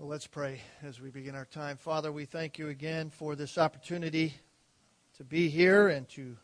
Well, 0.00 0.10
let's 0.10 0.28
pray 0.28 0.60
as 0.84 1.00
we 1.00 1.10
begin 1.10 1.34
our 1.34 1.44
time. 1.44 1.76
Father, 1.76 2.12
we 2.12 2.24
thank 2.24 2.56
you 2.56 2.68
again 2.68 3.10
for 3.10 3.34
this 3.34 3.58
opportunity 3.58 4.32
to 5.16 5.24
be 5.24 5.48
here 5.48 5.88
and 5.88 6.08
to 6.10 6.36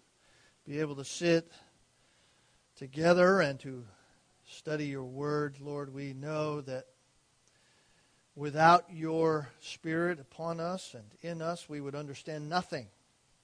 be 0.66 0.80
able 0.80 0.96
to 0.96 1.04
sit 1.04 1.52
together 2.74 3.40
and 3.40 3.60
to 3.60 3.84
study 4.44 4.86
your 4.86 5.04
word. 5.04 5.58
Lord, 5.60 5.94
we 5.94 6.14
know 6.14 6.62
that 6.62 6.86
without 8.34 8.86
your 8.92 9.50
spirit 9.60 10.18
upon 10.18 10.58
us 10.58 10.92
and 10.92 11.04
in 11.20 11.40
us, 11.40 11.68
we 11.68 11.80
would 11.80 11.94
understand 11.94 12.48
nothing. 12.48 12.88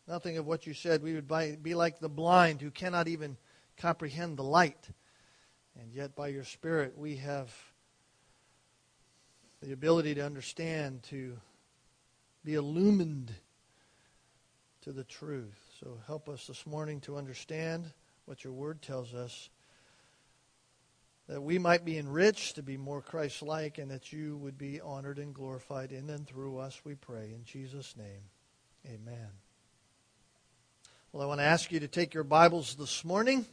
Nothing 0.08 0.38
of 0.38 0.44
what 0.44 0.66
you 0.66 0.74
said. 0.74 1.04
We 1.04 1.14
would 1.14 1.28
be 1.62 1.76
like 1.76 2.00
the 2.00 2.08
blind 2.08 2.62
who 2.62 2.72
cannot 2.72 3.06
even 3.06 3.36
comprehend 3.76 4.38
the 4.38 4.42
light. 4.42 4.88
And 5.80 5.92
yet, 5.92 6.16
by 6.16 6.26
your 6.26 6.42
spirit, 6.42 6.98
we 6.98 7.18
have 7.18 7.54
the 9.62 9.72
ability 9.72 10.14
to 10.14 10.24
understand, 10.24 11.02
to 11.04 11.36
be 12.44 12.54
illumined 12.54 13.30
to 14.82 14.92
the 14.92 15.04
truth. 15.04 15.58
So 15.78 15.98
help 16.06 16.28
us 16.28 16.46
this 16.46 16.66
morning 16.66 17.00
to 17.02 17.16
understand 17.16 17.92
what 18.24 18.42
your 18.42 18.52
word 18.54 18.80
tells 18.80 19.12
us, 19.12 19.50
that 21.28 21.42
we 21.42 21.58
might 21.58 21.84
be 21.84 21.98
enriched 21.98 22.56
to 22.56 22.62
be 22.62 22.76
more 22.76 23.02
Christ 23.02 23.42
like, 23.42 23.78
and 23.78 23.90
that 23.90 24.12
you 24.12 24.36
would 24.38 24.56
be 24.56 24.80
honored 24.80 25.18
and 25.18 25.34
glorified 25.34 25.92
in 25.92 26.08
and 26.08 26.26
through 26.26 26.58
us, 26.58 26.80
we 26.84 26.94
pray. 26.94 27.32
In 27.34 27.44
Jesus' 27.44 27.94
name, 27.96 28.22
amen. 28.86 29.28
Well, 31.12 31.22
I 31.22 31.26
want 31.26 31.40
to 31.40 31.44
ask 31.44 31.70
you 31.70 31.80
to 31.80 31.88
take 31.88 32.14
your 32.14 32.24
Bibles 32.24 32.76
this 32.76 33.04
morning. 33.04 33.44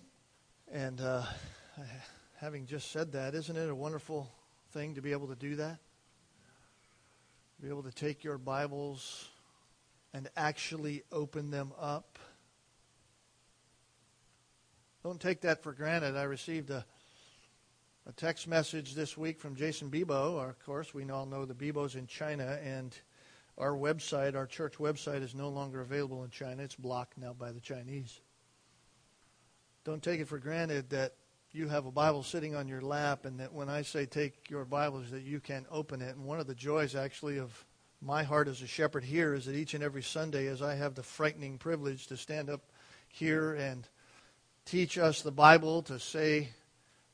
And 0.72 1.02
uh, 1.02 1.24
having 2.40 2.66
just 2.66 2.92
said 2.92 3.14
that, 3.14 3.36
isn't 3.36 3.56
it 3.58 3.70
a 3.70 3.76
wonderful 3.76 4.32
thing 4.72 4.96
to 4.96 5.02
be 5.02 5.12
able 5.12 5.28
to 5.28 5.36
do 5.36 5.56
that? 5.56 5.80
Be 7.62 7.70
able 7.70 7.84
to 7.84 7.92
take 7.92 8.24
your 8.24 8.38
Bibles 8.38 9.30
and 10.14 10.30
actually 10.38 11.02
open 11.12 11.50
them 11.50 11.74
up. 11.80 12.20
Don't 15.04 15.20
take 15.20 15.42
that 15.42 15.64
for 15.64 15.74
granted. 15.74 16.16
I 16.16 16.24
received 16.24 16.70
a, 16.70 16.86
a 18.06 18.12
text 18.12 18.48
message 18.48 18.94
this 18.94 19.18
week 19.18 19.40
from 19.40 19.56
Jason 19.56 19.90
Bebo. 19.90 20.48
Of 20.48 20.60
course, 20.64 20.94
we 20.94 21.10
all 21.10 21.26
know 21.26 21.46
the 21.46 21.56
Bebos 21.56 21.96
in 21.96 22.06
China, 22.06 22.60
and 22.64 22.96
our 23.58 23.72
website, 23.72 24.36
our 24.36 24.46
church 24.46 24.76
website, 24.76 25.24
is 25.24 25.34
no 25.34 25.50
longer 25.50 25.82
available 25.82 26.24
in 26.24 26.30
China. 26.30 26.62
It's 26.62 26.76
blocked 26.76 27.18
now 27.18 27.34
by 27.34 27.52
the 27.52 27.60
Chinese. 27.60 28.22
Don't 29.84 30.04
take 30.04 30.20
it 30.20 30.28
for 30.28 30.38
granted 30.38 30.92
that 30.92 31.16
you 31.52 31.68
have 31.68 31.86
a 31.86 31.92
Bible 31.92 32.24
sitting 32.24 32.56
on 32.56 32.68
your 32.68 32.82
lap, 32.82 33.26
and 33.26 33.40
that 33.40 33.54
when 33.54 33.70
I 33.70 33.82
say 33.82 34.06
take 34.06 34.50
your 34.50 34.66
Bibles, 34.66 35.12
that 35.12 35.24
you 35.24 35.40
can 35.40 35.66
open 35.72 36.02
it. 36.02 36.16
And 36.16 36.26
one 36.26 36.40
of 36.40 36.48
the 36.48 36.56
joys, 36.56 36.96
actually, 36.96 37.40
of 37.40 37.66
my 38.02 38.24
heart 38.24 38.48
as 38.48 38.62
a 38.62 38.68
shepherd 38.68 39.04
here 39.04 39.34
is 39.34 39.46
that 39.46 39.56
each 39.56 39.74
and 39.74 39.84
every 39.84 40.04
Sunday, 40.04 40.48
as 40.48 40.62
I 40.62 40.76
have 40.76 40.96
the 40.96 41.04
frightening 41.04 41.58
privilege 41.58 42.08
to 42.08 42.18
stand 42.18 42.50
up 42.50 42.62
here 43.10 43.54
and 43.54 43.88
teach 44.66 44.98
us 44.98 45.22
the 45.22 45.32
Bible, 45.32 45.82
to 45.84 46.00
say 46.00 46.50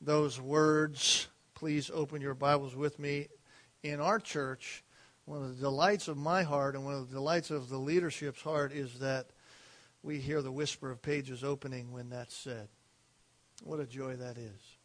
those 0.00 0.40
words, 0.40 1.28
please 1.54 1.90
open 1.94 2.20
your 2.20 2.34
Bibles 2.34 2.74
with 2.74 2.98
me. 2.98 3.28
In 3.82 4.00
our 4.00 4.18
church, 4.18 4.82
one 5.24 5.42
of 5.42 5.56
the 5.56 5.62
delights 5.62 6.08
of 6.08 6.18
my 6.18 6.42
heart 6.42 6.74
and 6.74 6.84
one 6.84 6.94
of 6.94 7.08
the 7.08 7.14
delights 7.14 7.50
of 7.50 7.68
the 7.68 7.78
leadership's 7.78 8.42
heart 8.42 8.72
is 8.72 8.98
that 8.98 9.28
we 10.02 10.18
hear 10.18 10.42
the 10.42 10.52
whisper 10.52 10.90
of 10.90 11.00
pages 11.00 11.42
opening 11.42 11.92
when 11.92 12.10
that's 12.10 12.36
said. 12.36 12.68
What 13.64 13.80
a 13.80 13.86
joy 13.86 14.16
that 14.16 14.36
is. 14.36 14.76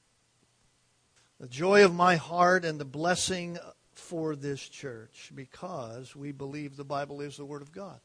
The 1.38 1.49
joy 1.49 1.83
of 1.83 1.94
my 1.94 2.16
heart 2.16 2.63
and 2.63 2.80
the 2.80 2.85
blessing 2.85 3.58
for 3.94 4.38
this 4.38 4.61
church 4.61 5.33
because 5.35 6.16
we 6.16 6.31
believe 6.31 6.77
the 6.77 6.85
Bible 6.85 7.19
is 7.19 7.35
the 7.35 7.44
Word 7.44 7.61
of 7.61 7.73
God. 7.73 8.00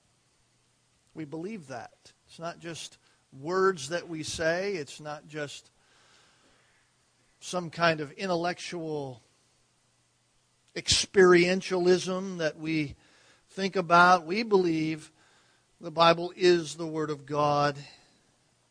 We 1.14 1.24
believe 1.24 1.68
that. 1.68 2.12
It's 2.26 2.40
not 2.40 2.58
just 2.58 2.98
words 3.40 3.90
that 3.90 4.08
we 4.08 4.24
say, 4.24 4.72
it's 4.72 5.00
not 5.00 5.28
just 5.28 5.70
some 7.38 7.70
kind 7.70 8.00
of 8.00 8.10
intellectual 8.10 9.22
experientialism 10.74 12.38
that 12.38 12.58
we 12.58 12.96
think 13.50 13.76
about. 13.76 14.26
We 14.26 14.42
believe 14.42 15.12
the 15.80 15.92
Bible 15.92 16.32
is 16.34 16.74
the 16.74 16.86
Word 16.86 17.10
of 17.10 17.26
God 17.26 17.76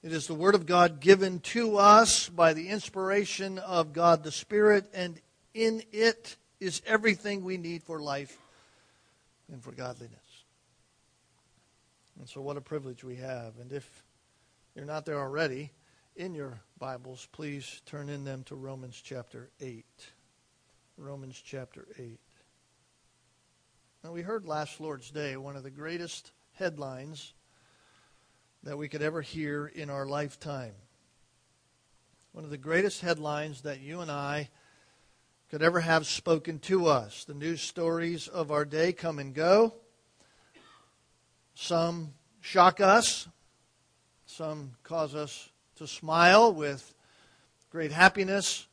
it 0.04 0.12
is 0.12 0.28
the 0.28 0.34
Word 0.34 0.54
of 0.54 0.66
God 0.66 1.00
given 1.00 1.40
to 1.40 1.78
us 1.78 2.28
by 2.28 2.54
the 2.54 2.68
inspiration 2.68 3.58
of 3.58 3.94
God 3.94 4.24
the 4.24 4.34
Spirit, 4.34 4.86
and 4.94 5.20
in 5.54 5.82
it 5.94 6.36
is 6.60 6.82
everything 6.86 7.44
we 7.44 7.56
need 7.56 7.84
for 7.84 8.02
life 8.02 8.38
and 9.50 9.64
for 9.64 9.72
godliness. 9.72 10.20
And 12.20 12.28
so, 12.28 12.42
what 12.42 12.58
a 12.58 12.62
privilege 12.62 13.04
we 13.04 13.16
have. 13.16 13.54
And 13.62 13.72
if 13.72 14.04
you're 14.76 14.86
not 14.86 15.06
there 15.06 15.20
already, 15.20 15.72
in 16.18 16.36
your 16.36 16.60
Bibles, 16.78 17.28
please 17.32 17.82
turn 17.86 18.10
in 18.10 18.26
them 18.26 18.44
to 18.44 18.56
Romans 18.56 19.02
chapter 19.02 19.50
8. 19.62 19.86
Romans 20.98 21.42
chapter 21.44 21.88
8. 21.98 22.20
Now, 24.04 24.12
we 24.12 24.22
heard 24.22 24.46
last 24.46 24.82
Lord's 24.82 25.10
Day 25.12 25.38
one 25.38 25.56
of 25.56 25.64
the 25.64 25.72
greatest 25.72 26.34
headlines 26.52 27.34
that 28.64 28.78
we 28.78 28.88
could 28.88 29.02
ever 29.02 29.22
hear 29.22 29.68
in 29.68 29.90
our 29.90 30.06
lifetime. 30.06 30.74
One 32.32 32.46
of 32.46 32.50
the 32.50 32.58
greatest 32.58 33.02
headlines 33.02 33.62
that 33.62 33.82
you 33.82 34.02
and 34.02 34.10
I 34.10 34.50
could 35.52 35.62
ever 35.62 35.82
have 35.82 36.08
spoken 36.08 36.60
to 36.60 36.88
us. 36.88 37.26
The 37.26 37.34
news 37.34 37.62
stories 37.62 38.28
of 38.28 38.52
our 38.52 38.66
day 38.66 38.94
come 38.94 39.20
and 39.20 39.34
go. 39.34 39.76
Some 41.56 42.14
shock 42.42 42.80
us, 42.80 43.28
some 44.26 44.72
cause 44.84 45.14
us 45.14 45.50
to 45.76 45.86
smile 45.86 46.54
with 46.54 46.96
great 47.70 47.92
happiness, 47.92 48.66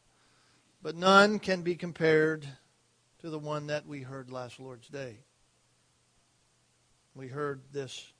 but 0.83 0.95
none 0.95 1.39
can 1.39 1.63
be 1.63 1.75
compared 1.75 2.47
to 3.19 3.29
the 3.29 3.39
one 3.39 3.67
that 3.67 3.87
we 3.87 4.01
heard 4.01 4.31
last 4.31 4.59
Lord's 4.61 4.89
Day. 4.89 5.19
We 7.15 7.29
heard 7.29 7.61
this 7.73 8.13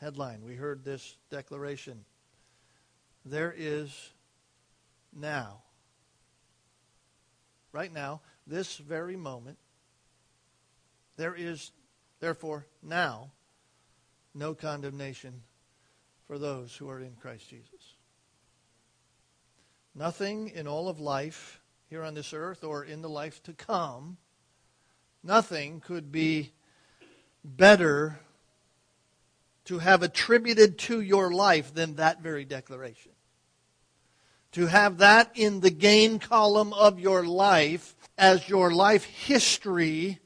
headline. 0.00 0.44
We 0.44 0.54
heard 0.54 0.84
this 0.84 1.16
declaration. 1.30 2.04
There 3.24 3.54
is 3.56 4.12
now, 5.12 5.62
right 7.72 7.92
now, 7.92 8.20
this 8.46 8.76
very 8.76 9.16
moment, 9.16 9.58
there 11.16 11.34
is, 11.34 11.70
therefore, 12.20 12.66
now, 12.82 13.30
no 14.34 14.54
condemnation 14.54 15.42
for 16.26 16.38
those 16.38 16.74
who 16.74 16.88
are 16.90 17.00
in 17.00 17.14
Christ 17.14 17.48
Jesus. 17.48 17.94
Nothing 19.94 20.48
in 20.48 20.66
all 20.66 20.88
of 20.88 20.98
life 20.98 21.60
here 21.88 22.02
on 22.02 22.14
this 22.14 22.32
earth 22.32 22.64
or 22.64 22.84
in 22.84 23.00
the 23.02 23.08
life 23.08 23.42
to 23.44 23.52
come, 23.52 24.16
nothing 25.22 25.80
could 25.80 26.10
be 26.10 26.52
better 27.44 28.18
to 29.64 29.78
have 29.78 30.02
attributed 30.02 30.78
to 30.78 31.00
your 31.00 31.30
life 31.30 31.72
than 31.74 31.96
that 31.96 32.20
very 32.20 32.44
declaration. 32.44 33.12
To 34.52 34.66
have 34.66 34.98
that 34.98 35.32
in 35.34 35.60
the 35.60 35.70
gain 35.70 36.18
column 36.18 36.72
of 36.72 37.00
your 37.00 37.24
life 37.24 37.96
as 38.16 38.48
your 38.48 38.70
life 38.70 39.04
history, 39.04 40.20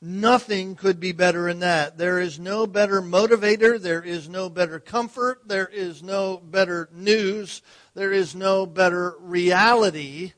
nothing 0.00 0.74
could 0.74 0.98
be 0.98 1.12
better 1.12 1.46
than 1.46 1.60
that. 1.60 1.96
There 1.96 2.18
is 2.18 2.38
no 2.40 2.66
better 2.66 3.00
motivator, 3.00 3.80
there 3.80 4.02
is 4.02 4.28
no 4.28 4.48
better 4.48 4.80
comfort, 4.80 5.42
there 5.46 5.68
is 5.68 6.02
no 6.02 6.38
better 6.38 6.88
news, 6.92 7.62
there 7.94 8.12
is 8.12 8.34
no 8.34 8.66
better 8.66 9.14
reality 9.20 10.32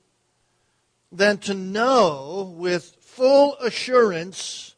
than 1.11 1.39
to 1.39 1.55
know 1.55 2.55
with 2.57 2.97
full 3.01 3.57
assurance 3.57 4.75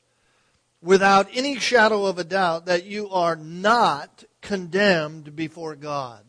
without 0.82 1.28
any 1.32 1.58
shadow 1.58 2.06
of 2.06 2.18
a 2.18 2.24
doubt 2.24 2.66
that 2.66 2.84
you 2.84 3.10
are 3.10 3.36
not 3.36 4.24
condemned 4.40 5.36
before 5.36 5.76
God. 5.76 6.24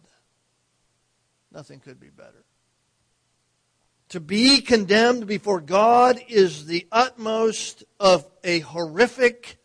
Nothing 1.52 1.80
could 1.80 2.00
be 2.00 2.10
better. 2.10 2.44
To 4.10 4.20
be 4.20 4.62
condemned 4.62 5.26
before 5.28 5.62
God 5.62 6.20
is 6.28 6.66
the 6.66 6.86
utmost 6.92 7.86
of 8.00 8.28
a 8.44 8.60
horrific 8.60 9.58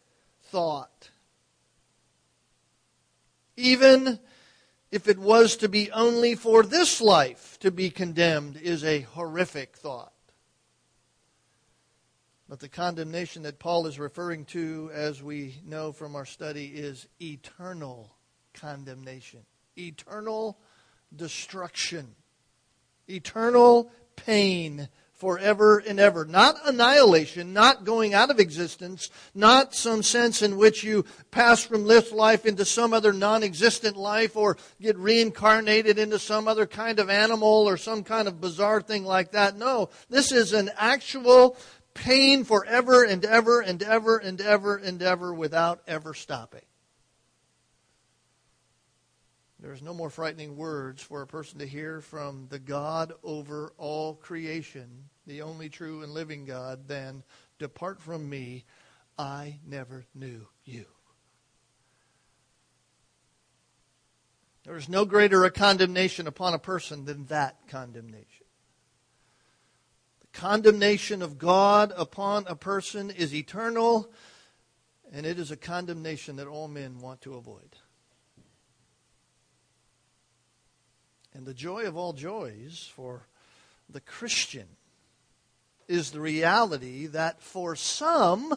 thought. 0.44 1.10
Even 3.56 4.20
if 4.92 5.08
it 5.08 5.18
was 5.18 5.56
to 5.56 5.68
be 5.68 5.90
only 5.90 6.34
for 6.36 6.62
this 6.62 7.00
life 7.00 7.58
to 7.60 7.70
be 7.72 7.90
condemned 7.90 8.56
is 8.56 8.84
a 8.84 9.00
horrific 9.00 9.76
thought. 9.76 10.12
But 12.48 12.60
the 12.60 12.68
condemnation 12.68 13.42
that 13.42 13.58
Paul 13.58 13.86
is 13.86 13.98
referring 13.98 14.44
to, 14.46 14.90
as 14.94 15.22
we 15.22 15.56
know 15.64 15.92
from 15.92 16.14
our 16.14 16.24
study, 16.24 16.66
is 16.66 17.08
eternal 17.20 18.14
condemnation, 18.54 19.40
eternal 19.76 20.58
destruction, 21.14 22.14
eternal 23.08 23.90
pain 24.14 24.88
forever 25.16 25.78
and 25.78 25.98
ever. 25.98 26.24
Not 26.24 26.56
annihilation, 26.66 27.52
not 27.52 27.84
going 27.84 28.14
out 28.14 28.30
of 28.30 28.38
existence, 28.38 29.10
not 29.34 29.74
some 29.74 30.02
sense 30.02 30.42
in 30.42 30.56
which 30.56 30.84
you 30.84 31.04
pass 31.30 31.64
from 31.64 31.86
this 31.86 32.12
life 32.12 32.44
into 32.44 32.64
some 32.64 32.92
other 32.92 33.12
non 33.12 33.42
existent 33.42 33.96
life 33.96 34.36
or 34.36 34.56
get 34.80 34.96
reincarnated 34.96 35.98
into 35.98 36.18
some 36.18 36.46
other 36.46 36.66
kind 36.66 36.98
of 36.98 37.10
animal 37.10 37.66
or 37.66 37.76
some 37.76 38.04
kind 38.04 38.28
of 38.28 38.40
bizarre 38.40 38.82
thing 38.82 39.04
like 39.04 39.32
that. 39.32 39.56
No, 39.56 39.88
this 40.10 40.32
is 40.32 40.52
an 40.52 40.70
actual 40.76 41.56
pain 41.96 42.44
forever 42.44 43.04
and 43.04 43.24
ever 43.24 43.60
and 43.60 43.82
ever 43.82 44.18
and 44.18 44.40
ever 44.40 44.76
and 44.76 45.02
ever 45.02 45.34
without 45.34 45.82
ever 45.86 46.14
stopping. 46.14 46.62
There 49.58 49.72
is 49.72 49.82
no 49.82 49.94
more 49.94 50.10
frightening 50.10 50.56
words 50.56 51.02
for 51.02 51.22
a 51.22 51.26
person 51.26 51.58
to 51.58 51.66
hear 51.66 52.00
from 52.00 52.46
the 52.50 52.58
God 52.58 53.12
over 53.24 53.72
all 53.78 54.14
creation, 54.14 55.08
the 55.26 55.42
only 55.42 55.68
true 55.68 56.02
and 56.02 56.12
living 56.12 56.44
God, 56.44 56.86
than 56.86 57.24
Depart 57.58 58.00
from 58.00 58.28
me, 58.28 58.64
I 59.18 59.58
never 59.66 60.04
knew 60.14 60.46
you. 60.64 60.84
There 64.64 64.76
is 64.76 64.88
no 64.88 65.04
greater 65.04 65.44
a 65.44 65.50
condemnation 65.50 66.26
upon 66.26 66.52
a 66.52 66.58
person 66.58 67.06
than 67.06 67.24
that 67.26 67.56
condemnation. 67.68 68.35
Condemnation 70.36 71.22
of 71.22 71.38
God 71.38 71.94
upon 71.96 72.46
a 72.46 72.54
person 72.54 73.10
is 73.10 73.34
eternal, 73.34 74.12
and 75.10 75.24
it 75.24 75.38
is 75.38 75.50
a 75.50 75.56
condemnation 75.56 76.36
that 76.36 76.46
all 76.46 76.68
men 76.68 77.00
want 77.00 77.22
to 77.22 77.36
avoid. 77.36 77.74
And 81.32 81.46
the 81.46 81.54
joy 81.54 81.86
of 81.86 81.96
all 81.96 82.12
joys 82.12 82.90
for 82.94 83.26
the 83.88 84.02
Christian 84.02 84.66
is 85.88 86.10
the 86.10 86.20
reality 86.20 87.06
that 87.06 87.40
for 87.40 87.74
some, 87.74 88.54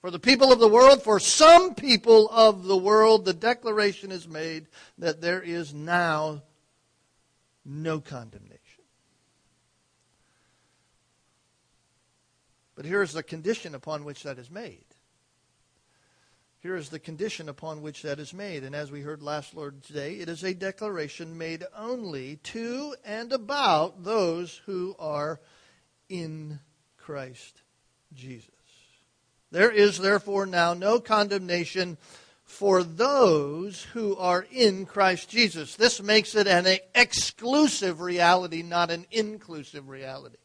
for 0.00 0.10
the 0.10 0.18
people 0.18 0.50
of 0.50 0.60
the 0.60 0.68
world, 0.68 1.02
for 1.02 1.20
some 1.20 1.74
people 1.74 2.30
of 2.30 2.64
the 2.64 2.76
world, 2.76 3.26
the 3.26 3.34
declaration 3.34 4.12
is 4.12 4.26
made 4.26 4.66
that 4.96 5.20
there 5.20 5.42
is 5.42 5.74
now 5.74 6.42
no 7.66 8.00
condemnation. 8.00 8.49
But 12.80 12.86
here 12.86 13.02
is 13.02 13.12
the 13.12 13.22
condition 13.22 13.74
upon 13.74 14.06
which 14.06 14.22
that 14.22 14.38
is 14.38 14.50
made. 14.50 14.86
Here 16.60 16.76
is 16.76 16.88
the 16.88 16.98
condition 16.98 17.46
upon 17.50 17.82
which 17.82 18.00
that 18.00 18.18
is 18.18 18.32
made. 18.32 18.64
And 18.64 18.74
as 18.74 18.90
we 18.90 19.02
heard 19.02 19.20
last 19.20 19.54
Lord's 19.54 19.86
Day, 19.86 20.14
it 20.14 20.30
is 20.30 20.42
a 20.42 20.54
declaration 20.54 21.36
made 21.36 21.62
only 21.76 22.36
to 22.36 22.94
and 23.04 23.34
about 23.34 24.02
those 24.02 24.62
who 24.64 24.96
are 24.98 25.42
in 26.08 26.58
Christ 26.96 27.60
Jesus. 28.14 28.48
There 29.50 29.70
is 29.70 29.98
therefore 29.98 30.46
now 30.46 30.72
no 30.72 31.00
condemnation 31.00 31.98
for 32.44 32.82
those 32.82 33.82
who 33.92 34.16
are 34.16 34.46
in 34.50 34.86
Christ 34.86 35.28
Jesus. 35.28 35.76
This 35.76 36.02
makes 36.02 36.34
it 36.34 36.46
an 36.46 36.78
exclusive 36.94 38.00
reality, 38.00 38.62
not 38.62 38.90
an 38.90 39.04
inclusive 39.10 39.90
reality. 39.90 40.38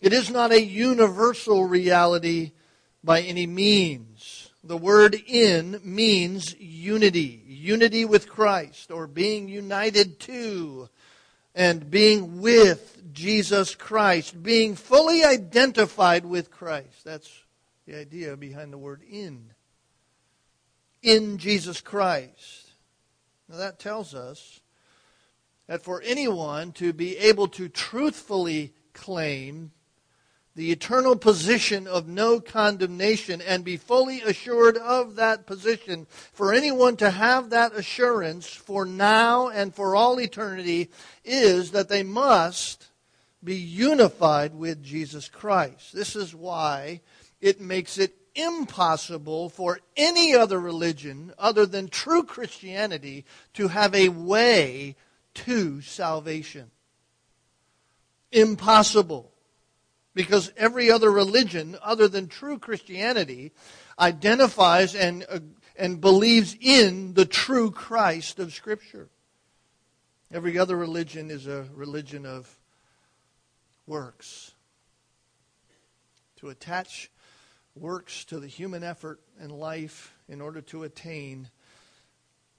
It 0.00 0.12
is 0.12 0.30
not 0.30 0.52
a 0.52 0.62
universal 0.62 1.64
reality 1.64 2.52
by 3.02 3.22
any 3.22 3.46
means. 3.46 4.50
The 4.62 4.76
word 4.76 5.14
in 5.26 5.80
means 5.84 6.54
unity, 6.58 7.42
unity 7.46 8.04
with 8.04 8.28
Christ, 8.28 8.90
or 8.90 9.06
being 9.06 9.48
united 9.48 10.18
to 10.20 10.88
and 11.54 11.90
being 11.90 12.42
with 12.42 13.14
Jesus 13.14 13.74
Christ, 13.74 14.42
being 14.42 14.74
fully 14.74 15.24
identified 15.24 16.26
with 16.26 16.50
Christ. 16.50 17.04
That's 17.04 17.30
the 17.86 17.98
idea 17.98 18.36
behind 18.36 18.72
the 18.72 18.78
word 18.78 19.02
in. 19.08 19.52
In 21.02 21.38
Jesus 21.38 21.80
Christ. 21.80 22.70
Now 23.48 23.56
that 23.56 23.78
tells 23.78 24.14
us 24.14 24.60
that 25.66 25.82
for 25.82 26.02
anyone 26.02 26.72
to 26.72 26.92
be 26.92 27.16
able 27.16 27.48
to 27.48 27.68
truthfully 27.68 28.74
claim 28.92 29.70
the 30.56 30.72
eternal 30.72 31.16
position 31.16 31.86
of 31.86 32.08
no 32.08 32.40
condemnation 32.40 33.42
and 33.42 33.62
be 33.62 33.76
fully 33.76 34.22
assured 34.22 34.78
of 34.78 35.16
that 35.16 35.46
position. 35.46 36.06
For 36.32 36.54
anyone 36.54 36.96
to 36.96 37.10
have 37.10 37.50
that 37.50 37.74
assurance 37.74 38.46
for 38.46 38.86
now 38.86 39.48
and 39.48 39.74
for 39.74 39.94
all 39.94 40.18
eternity 40.18 40.90
is 41.24 41.72
that 41.72 41.90
they 41.90 42.02
must 42.02 42.86
be 43.44 43.54
unified 43.54 44.54
with 44.54 44.82
Jesus 44.82 45.28
Christ. 45.28 45.92
This 45.92 46.16
is 46.16 46.34
why 46.34 47.02
it 47.42 47.60
makes 47.60 47.98
it 47.98 48.16
impossible 48.34 49.50
for 49.50 49.80
any 49.94 50.34
other 50.34 50.58
religion 50.58 51.34
other 51.38 51.66
than 51.66 51.88
true 51.88 52.22
Christianity 52.22 53.26
to 53.52 53.68
have 53.68 53.94
a 53.94 54.08
way 54.08 54.96
to 55.34 55.82
salvation. 55.82 56.70
Impossible 58.32 59.32
because 60.16 60.50
every 60.56 60.90
other 60.90 61.12
religion 61.12 61.76
other 61.82 62.08
than 62.08 62.26
true 62.26 62.58
Christianity 62.58 63.52
identifies 63.98 64.94
and, 64.94 65.26
uh, 65.28 65.40
and 65.78 66.00
believes 66.00 66.56
in 66.58 67.12
the 67.12 67.26
true 67.26 67.70
Christ 67.70 68.38
of 68.38 68.54
Scripture. 68.54 69.10
Every 70.32 70.58
other 70.58 70.74
religion 70.74 71.30
is 71.30 71.46
a 71.46 71.66
religion 71.74 72.24
of 72.24 72.50
works. 73.86 74.52
To 76.36 76.48
attach 76.48 77.10
works 77.74 78.24
to 78.24 78.40
the 78.40 78.48
human 78.48 78.82
effort 78.82 79.20
and 79.38 79.52
life 79.52 80.14
in 80.30 80.40
order 80.40 80.62
to 80.62 80.84
attain 80.84 81.50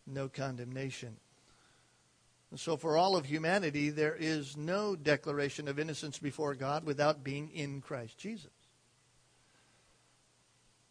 no 0.05 0.29
condemnation. 0.29 1.17
And 2.49 2.59
so, 2.59 2.77
for 2.77 2.95
all 2.95 3.17
of 3.17 3.25
humanity, 3.25 3.89
there 3.89 4.15
is 4.17 4.55
no 4.55 4.95
declaration 4.95 5.67
of 5.67 5.79
innocence 5.79 6.17
before 6.17 6.55
God 6.55 6.85
without 6.85 7.23
being 7.23 7.49
in 7.49 7.81
Christ 7.81 8.17
Jesus. 8.17 8.51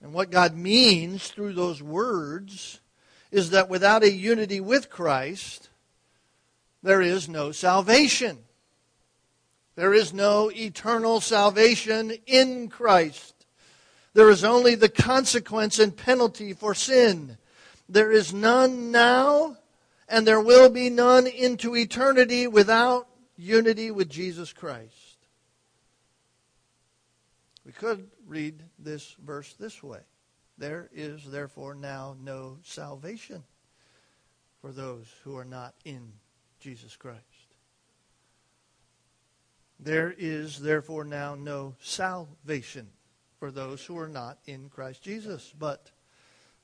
And 0.02 0.12
what 0.12 0.30
God 0.30 0.54
means 0.54 1.28
through 1.28 1.54
those 1.54 1.82
words 1.82 2.80
is 3.30 3.50
that 3.50 3.70
without 3.70 4.02
a 4.02 4.10
unity 4.10 4.60
with 4.60 4.90
Christ, 4.90 5.70
there 6.82 7.00
is 7.00 7.28
no 7.28 7.52
salvation. 7.52 8.38
There 9.74 9.94
is 9.94 10.12
no 10.12 10.50
eternal 10.50 11.20
salvation 11.20 12.12
in 12.26 12.68
Christ. 12.68 13.34
There 14.14 14.30
is 14.30 14.44
only 14.44 14.74
the 14.74 14.88
consequence 14.88 15.78
and 15.78 15.96
penalty 15.96 16.52
for 16.52 16.74
sin. 16.74 17.36
There 17.88 18.10
is 18.10 18.32
none 18.32 18.90
now 18.90 19.58
and 20.08 20.26
there 20.26 20.40
will 20.40 20.70
be 20.70 20.90
none 20.90 21.26
into 21.26 21.76
eternity 21.76 22.46
without 22.46 23.08
unity 23.36 23.90
with 23.90 24.08
Jesus 24.08 24.52
Christ. 24.52 25.16
We 27.64 27.72
could 27.72 28.08
read 28.26 28.62
this 28.78 29.16
verse 29.24 29.54
this 29.54 29.82
way 29.82 30.00
There 30.56 30.88
is 30.92 31.24
therefore 31.24 31.74
now 31.74 32.16
no 32.22 32.58
salvation 32.62 33.42
for 34.60 34.72
those 34.72 35.06
who 35.24 35.36
are 35.36 35.44
not 35.44 35.74
in 35.84 36.12
Jesus 36.60 36.96
Christ. 36.96 37.20
There 39.78 40.14
is 40.16 40.60
therefore 40.60 41.04
now 41.04 41.34
no 41.34 41.74
salvation 41.80 42.88
for 43.38 43.50
those 43.50 43.84
who 43.84 43.98
are 43.98 44.08
not 44.08 44.38
in 44.46 44.70
Christ 44.70 45.02
Jesus. 45.02 45.52
But 45.58 45.90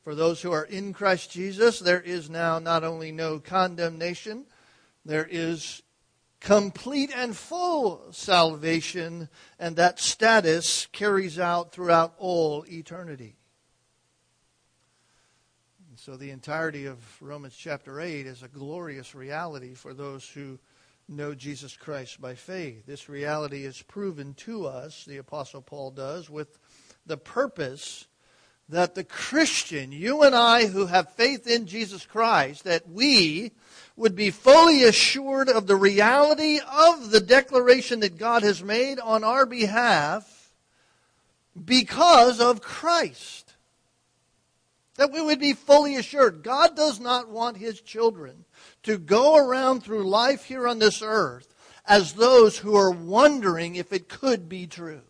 for 0.02 0.14
those 0.14 0.42
who 0.42 0.52
are 0.52 0.64
in 0.64 0.92
Christ 0.92 1.30
Jesus, 1.30 1.78
there 1.78 2.00
is 2.00 2.28
now 2.28 2.58
not 2.58 2.84
only 2.84 3.12
no 3.12 3.38
condemnation, 3.38 4.46
there 5.04 5.26
is 5.30 5.82
complete 6.40 7.12
and 7.14 7.36
full 7.36 8.02
salvation, 8.10 9.28
and 9.58 9.76
that 9.76 10.00
status 10.00 10.86
carries 10.86 11.38
out 11.38 11.72
throughout 11.72 12.14
all 12.18 12.64
eternity. 12.68 13.36
And 15.88 15.98
so 15.98 16.16
the 16.16 16.30
entirety 16.30 16.86
of 16.86 16.98
Romans 17.20 17.54
chapter 17.56 18.00
8 18.00 18.26
is 18.26 18.42
a 18.42 18.48
glorious 18.48 19.14
reality 19.14 19.74
for 19.74 19.94
those 19.94 20.28
who 20.28 20.58
know 21.08 21.34
Jesus 21.34 21.76
Christ 21.76 22.20
by 22.20 22.34
faith. 22.34 22.86
This 22.86 23.08
reality 23.08 23.64
is 23.64 23.82
proven 23.82 24.34
to 24.34 24.66
us, 24.66 25.04
the 25.04 25.18
Apostle 25.18 25.62
Paul 25.62 25.92
does, 25.92 26.28
with 26.28 26.58
the 27.06 27.16
purpose 27.16 28.06
that 28.72 28.94
the 28.94 29.04
Christian, 29.04 29.92
you 29.92 30.22
and 30.22 30.34
I 30.34 30.66
who 30.66 30.86
have 30.86 31.12
faith 31.12 31.46
in 31.46 31.66
Jesus 31.66 32.06
Christ, 32.06 32.64
that 32.64 32.88
we 32.88 33.52
would 33.96 34.16
be 34.16 34.30
fully 34.30 34.82
assured 34.84 35.50
of 35.50 35.66
the 35.66 35.76
reality 35.76 36.58
of 36.58 37.10
the 37.10 37.20
declaration 37.20 38.00
that 38.00 38.16
God 38.16 38.42
has 38.42 38.64
made 38.64 38.98
on 38.98 39.24
our 39.24 39.44
behalf 39.44 40.52
because 41.62 42.40
of 42.40 42.62
Christ. 42.62 43.54
That 44.96 45.12
we 45.12 45.20
would 45.20 45.38
be 45.38 45.52
fully 45.52 45.96
assured. 45.96 46.42
God 46.42 46.74
does 46.74 46.98
not 46.98 47.28
want 47.28 47.58
His 47.58 47.78
children 47.80 48.46
to 48.84 48.96
go 48.96 49.36
around 49.36 49.82
through 49.82 50.08
life 50.08 50.44
here 50.44 50.66
on 50.66 50.78
this 50.78 51.02
earth 51.02 51.54
as 51.86 52.14
those 52.14 52.58
who 52.58 52.74
are 52.74 52.90
wondering 52.90 53.76
if 53.76 53.92
it 53.92 54.08
could 54.08 54.48
be 54.48 54.66
true. 54.66 55.02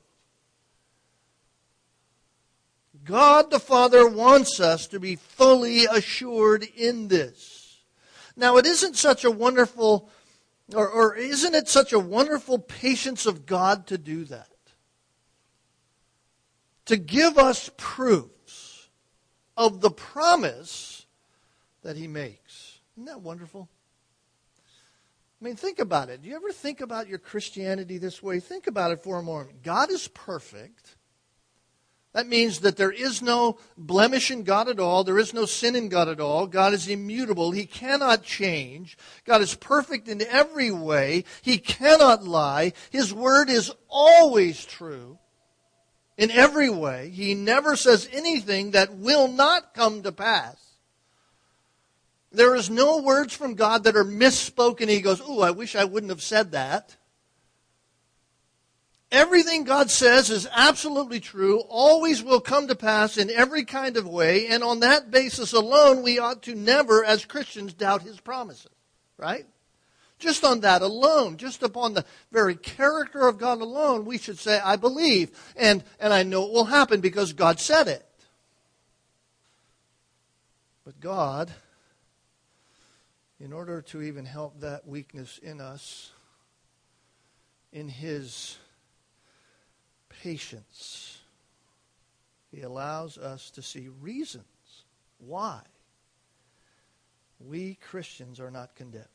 God 3.04 3.50
the 3.50 3.60
Father 3.60 4.08
wants 4.08 4.60
us 4.60 4.86
to 4.88 5.00
be 5.00 5.16
fully 5.16 5.86
assured 5.86 6.64
in 6.76 7.08
this. 7.08 7.80
Now, 8.36 8.56
it 8.56 8.66
isn't 8.66 8.96
such 8.96 9.24
a 9.24 9.30
wonderful, 9.30 10.08
or, 10.74 10.88
or 10.88 11.16
isn't 11.16 11.54
it 11.54 11.68
such 11.68 11.92
a 11.92 11.98
wonderful 11.98 12.58
patience 12.58 13.26
of 13.26 13.46
God 13.46 13.86
to 13.88 13.98
do 13.98 14.24
that? 14.26 14.48
To 16.86 16.96
give 16.96 17.38
us 17.38 17.70
proofs 17.76 18.88
of 19.56 19.80
the 19.80 19.90
promise 19.90 21.06
that 21.82 21.96
He 21.96 22.08
makes. 22.08 22.78
Isn't 22.96 23.06
that 23.06 23.20
wonderful? 23.20 23.68
I 25.40 25.44
mean, 25.44 25.56
think 25.56 25.80
about 25.80 26.08
it. 26.08 26.22
Do 26.22 26.28
you 26.28 26.36
ever 26.36 26.52
think 26.52 26.80
about 26.80 27.08
your 27.08 27.18
Christianity 27.18 27.98
this 27.98 28.22
way? 28.22 28.38
Think 28.38 28.68
about 28.68 28.92
it 28.92 29.02
for 29.02 29.18
a 29.18 29.22
moment. 29.22 29.64
God 29.64 29.90
is 29.90 30.06
perfect. 30.06 30.96
That 32.12 32.26
means 32.26 32.60
that 32.60 32.76
there 32.76 32.92
is 32.92 33.22
no 33.22 33.58
blemish 33.76 34.30
in 34.30 34.42
God 34.42 34.68
at 34.68 34.78
all. 34.78 35.02
There 35.02 35.18
is 35.18 35.32
no 35.32 35.46
sin 35.46 35.74
in 35.74 35.88
God 35.88 36.08
at 36.08 36.20
all. 36.20 36.46
God 36.46 36.74
is 36.74 36.86
immutable. 36.86 37.52
He 37.52 37.64
cannot 37.64 38.22
change. 38.22 38.98
God 39.24 39.40
is 39.40 39.54
perfect 39.54 40.08
in 40.08 40.20
every 40.20 40.70
way. 40.70 41.24
He 41.40 41.56
cannot 41.56 42.22
lie. 42.22 42.74
His 42.90 43.14
word 43.14 43.48
is 43.48 43.72
always 43.88 44.62
true 44.64 45.18
in 46.18 46.30
every 46.30 46.68
way. 46.68 47.08
He 47.08 47.34
never 47.34 47.76
says 47.76 48.08
anything 48.12 48.72
that 48.72 48.94
will 48.94 49.28
not 49.28 49.72
come 49.72 50.02
to 50.02 50.12
pass. 50.12 50.56
There 52.30 52.54
is 52.54 52.68
no 52.68 53.00
words 53.00 53.34
from 53.34 53.54
God 53.54 53.84
that 53.84 53.96
are 53.96 54.04
misspoken. 54.04 54.88
He 54.88 55.00
goes, 55.00 55.20
Ooh, 55.22 55.40
I 55.40 55.50
wish 55.50 55.74
I 55.76 55.84
wouldn't 55.84 56.10
have 56.10 56.22
said 56.22 56.52
that. 56.52 56.96
Everything 59.12 59.64
God 59.64 59.90
says 59.90 60.30
is 60.30 60.48
absolutely 60.50 61.20
true, 61.20 61.60
always 61.68 62.22
will 62.22 62.40
come 62.40 62.66
to 62.68 62.74
pass 62.74 63.18
in 63.18 63.28
every 63.28 63.62
kind 63.62 63.98
of 63.98 64.08
way, 64.08 64.46
and 64.46 64.64
on 64.64 64.80
that 64.80 65.10
basis 65.10 65.52
alone, 65.52 66.02
we 66.02 66.18
ought 66.18 66.42
to 66.44 66.54
never, 66.54 67.04
as 67.04 67.26
Christians, 67.26 67.74
doubt 67.74 68.00
His 68.00 68.18
promises. 68.18 68.70
Right? 69.18 69.44
Just 70.18 70.44
on 70.44 70.60
that 70.60 70.80
alone, 70.80 71.36
just 71.36 71.62
upon 71.62 71.92
the 71.92 72.06
very 72.30 72.54
character 72.56 73.28
of 73.28 73.36
God 73.36 73.60
alone, 73.60 74.06
we 74.06 74.16
should 74.16 74.38
say, 74.38 74.58
I 74.58 74.76
believe, 74.76 75.30
and, 75.56 75.84
and 76.00 76.10
I 76.14 76.22
know 76.22 76.46
it 76.46 76.52
will 76.52 76.64
happen 76.64 77.02
because 77.02 77.34
God 77.34 77.60
said 77.60 77.88
it. 77.88 78.08
But 80.86 81.00
God, 81.00 81.52
in 83.38 83.52
order 83.52 83.82
to 83.82 84.00
even 84.00 84.24
help 84.24 84.60
that 84.60 84.88
weakness 84.88 85.38
in 85.42 85.60
us, 85.60 86.12
in 87.72 87.88
His 87.88 88.56
patience. 90.22 91.18
He 92.52 92.62
allows 92.62 93.18
us 93.18 93.50
to 93.52 93.62
see 93.62 93.88
reasons 94.00 94.44
why 95.18 95.60
we 97.40 97.76
Christians 97.80 98.38
are 98.38 98.50
not 98.50 98.76
condemned. 98.76 99.06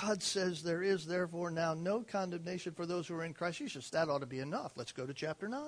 God 0.00 0.22
says 0.22 0.62
there 0.62 0.82
is 0.82 1.06
therefore 1.06 1.50
now 1.50 1.74
no 1.74 2.02
condemnation 2.02 2.72
for 2.74 2.84
those 2.84 3.06
who 3.06 3.14
are 3.14 3.24
in 3.24 3.32
Christ 3.32 3.58
Jesus. 3.58 3.90
That 3.90 4.08
ought 4.08 4.18
to 4.18 4.26
be 4.26 4.40
enough. 4.40 4.72
Let's 4.76 4.92
go 4.92 5.06
to 5.06 5.14
chapter 5.14 5.48
9. 5.48 5.62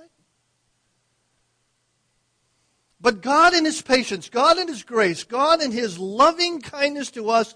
But 3.00 3.20
God 3.20 3.54
in 3.54 3.64
His 3.64 3.80
patience, 3.80 4.28
God 4.28 4.58
in 4.58 4.68
His 4.68 4.82
grace, 4.82 5.24
God 5.24 5.62
in 5.62 5.70
His 5.70 5.98
loving 5.98 6.60
kindness 6.60 7.10
to 7.12 7.30
us 7.30 7.54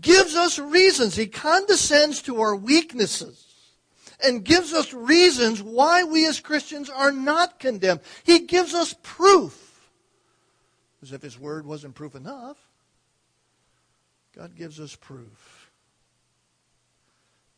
gives 0.00 0.34
us 0.34 0.58
reasons. 0.58 1.14
He 1.14 1.26
condescends 1.26 2.22
to 2.22 2.40
our 2.40 2.56
weaknesses 2.56 3.53
and 4.24 4.44
gives 4.44 4.72
us 4.72 4.92
reasons 4.92 5.62
why 5.62 6.04
we 6.04 6.26
as 6.26 6.40
Christians 6.40 6.90
are 6.90 7.12
not 7.12 7.58
condemned. 7.58 8.00
He 8.24 8.40
gives 8.40 8.74
us 8.74 8.94
proof. 9.02 9.90
As 11.02 11.12
if 11.12 11.22
His 11.22 11.38
Word 11.38 11.66
wasn't 11.66 11.94
proof 11.94 12.14
enough. 12.14 12.56
God 14.36 14.56
gives 14.56 14.80
us 14.80 14.96
proof. 14.96 15.70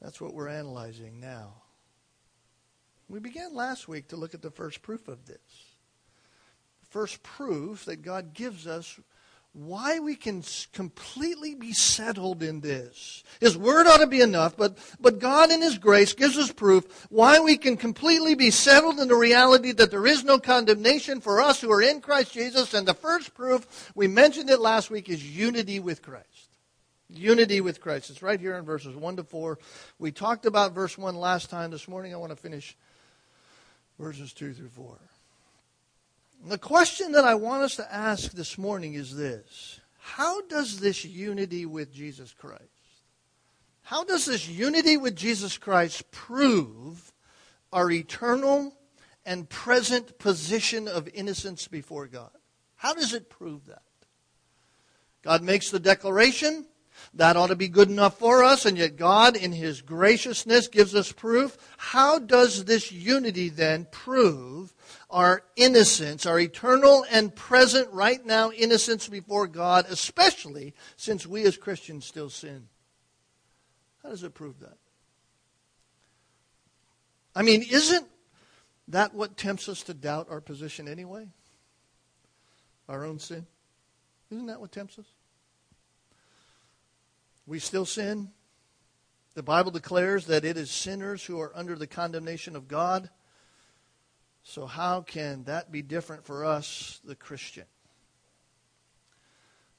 That's 0.01 0.21
what 0.21 0.35
we're 0.35 0.49
analyzing 0.49 1.21
now. 1.21 1.55
We 3.09 3.21
began 3.21 3.55
last 3.55 3.89
week 3.89 4.09
to 4.09 4.17
look 4.17 4.35
at 4.35 4.43
the 4.43 4.51
first 4.51 4.83
proof 4.83 5.09
of 5.09 5.27
this. 5.27 5.39
The 6.81 6.87
first 6.91 7.23
proof 7.23 7.85
that 7.85 8.03
God 8.03 8.35
gives 8.35 8.67
us 8.67 8.99
why 9.57 9.99
we 9.99 10.15
can 10.15 10.45
completely 10.75 11.55
be 11.55 11.73
settled 11.73 12.43
in 12.43 12.61
this. 12.61 13.25
His 13.41 13.57
word 13.57 13.87
ought 13.87 14.01
to 14.01 14.07
be 14.07 14.21
enough, 14.21 14.55
but, 14.55 14.77
but 15.01 15.19
God 15.19 15.51
in 15.51 15.63
His 15.63 15.79
grace 15.79 16.13
gives 16.13 16.37
us 16.37 16.53
proof 16.53 17.07
why 17.09 17.39
we 17.41 17.57
can 17.57 17.79
completely 17.79 18.35
be 18.35 18.51
settled 18.51 18.99
in 19.01 19.09
the 19.09 19.17
reality 19.17 19.73
that 19.73 19.91
there 19.91 20.07
is 20.07 20.25
no 20.25 20.39
condemnation 20.39 21.23
for 21.23 21.41
us 21.41 21.59
who 21.59 21.73
are 21.73 21.81
in 21.81 22.03
Christ 22.03 22.35
Jesus. 22.35 22.75
And 22.75 22.87
the 22.87 22.93
first 22.93 23.33
proof, 23.33 23.91
we 23.95 24.07
mentioned 24.09 24.51
it 24.51 24.61
last 24.61 24.91
week, 24.91 25.09
is 25.09 25.25
unity 25.25 25.81
with 25.81 26.03
Christ. 26.03 26.27
Unity 27.09 27.63
with 27.63 27.81
Christ. 27.81 28.11
It's 28.11 28.23
right 28.23 28.39
here 28.39 28.57
in 28.57 28.65
verses 28.67 28.95
1 28.95 29.17
to 29.17 29.25
4. 29.25 29.59
We 29.99 30.13
talked 30.13 30.45
about 30.45 30.75
verse 30.75 30.99
1 30.99 31.15
last 31.15 31.49
time. 31.49 31.71
This 31.71 31.89
morning 31.89 32.13
I 32.13 32.19
want 32.19 32.31
to 32.31 32.37
finish 32.37 32.77
verses 33.99 34.35
2 34.35 34.53
through 34.53 34.69
4. 34.69 34.99
The 36.47 36.59
question 36.59 37.11
that 37.13 37.25
I 37.25 37.35
want 37.35 37.65
us 37.65 37.75
to 37.75 37.93
ask 37.93 38.31
this 38.31 38.57
morning 38.57 38.95
is 38.95 39.17
this 39.17 39.81
How 39.99 40.43
does 40.43 40.79
this 40.79 41.05
unity 41.05 41.67
with 41.67 41.93
Jesus 41.93 42.33
Christ, 42.33 42.63
how 43.83 44.05
does 44.05 44.27
this 44.27 44.49
unity 44.49 44.97
with 44.97 45.17
Jesus 45.17 45.59
Christ 45.59 46.09
prove 46.13 47.13
our 47.73 47.91
eternal 47.91 48.77
and 49.25 49.49
present 49.49 50.21
position 50.21 50.87
of 50.87 51.09
innocence 51.13 51.67
before 51.67 52.07
God? 52.07 52.31
How 52.77 52.95
does 52.95 53.13
it 53.13 53.29
prove 53.29 53.67
that? 53.67 53.83
God 55.23 55.43
makes 55.43 55.71
the 55.71 55.81
declaration. 55.81 56.67
That 57.13 57.37
ought 57.37 57.49
to 57.49 57.57
be 57.57 57.69
good 57.69 57.91
enough 57.91 58.19
for 58.19 58.45
us, 58.45 58.65
and 58.67 58.79
yet 58.79 58.97
God, 58.97 59.37
in 59.37 59.53
His 59.53 59.83
graciousness, 59.83 60.69
gives 60.69 60.95
us 60.95 61.11
proof. 61.11 61.59
How 61.77 62.21
does 62.21 62.65
this 62.65 62.93
unity 62.93 63.49
then 63.49 63.89
prove 63.91 64.75
our 65.17 65.43
innocence, 65.57 66.27
our 66.27 66.39
eternal 66.39 67.07
and 67.11 67.35
present 67.35 67.91
right 67.91 68.25
now 68.27 68.51
innocence 68.51 69.09
before 69.09 69.47
God, 69.47 69.87
especially 69.89 70.75
since 70.99 71.27
we 71.27 71.43
as 71.45 71.57
Christians 71.57 72.05
still 72.05 72.29
sin. 72.29 72.69
How 74.03 74.11
does 74.11 74.25
it 74.25 74.35
prove 74.35 74.61
that? 74.61 74.77
I 77.35 77.41
mean, 77.41 77.63
isn't 77.63 78.07
that 78.89 79.15
what 79.15 79.39
tempts 79.39 79.71
us 79.71 79.83
to 79.85 79.95
doubt 79.95 80.27
our 80.31 80.43
position 80.43 80.87
anyway? 80.87 81.29
Our 82.87 83.07
own 83.07 83.19
sin? 83.19 83.47
Isn't 84.31 84.49
that 84.49 84.61
what 84.61 84.71
tempts 84.71 84.99
us? 84.99 85.07
We 87.47 87.59
still 87.59 87.87
sin. 87.87 88.33
The 89.33 89.43
Bible 89.43 89.71
declares 89.71 90.27
that 90.27 90.45
it 90.45 90.59
is 90.59 90.71
sinners 90.71 91.25
who 91.25 91.41
are 91.41 91.53
under 91.55 91.75
the 91.75 91.87
condemnation 91.87 92.55
of 92.55 92.69
God. 92.69 93.09
So, 94.49 94.65
how 94.65 95.01
can 95.01 95.43
that 95.45 95.73
be 95.73 95.83
different 95.83 96.25
for 96.25 96.45
us, 96.45 97.01
the 97.05 97.17
Christian? 97.17 97.65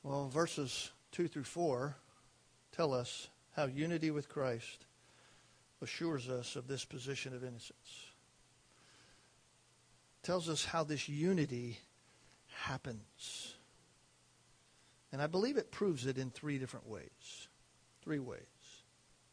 Well, 0.04 0.28
verses 0.28 0.92
2 1.14 1.30
through 1.30 1.46
4 1.46 1.96
tell 2.74 2.94
us 2.94 3.30
how 3.56 3.68
unity 3.68 4.12
with 4.12 4.28
Christ 4.28 4.86
assures 5.82 6.28
us 6.28 6.58
of 6.58 6.68
this 6.68 6.84
position 6.84 7.34
of 7.34 7.46
innocence. 7.46 8.12
Tells 10.22 10.50
us 10.50 10.66
how 10.66 10.84
this 10.84 11.08
unity 11.08 11.80
happens. 12.50 13.56
And 15.14 15.22
I 15.22 15.28
believe 15.28 15.56
it 15.56 15.72
proves 15.72 16.06
it 16.06 16.18
in 16.18 16.30
three 16.30 16.60
different 16.60 16.90
ways. 16.90 17.48
Three 18.04 18.20
ways. 18.20 18.42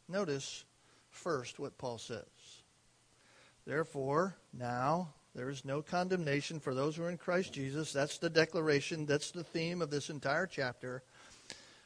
Notice 0.08 0.64
first 1.10 1.58
what 1.58 1.76
Paul 1.76 1.98
says. 1.98 2.22
Therefore, 3.66 4.36
now 4.56 5.08
there 5.34 5.50
is 5.50 5.64
no 5.64 5.82
condemnation 5.82 6.60
for 6.60 6.74
those 6.74 6.96
who 6.96 7.02
are 7.02 7.10
in 7.10 7.18
Christ 7.18 7.52
Jesus. 7.52 7.92
That's 7.92 8.18
the 8.18 8.30
declaration. 8.30 9.04
That's 9.04 9.32
the 9.32 9.42
theme 9.42 9.82
of 9.82 9.90
this 9.90 10.08
entire 10.08 10.46
chapter. 10.46 11.02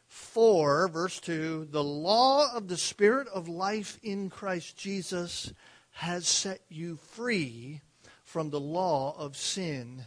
4, 0.09 0.89
verse 0.89 1.19
2 1.21 1.69
The 1.71 1.83
law 1.83 2.55
of 2.55 2.69
the 2.69 2.77
Spirit 2.77 3.27
of 3.29 3.49
life 3.49 3.99
in 4.03 4.29
Christ 4.29 4.77
Jesus 4.77 5.53
has 5.93 6.29
set 6.29 6.61
you 6.69 6.97
free 6.97 7.81
from 8.25 8.51
the 8.51 8.61
law 8.61 9.17
of 9.19 9.37
sin 9.37 10.03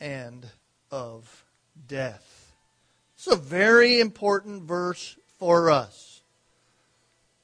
and 0.00 0.46
of 0.90 1.44
death. 1.86 2.52
It's 3.14 3.28
a 3.28 3.36
very 3.36 4.00
important 4.00 4.64
verse 4.64 5.16
for 5.38 5.70
us. 5.70 6.22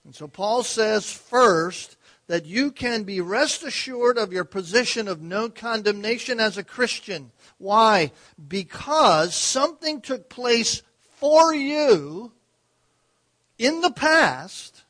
And 0.04 0.14
so 0.14 0.26
Paul 0.26 0.62
says, 0.62 1.10
first, 1.10 1.95
that 2.28 2.46
you 2.46 2.70
can 2.70 3.04
be 3.04 3.20
rest 3.20 3.62
assured 3.62 4.18
of 4.18 4.32
your 4.32 4.44
position 4.44 5.08
of 5.08 5.22
no 5.22 5.48
condemnation 5.48 6.40
as 6.40 6.58
a 6.58 6.64
Christian. 6.64 7.30
Why? 7.58 8.12
Because 8.48 9.34
something 9.34 10.00
took 10.00 10.28
place 10.28 10.82
for 11.18 11.54
you 11.54 12.32
in 13.58 13.80
the 13.80 13.92
past 13.92 14.82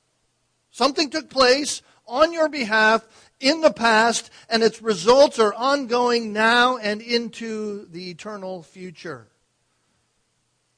Something 0.76 1.08
took 1.08 1.30
place 1.30 1.80
on 2.06 2.34
your 2.34 2.50
behalf 2.50 3.02
in 3.40 3.62
the 3.62 3.72
past, 3.72 4.28
and 4.50 4.62
its 4.62 4.82
results 4.82 5.38
are 5.38 5.54
ongoing 5.54 6.34
now 6.34 6.76
and 6.76 7.00
into 7.00 7.86
the 7.86 8.10
eternal 8.10 8.62
future. 8.62 9.26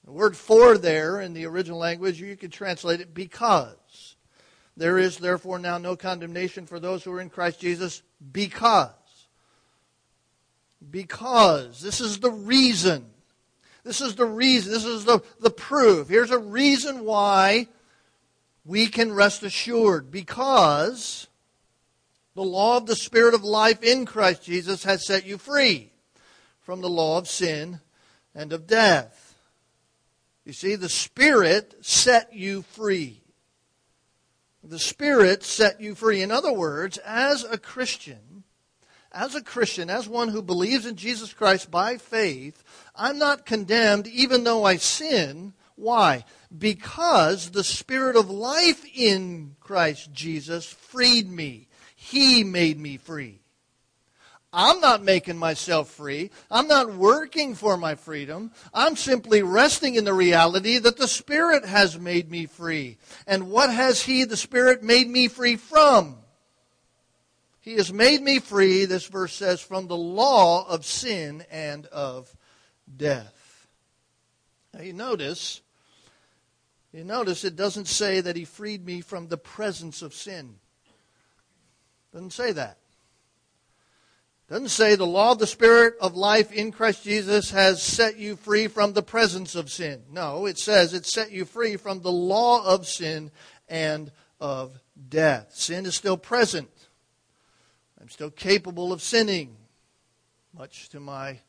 The 0.04 0.12
word 0.12 0.36
for 0.36 0.78
there 0.78 1.20
in 1.20 1.34
the 1.34 1.46
original 1.46 1.80
language, 1.80 2.20
you 2.20 2.36
could 2.36 2.52
translate 2.52 3.00
it 3.00 3.12
because. 3.12 3.74
There 4.78 4.96
is 4.96 5.18
therefore 5.18 5.58
now 5.58 5.76
no 5.78 5.96
condemnation 5.96 6.64
for 6.64 6.78
those 6.78 7.02
who 7.02 7.12
are 7.12 7.20
in 7.20 7.30
Christ 7.30 7.60
Jesus 7.60 8.00
because. 8.32 8.92
Because. 10.88 11.80
This 11.80 12.00
is 12.00 12.20
the 12.20 12.30
reason. 12.30 13.04
This 13.82 14.00
is 14.00 14.14
the 14.14 14.24
reason. 14.24 14.72
This 14.72 14.84
is 14.84 15.04
the, 15.04 15.20
the 15.40 15.50
proof. 15.50 16.08
Here's 16.08 16.30
a 16.30 16.38
reason 16.38 17.04
why 17.04 17.66
we 18.64 18.86
can 18.86 19.12
rest 19.12 19.42
assured. 19.42 20.12
Because 20.12 21.26
the 22.36 22.44
law 22.44 22.76
of 22.76 22.86
the 22.86 22.94
Spirit 22.94 23.34
of 23.34 23.42
life 23.42 23.82
in 23.82 24.06
Christ 24.06 24.44
Jesus 24.44 24.84
has 24.84 25.04
set 25.04 25.26
you 25.26 25.38
free 25.38 25.90
from 26.60 26.82
the 26.82 26.88
law 26.88 27.18
of 27.18 27.26
sin 27.26 27.80
and 28.32 28.52
of 28.52 28.68
death. 28.68 29.34
You 30.44 30.52
see, 30.52 30.76
the 30.76 30.88
Spirit 30.88 31.74
set 31.80 32.32
you 32.32 32.62
free. 32.62 33.22
The 34.62 34.78
Spirit 34.78 35.44
set 35.44 35.80
you 35.80 35.94
free. 35.94 36.22
In 36.22 36.30
other 36.30 36.52
words, 36.52 36.98
as 36.98 37.44
a 37.44 37.58
Christian, 37.58 38.44
as 39.12 39.34
a 39.34 39.42
Christian, 39.42 39.88
as 39.88 40.08
one 40.08 40.28
who 40.28 40.42
believes 40.42 40.84
in 40.84 40.96
Jesus 40.96 41.32
Christ 41.32 41.70
by 41.70 41.96
faith, 41.96 42.62
I'm 42.94 43.18
not 43.18 43.46
condemned 43.46 44.06
even 44.06 44.44
though 44.44 44.64
I 44.64 44.76
sin. 44.76 45.54
Why? 45.76 46.24
Because 46.56 47.50
the 47.50 47.64
Spirit 47.64 48.16
of 48.16 48.30
life 48.30 48.84
in 48.94 49.56
Christ 49.60 50.12
Jesus 50.12 50.66
freed 50.66 51.30
me. 51.30 51.68
He 51.94 52.42
made 52.42 52.78
me 52.78 52.96
free. 52.96 53.40
I'm 54.52 54.80
not 54.80 55.02
making 55.02 55.36
myself 55.36 55.90
free. 55.90 56.30
I'm 56.50 56.68
not 56.68 56.94
working 56.94 57.54
for 57.54 57.76
my 57.76 57.96
freedom. 57.96 58.50
I'm 58.72 58.96
simply 58.96 59.42
resting 59.42 59.94
in 59.94 60.04
the 60.04 60.14
reality 60.14 60.78
that 60.78 60.96
the 60.96 61.08
Spirit 61.08 61.66
has 61.66 61.98
made 61.98 62.30
me 62.30 62.46
free. 62.46 62.96
And 63.26 63.50
what 63.50 63.70
has 63.70 64.02
He, 64.02 64.24
the 64.24 64.38
Spirit, 64.38 64.82
made 64.82 65.08
me 65.08 65.28
free 65.28 65.56
from? 65.56 66.16
He 67.60 67.74
has 67.74 67.92
made 67.92 68.22
me 68.22 68.38
free, 68.38 68.86
this 68.86 69.06
verse 69.06 69.34
says, 69.34 69.60
from 69.60 69.86
the 69.86 69.96
law 69.96 70.66
of 70.66 70.86
sin 70.86 71.44
and 71.50 71.84
of 71.86 72.34
death. 72.96 73.66
Now 74.72 74.80
you 74.80 74.94
notice, 74.94 75.60
you 76.90 77.04
notice 77.04 77.44
it 77.44 77.56
doesn't 77.56 77.88
say 77.88 78.22
that 78.22 78.36
He 78.36 78.46
freed 78.46 78.86
me 78.86 79.02
from 79.02 79.28
the 79.28 79.36
presence 79.36 80.00
of 80.00 80.14
sin. 80.14 80.54
Doesn't 82.14 82.32
say 82.32 82.52
that. 82.52 82.78
Doesn't 84.48 84.68
say 84.68 84.94
the 84.94 85.06
law 85.06 85.32
of 85.32 85.38
the 85.38 85.46
Spirit 85.46 85.94
of 86.00 86.16
life 86.16 86.50
in 86.52 86.72
Christ 86.72 87.04
Jesus 87.04 87.50
has 87.50 87.82
set 87.82 88.16
you 88.16 88.34
free 88.34 88.66
from 88.66 88.94
the 88.94 89.02
presence 89.02 89.54
of 89.54 89.70
sin. 89.70 90.04
No, 90.10 90.46
it 90.46 90.58
says 90.58 90.94
it 90.94 91.04
set 91.04 91.30
you 91.30 91.44
free 91.44 91.76
from 91.76 92.00
the 92.00 92.12
law 92.12 92.64
of 92.64 92.86
sin 92.86 93.30
and 93.68 94.10
of 94.40 94.80
death. 95.08 95.52
Sin 95.52 95.84
is 95.84 95.94
still 95.94 96.16
present. 96.16 96.70
I'm 98.00 98.08
still 98.08 98.30
capable 98.30 98.90
of 98.90 99.02
sinning, 99.02 99.54
much 100.56 100.88
to 100.90 101.00
my 101.00 101.40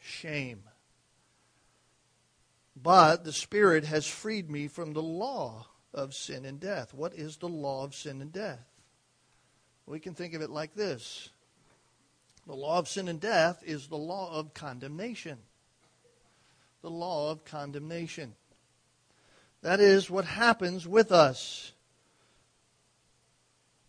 shame. 0.00 0.62
But 2.80 3.24
the 3.24 3.32
Spirit 3.32 3.84
has 3.84 4.06
freed 4.06 4.48
me 4.48 4.68
from 4.68 4.92
the 4.92 5.02
law 5.02 5.66
of 5.92 6.14
sin 6.14 6.44
and 6.44 6.60
death. 6.60 6.94
What 6.94 7.14
is 7.14 7.36
the 7.36 7.48
law 7.48 7.82
of 7.82 7.96
sin 7.96 8.20
and 8.20 8.32
death? 8.32 8.64
We 9.86 9.98
can 9.98 10.14
think 10.14 10.34
of 10.34 10.42
it 10.42 10.50
like 10.50 10.74
this 10.74 11.30
the 12.46 12.54
law 12.54 12.78
of 12.78 12.88
sin 12.88 13.08
and 13.08 13.20
death 13.20 13.62
is 13.64 13.86
the 13.86 13.96
law 13.96 14.32
of 14.32 14.52
condemnation. 14.54 15.38
The 16.82 16.90
law 16.90 17.30
of 17.30 17.44
condemnation. 17.44 18.34
That 19.62 19.80
is 19.80 20.10
what 20.10 20.26
happens 20.26 20.86
with 20.86 21.10
us 21.10 21.72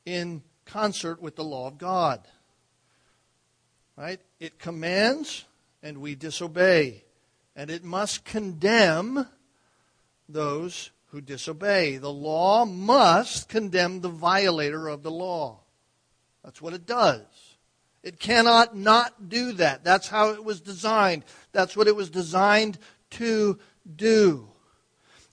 in 0.05 0.41
concert 0.65 1.21
with 1.21 1.35
the 1.35 1.43
law 1.43 1.67
of 1.67 1.77
God. 1.77 2.25
Right? 3.97 4.21
It 4.39 4.59
commands 4.59 5.45
and 5.83 5.97
we 5.97 6.15
disobey. 6.15 7.03
And 7.55 7.69
it 7.69 7.83
must 7.83 8.25
condemn 8.25 9.27
those 10.27 10.91
who 11.07 11.21
disobey. 11.21 11.97
The 11.97 12.11
law 12.11 12.65
must 12.65 13.49
condemn 13.49 14.01
the 14.01 14.09
violator 14.09 14.87
of 14.87 15.03
the 15.03 15.11
law. 15.11 15.59
That's 16.43 16.61
what 16.61 16.73
it 16.73 16.85
does. 16.85 17.21
It 18.05 18.19
cannot 18.19 18.75
not 18.77 19.29
do 19.29 19.53
that. 19.53 19.83
That's 19.83 20.07
how 20.07 20.29
it 20.29 20.45
was 20.45 20.61
designed. 20.61 21.25
That's 21.51 21.75
what 21.75 21.87
it 21.87 21.95
was 21.95 22.11
designed 22.11 22.77
to 23.11 23.57
do. 23.95 24.47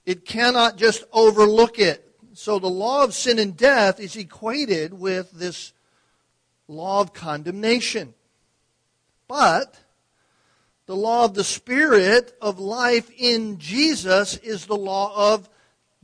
It 0.07 0.25
cannot 0.25 0.75
just 0.75 1.03
overlook 1.13 1.77
it. 1.77 2.09
So 2.33 2.57
the 2.57 2.67
law 2.67 3.03
of 3.03 3.13
sin 3.13 3.37
and 3.37 3.55
death 3.55 3.99
is 3.99 4.15
equated 4.15 4.91
with 4.91 5.31
this 5.33 5.71
law 6.67 7.01
of 7.01 7.13
condemnation. 7.13 8.15
But 9.27 9.79
the 10.87 10.95
law 10.95 11.25
of 11.25 11.35
the 11.35 11.43
Spirit 11.43 12.35
of 12.41 12.59
life 12.59 13.11
in 13.15 13.59
Jesus 13.59 14.35
is 14.37 14.65
the 14.65 14.75
law 14.75 15.33
of 15.33 15.47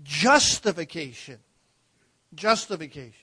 justification. 0.04 1.40
Justification. 2.36 3.19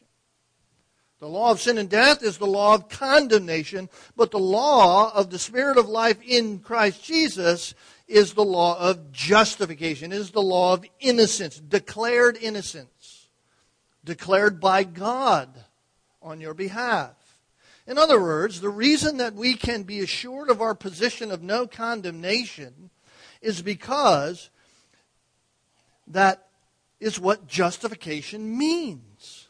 The 1.19 1.29
law 1.29 1.51
of 1.51 1.61
sin 1.61 1.79
and 1.79 1.89
death 1.89 2.23
is 2.23 2.37
the 2.37 2.47
law 2.47 2.75
of 2.75 2.91
condemnation, 2.91 3.89
but 4.17 4.31
the 4.31 4.39
law 4.39 5.11
of 5.15 5.31
the 5.31 5.39
Spirit 5.39 5.79
of 5.79 5.89
life 5.89 6.19
in 6.23 6.59
Christ 6.59 7.03
Jesus 7.03 7.75
is 8.07 8.35
the 8.35 8.45
law 8.45 8.79
of 8.79 9.13
justification, 9.13 10.13
is 10.13 10.31
the 10.31 10.43
law 10.43 10.75
of 10.75 10.85
innocence, 11.01 11.59
declared 11.59 12.37
innocence, 12.37 13.29
declared 14.05 14.61
by 14.61 14.85
God 14.85 15.49
on 16.21 16.41
your 16.41 16.55
behalf. 16.55 17.15
In 17.87 17.99
other 17.99 18.21
words, 18.21 18.61
the 18.61 18.69
reason 18.69 19.17
that 19.17 19.35
we 19.35 19.55
can 19.55 19.85
be 19.85 20.01
assured 20.01 20.51
of 20.51 20.61
our 20.61 20.75
position 20.75 21.31
of 21.31 21.43
no 21.43 21.67
condemnation 21.67 22.91
is 23.41 23.63
because 23.63 24.51
that 26.09 26.49
is 27.01 27.19
what 27.19 27.47
justification 27.47 28.59
means. 28.59 29.46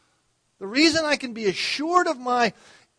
The 0.59 0.67
reason 0.67 1.05
I 1.05 1.17
can 1.17 1.33
be 1.33 1.45
assured 1.45 2.07
of 2.07 2.19
my 2.19 2.53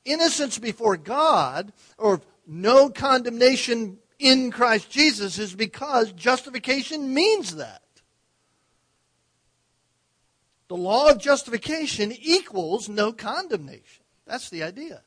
innocence 0.04 0.58
before 0.58 0.96
God 0.96 1.72
or 1.96 2.20
no 2.46 2.88
condemnation 2.88 3.98
in 4.18 4.50
Christ 4.50 4.90
Jesus 4.90 5.38
is 5.38 5.54
because 5.54 6.12
justification 6.12 7.12
means 7.12 7.56
that. 7.56 7.82
The 10.68 10.76
law 10.76 11.08
of 11.08 11.18
justification 11.18 12.12
equals 12.12 12.88
no 12.88 13.12
condemnation. 13.12 14.04
That's 14.26 14.50
the 14.50 14.62
idea. 14.62 15.02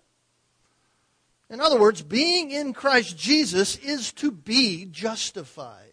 In 1.49 1.61
other 1.61 1.79
words, 1.79 2.01
being 2.01 2.51
in 2.51 2.73
Christ 2.73 3.17
Jesus 3.17 3.77
is 3.77 4.11
to 4.13 4.31
be 4.31 4.85
justified. 4.85 5.90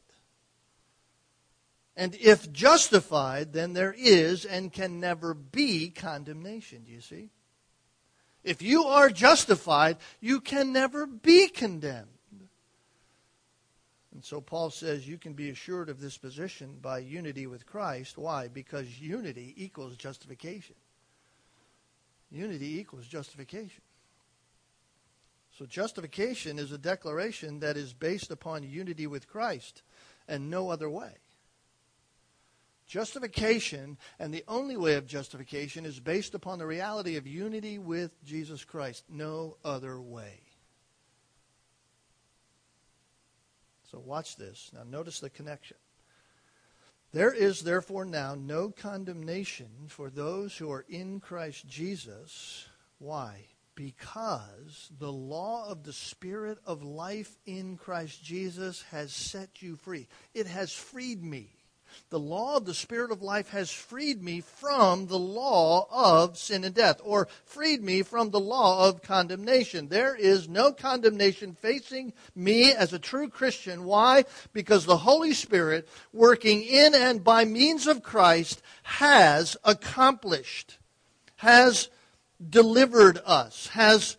And 1.98 2.14
if 2.14 2.52
justified, 2.52 3.52
then 3.52 3.72
there 3.72 3.92
is 3.98 4.44
and 4.44 4.72
can 4.72 5.00
never 5.00 5.34
be 5.34 5.90
condemnation. 5.90 6.84
Do 6.84 6.92
you 6.92 7.00
see? 7.00 7.30
If 8.44 8.62
you 8.62 8.84
are 8.84 9.10
justified, 9.10 9.96
you 10.20 10.40
can 10.40 10.72
never 10.72 11.06
be 11.06 11.48
condemned. 11.48 12.06
And 14.14 14.24
so 14.24 14.40
Paul 14.40 14.70
says 14.70 15.08
you 15.08 15.18
can 15.18 15.32
be 15.32 15.50
assured 15.50 15.88
of 15.88 16.00
this 16.00 16.16
position 16.16 16.78
by 16.80 17.00
unity 17.00 17.48
with 17.48 17.66
Christ. 17.66 18.16
Why? 18.16 18.46
Because 18.46 19.00
unity 19.00 19.52
equals 19.56 19.96
justification. 19.96 20.76
Unity 22.30 22.78
equals 22.78 23.08
justification. 23.08 23.82
So 25.58 25.66
justification 25.66 26.60
is 26.60 26.70
a 26.70 26.78
declaration 26.78 27.58
that 27.58 27.76
is 27.76 27.92
based 27.92 28.30
upon 28.30 28.62
unity 28.62 29.08
with 29.08 29.26
Christ 29.26 29.82
and 30.28 30.48
no 30.48 30.70
other 30.70 30.88
way. 30.88 31.14
Justification, 32.88 33.98
and 34.18 34.32
the 34.32 34.44
only 34.48 34.76
way 34.76 34.94
of 34.94 35.06
justification, 35.06 35.84
is 35.84 36.00
based 36.00 36.34
upon 36.34 36.58
the 36.58 36.66
reality 36.66 37.16
of 37.16 37.26
unity 37.26 37.78
with 37.78 38.24
Jesus 38.24 38.64
Christ. 38.64 39.04
No 39.10 39.58
other 39.62 40.00
way. 40.00 40.40
So 43.92 43.98
watch 43.98 44.36
this. 44.36 44.70
Now 44.74 44.84
notice 44.88 45.20
the 45.20 45.28
connection. 45.28 45.76
There 47.12 47.32
is 47.32 47.60
therefore 47.60 48.06
now 48.06 48.34
no 48.34 48.70
condemnation 48.70 49.68
for 49.88 50.08
those 50.08 50.56
who 50.56 50.70
are 50.70 50.84
in 50.88 51.20
Christ 51.20 51.66
Jesus. 51.66 52.66
Why? 52.98 53.46
Because 53.74 54.90
the 54.98 55.12
law 55.12 55.70
of 55.70 55.84
the 55.84 55.92
Spirit 55.92 56.58
of 56.66 56.82
life 56.82 57.36
in 57.46 57.76
Christ 57.76 58.24
Jesus 58.24 58.82
has 58.90 59.12
set 59.12 59.62
you 59.62 59.76
free. 59.76 60.08
It 60.34 60.46
has 60.46 60.72
freed 60.72 61.22
me 61.22 61.57
The 62.10 62.18
law 62.18 62.56
of 62.56 62.64
the 62.64 62.74
Spirit 62.74 63.10
of 63.10 63.22
life 63.22 63.50
has 63.50 63.70
freed 63.70 64.22
me 64.22 64.40
from 64.40 65.06
the 65.06 65.18
law 65.18 65.86
of 65.90 66.38
sin 66.38 66.64
and 66.64 66.74
death, 66.74 67.00
or 67.04 67.28
freed 67.44 67.82
me 67.82 68.02
from 68.02 68.30
the 68.30 68.40
law 68.40 68.88
of 68.88 69.02
condemnation. 69.02 69.88
There 69.88 70.14
is 70.14 70.48
no 70.48 70.72
condemnation 70.72 71.54
facing 71.54 72.12
me 72.34 72.72
as 72.72 72.92
a 72.92 72.98
true 72.98 73.28
Christian. 73.28 73.84
Why? 73.84 74.24
Because 74.52 74.86
the 74.86 74.96
Holy 74.96 75.34
Spirit, 75.34 75.88
working 76.12 76.62
in 76.62 76.94
and 76.94 77.22
by 77.22 77.44
means 77.44 77.86
of 77.86 78.02
Christ, 78.02 78.62
has 78.82 79.56
accomplished, 79.64 80.78
has 81.36 81.90
delivered 82.48 83.20
us, 83.24 83.68
has, 83.68 84.16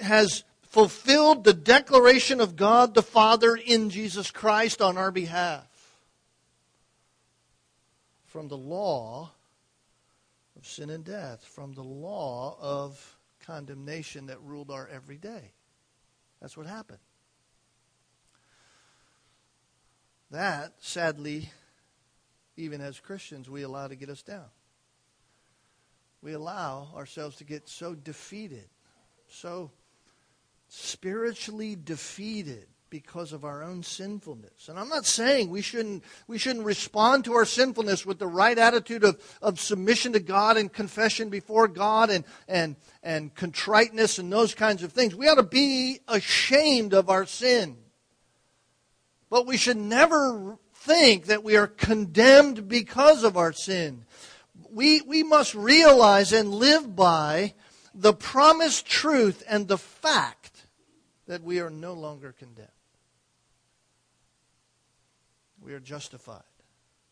has 0.00 0.44
fulfilled 0.72 1.44
the 1.44 1.52
declaration 1.52 2.40
of 2.40 2.56
God 2.56 2.94
the 2.94 3.02
Father 3.02 3.54
in 3.54 3.90
Jesus 3.90 4.30
Christ 4.30 4.80
on 4.80 4.96
our 4.96 5.12
behalf 5.12 5.66
from 8.24 8.48
the 8.48 8.56
law 8.56 9.30
of 10.56 10.66
sin 10.66 10.88
and 10.88 11.04
death, 11.04 11.44
from 11.44 11.74
the 11.74 11.82
law 11.82 12.56
of 12.58 13.18
condemnation 13.44 14.26
that 14.26 14.40
ruled 14.40 14.70
our 14.70 14.88
everyday. 14.88 15.52
That's 16.40 16.56
what 16.56 16.66
happened. 16.66 17.00
That, 20.30 20.72
sadly, 20.80 21.50
even 22.56 22.80
as 22.80 22.98
Christians, 22.98 23.50
we 23.50 23.60
allow 23.60 23.88
to 23.88 23.94
get 23.94 24.08
us 24.08 24.22
down. 24.22 24.48
We 26.22 26.32
allow 26.32 26.88
ourselves 26.96 27.36
to 27.36 27.44
get 27.44 27.68
so 27.68 27.94
defeated, 27.94 28.70
so 29.28 29.70
spiritually 30.74 31.76
defeated 31.76 32.66
because 32.88 33.34
of 33.34 33.44
our 33.44 33.62
own 33.62 33.82
sinfulness. 33.82 34.68
And 34.68 34.78
I'm 34.78 34.88
not 34.88 35.04
saying 35.04 35.50
we 35.50 35.60
shouldn't, 35.60 36.02
we 36.26 36.38
shouldn't 36.38 36.64
respond 36.64 37.26
to 37.26 37.34
our 37.34 37.44
sinfulness 37.44 38.06
with 38.06 38.18
the 38.18 38.26
right 38.26 38.56
attitude 38.56 39.04
of, 39.04 39.20
of 39.42 39.60
submission 39.60 40.14
to 40.14 40.20
God 40.20 40.56
and 40.56 40.72
confession 40.72 41.28
before 41.28 41.68
God 41.68 42.08
and, 42.08 42.24
and, 42.48 42.76
and 43.02 43.34
contriteness 43.34 44.18
and 44.18 44.32
those 44.32 44.54
kinds 44.54 44.82
of 44.82 44.92
things. 44.92 45.14
We 45.14 45.28
ought 45.28 45.34
to 45.34 45.42
be 45.42 46.00
ashamed 46.08 46.94
of 46.94 47.10
our 47.10 47.26
sin. 47.26 47.76
But 49.28 49.46
we 49.46 49.58
should 49.58 49.76
never 49.76 50.58
think 50.74 51.26
that 51.26 51.44
we 51.44 51.56
are 51.56 51.66
condemned 51.66 52.66
because 52.66 53.24
of 53.24 53.36
our 53.36 53.52
sin. 53.52 54.06
We, 54.70 55.02
we 55.02 55.22
must 55.22 55.54
realize 55.54 56.32
and 56.32 56.48
live 56.48 56.96
by 56.96 57.52
the 57.94 58.14
promised 58.14 58.86
truth 58.86 59.42
and 59.46 59.68
the 59.68 59.78
fact 59.78 60.51
that 61.26 61.42
we 61.42 61.60
are 61.60 61.70
no 61.70 61.94
longer 61.94 62.32
condemned 62.32 62.68
we 65.62 65.72
are 65.74 65.80
justified. 65.80 66.42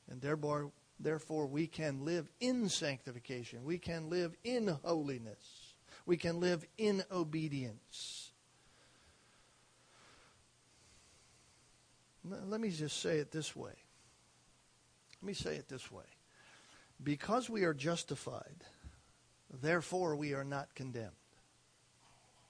And 0.08 0.20
therefore, 0.20 0.72
therefore, 0.98 1.46
we 1.46 1.66
can 1.66 2.04
live 2.04 2.28
in 2.40 2.68
sanctification. 2.68 3.64
We 3.64 3.78
can 3.78 4.10
live 4.10 4.34
in 4.44 4.76
holiness. 4.82 5.74
We 6.04 6.16
can 6.16 6.40
live 6.40 6.66
in 6.76 7.04
obedience. 7.12 8.32
Let 12.24 12.60
me 12.60 12.70
just 12.70 13.00
say 13.00 13.18
it 13.18 13.30
this 13.30 13.54
way. 13.56 13.72
Let 15.22 15.26
me 15.26 15.34
say 15.34 15.56
it 15.56 15.68
this 15.68 15.90
way. 15.90 16.04
Because 17.02 17.48
we 17.48 17.64
are 17.64 17.72
justified, 17.72 18.64
therefore 19.62 20.16
we 20.16 20.34
are 20.34 20.44
not 20.44 20.74
condemned. 20.74 21.12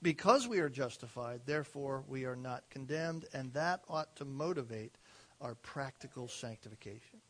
Because 0.03 0.49
we 0.49 0.61
are 0.61 0.71
justified, 0.71 1.43
therefore 1.45 2.05
we 2.09 2.25
are 2.25 2.37
not 2.37 2.65
condemned, 2.71 3.27
and 3.35 3.53
that 3.53 3.83
ought 3.89 4.17
to 4.17 4.25
motivate 4.25 4.97
our 5.41 5.55
practical 5.55 6.27
sanctification. 6.27 7.21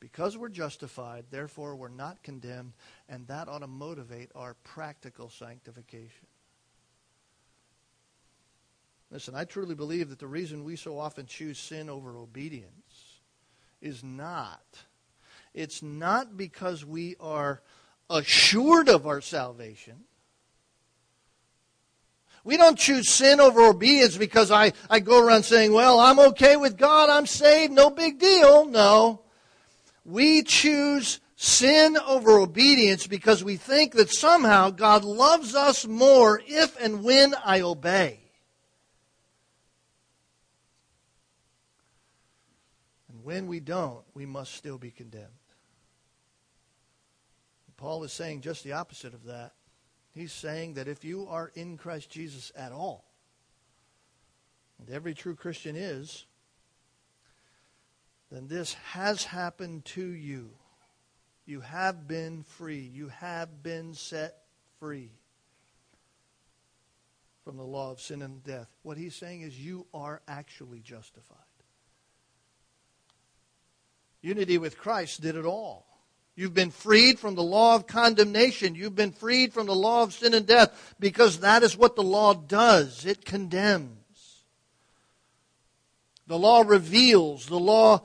Because 0.00 0.36
we're 0.36 0.48
justified, 0.48 1.26
therefore 1.30 1.76
we're 1.76 1.88
not 1.88 2.22
condemned, 2.22 2.72
and 3.08 3.26
that 3.28 3.48
ought 3.48 3.60
to 3.60 3.66
motivate 3.66 4.30
our 4.34 4.54
practical 4.64 5.30
sanctification. 5.30 6.26
Listen, 9.10 9.36
I 9.36 9.44
truly 9.44 9.76
believe 9.76 10.10
that 10.10 10.18
the 10.18 10.26
reason 10.26 10.64
we 10.64 10.76
so 10.76 10.98
often 10.98 11.26
choose 11.26 11.58
sin 11.58 11.88
over 11.88 12.16
obedience 12.16 13.20
is 13.80 14.02
not, 14.02 14.64
it's 15.54 15.82
not 15.82 16.36
because 16.36 16.84
we 16.84 17.14
are 17.20 17.62
assured 18.10 18.88
of 18.88 19.06
our 19.06 19.20
salvation. 19.20 20.04
We 22.46 22.56
don't 22.56 22.78
choose 22.78 23.08
sin 23.08 23.40
over 23.40 23.60
obedience 23.62 24.16
because 24.16 24.52
I, 24.52 24.72
I 24.88 25.00
go 25.00 25.20
around 25.20 25.42
saying, 25.42 25.72
well, 25.72 25.98
I'm 25.98 26.20
okay 26.20 26.54
with 26.54 26.76
God, 26.76 27.10
I'm 27.10 27.26
saved, 27.26 27.72
no 27.72 27.90
big 27.90 28.20
deal. 28.20 28.66
No. 28.66 29.22
We 30.04 30.44
choose 30.44 31.18
sin 31.34 31.96
over 32.06 32.38
obedience 32.38 33.08
because 33.08 33.42
we 33.42 33.56
think 33.56 33.94
that 33.94 34.12
somehow 34.12 34.70
God 34.70 35.02
loves 35.02 35.56
us 35.56 35.88
more 35.88 36.40
if 36.46 36.80
and 36.80 37.02
when 37.02 37.34
I 37.44 37.62
obey. 37.62 38.20
And 43.08 43.24
when 43.24 43.48
we 43.48 43.58
don't, 43.58 44.04
we 44.14 44.24
must 44.24 44.54
still 44.54 44.78
be 44.78 44.92
condemned. 44.92 45.26
Paul 47.76 48.04
is 48.04 48.12
saying 48.12 48.42
just 48.42 48.62
the 48.62 48.74
opposite 48.74 49.14
of 49.14 49.24
that. 49.24 49.50
He's 50.16 50.32
saying 50.32 50.74
that 50.74 50.88
if 50.88 51.04
you 51.04 51.26
are 51.28 51.52
in 51.54 51.76
Christ 51.76 52.08
Jesus 52.08 52.50
at 52.56 52.72
all, 52.72 53.04
and 54.78 54.88
every 54.88 55.12
true 55.12 55.34
Christian 55.34 55.76
is, 55.76 56.24
then 58.32 58.48
this 58.48 58.72
has 58.92 59.24
happened 59.24 59.84
to 59.84 60.02
you. 60.02 60.52
You 61.44 61.60
have 61.60 62.08
been 62.08 62.44
free. 62.44 62.80
You 62.80 63.08
have 63.08 63.62
been 63.62 63.92
set 63.92 64.38
free 64.80 65.10
from 67.44 67.58
the 67.58 67.62
law 67.62 67.90
of 67.90 68.00
sin 68.00 68.22
and 68.22 68.42
death. 68.42 68.68
What 68.82 68.96
he's 68.96 69.14
saying 69.14 69.42
is 69.42 69.60
you 69.60 69.86
are 69.92 70.22
actually 70.26 70.80
justified. 70.80 71.36
Unity 74.22 74.56
with 74.56 74.78
Christ 74.78 75.20
did 75.20 75.36
it 75.36 75.44
all. 75.44 75.95
You've 76.36 76.54
been 76.54 76.70
freed 76.70 77.18
from 77.18 77.34
the 77.34 77.42
law 77.42 77.74
of 77.74 77.86
condemnation. 77.86 78.74
You've 78.74 78.94
been 78.94 79.12
freed 79.12 79.54
from 79.54 79.66
the 79.66 79.74
law 79.74 80.02
of 80.02 80.12
sin 80.12 80.34
and 80.34 80.46
death 80.46 80.94
because 81.00 81.40
that 81.40 81.62
is 81.62 81.76
what 81.76 81.96
the 81.96 82.02
law 82.02 82.34
does. 82.34 83.06
It 83.06 83.24
condemns. 83.24 83.96
The 86.26 86.38
law 86.38 86.60
reveals, 86.60 87.46
the 87.46 87.58
law 87.58 88.02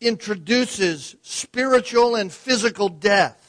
introduces 0.00 1.14
spiritual 1.22 2.16
and 2.16 2.32
physical 2.32 2.88
death. 2.88 3.47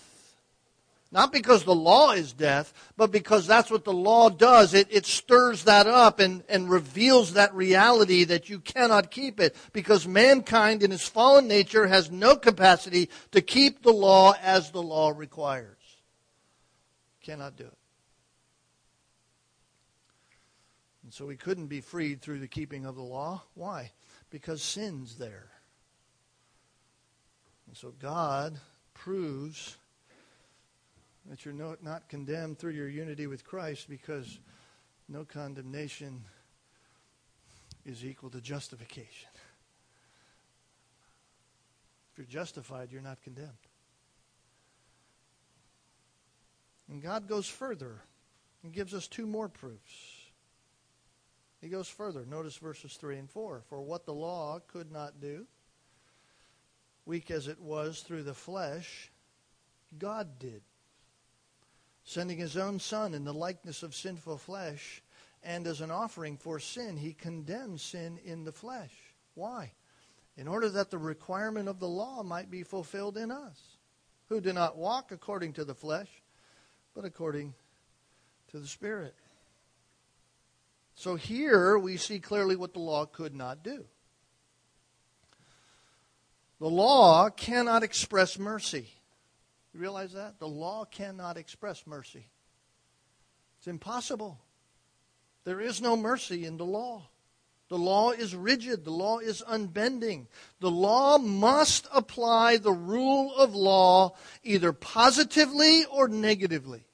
Not 1.12 1.34
because 1.34 1.64
the 1.64 1.74
law 1.74 2.12
is 2.12 2.34
death, 2.34 2.72
but 2.96 3.12
because 3.12 3.48
that's 3.48 3.72
what 3.72 3.84
the 3.84 3.94
law 3.94 4.30
does. 4.30 4.76
It, 4.76 4.88
it 4.92 5.08
stirs 5.08 5.64
that 5.64 5.88
up 5.88 6.20
and, 6.20 6.44
and 6.48 6.70
reveals 6.70 7.34
that 7.34 7.54
reality 7.56 8.26
that 8.26 8.48
you 8.48 8.60
cannot 8.60 9.10
keep 9.10 9.40
it. 9.40 9.56
Because 9.74 10.08
mankind 10.08 10.84
in 10.84 10.92
its 10.92 11.08
fallen 11.08 11.48
nature 11.48 11.88
has 11.88 12.12
no 12.12 12.36
capacity 12.36 13.10
to 13.32 13.42
keep 13.42 13.82
the 13.82 13.92
law 13.92 14.36
as 14.44 14.70
the 14.70 14.84
law 14.84 15.10
requires. 15.10 15.78
Cannot 17.24 17.56
do 17.56 17.66
it. 17.66 17.78
And 21.04 21.12
so 21.12 21.26
we 21.26 21.38
couldn't 21.38 21.68
be 21.68 21.82
freed 21.82 22.22
through 22.22 22.38
the 22.38 22.48
keeping 22.48 22.86
of 22.86 22.94
the 22.94 23.02
law. 23.02 23.42
Why? 23.56 23.94
Because 24.30 24.62
sin's 24.62 25.16
there. 25.16 25.50
And 27.66 27.76
so 27.76 27.96
God 28.00 28.60
proves 28.94 29.79
that 31.30 31.46
you're 31.46 31.54
not 31.54 32.10
condemned 32.10 32.58
through 32.58 32.72
your 32.72 32.90
unity 32.90 33.28
with 33.28 33.46
Christ 33.46 33.88
because 33.88 34.40
no 35.08 35.24
condemnation 35.24 36.24
is 37.86 38.04
equal 38.04 38.32
to 38.32 38.42
justification. 38.42 39.30
If 42.12 42.18
you're 42.18 42.26
justified, 42.26 42.92
you're 42.92 43.04
not 43.04 43.22
condemned. 43.22 43.50
And 46.90 47.02
God 47.02 47.28
goes 47.28 47.48
further 47.48 48.02
and 48.64 48.74
gives 48.74 48.96
us 48.96 49.08
two 49.08 49.28
more 49.28 49.48
proofs. 49.48 50.16
He 51.62 51.70
goes 51.70 51.88
further. 51.88 52.26
Notice 52.26 52.58
verses 52.58 52.96
3 52.96 53.20
and 53.20 53.30
4. 53.30 53.62
For 53.70 53.82
what 53.82 54.08
the 54.08 54.14
law 54.14 54.60
could 54.68 54.92
not 54.92 55.22
do, 55.22 55.46
weak 57.06 57.30
as 57.30 57.48
it 57.48 57.62
was 57.62 58.00
through 58.00 58.24
the 58.24 58.34
flesh, 58.34 59.12
God 60.00 60.40
did 60.40 60.62
sending 62.10 62.40
his 62.40 62.58
own 62.58 62.80
Son 62.80 63.14
in 63.14 63.24
the 63.24 63.32
likeness 63.32 63.84
of 63.84 63.94
sinful 63.94 64.40
flesh, 64.40 65.04
and 65.44 65.68
as 65.68 65.80
an 65.80 65.92
offering 65.92 66.38
for 66.38 66.60
sin, 66.60 66.98
he 66.98 67.14
condemned 67.14 67.80
sin 67.80 68.20
in 68.26 68.44
the 68.44 68.52
flesh. 68.52 68.90
Why? 69.36 69.74
In 70.36 70.48
order 70.48 70.70
that 70.70 70.90
the 70.90 70.98
requirement 70.98 71.70
of 71.70 71.80
the 71.80 71.88
law 71.88 72.24
might 72.24 72.50
be 72.50 72.64
fulfilled 72.64 73.16
in 73.16 73.30
us, 73.30 73.78
who 74.28 74.42
do 74.42 74.52
not 74.54 74.76
walk 74.76 75.12
according 75.12 75.54
to 75.54 75.64
the 75.64 75.76
flesh, 75.76 76.08
but 76.96 77.06
according 77.06 77.54
to 78.48 78.58
the 78.58 78.66
Spirit. 78.66 79.14
So 80.96 81.14
here 81.14 81.78
we 81.78 81.98
see 81.98 82.18
clearly 82.20 82.56
what 82.56 82.74
the 82.74 82.80
law 82.80 83.06
could 83.06 83.36
not 83.36 83.64
do. 83.64 83.86
The 86.60 86.68
law 86.68 87.30
cannot 87.30 87.84
express 87.84 88.40
mercy. 88.40 88.99
Realize 89.80 90.12
that? 90.12 90.40
The 90.40 90.48
law 90.48 90.84
cannot 90.84 91.38
express 91.38 91.88
mercy. 91.88 92.28
It's 93.58 93.68
impossible. 93.68 94.38
There 95.46 95.62
is 95.62 95.82
no 95.82 95.96
mercy 95.96 96.46
in 96.46 96.58
the 96.58 96.66
law. 96.66 97.08
The 97.70 97.78
law 97.78 98.12
is 98.12 98.36
rigid. 98.36 98.84
The 98.84 98.92
law 98.92 99.20
is 99.20 99.42
unbending. 99.42 100.28
The 100.60 100.70
law 100.70 101.18
must 101.18 101.88
apply 101.94 102.58
the 102.58 102.74
rule 102.74 103.34
of 103.34 103.56
law 103.56 104.18
either 104.44 104.74
positively 104.74 105.86
or 105.86 106.10
negatively. 106.10 106.86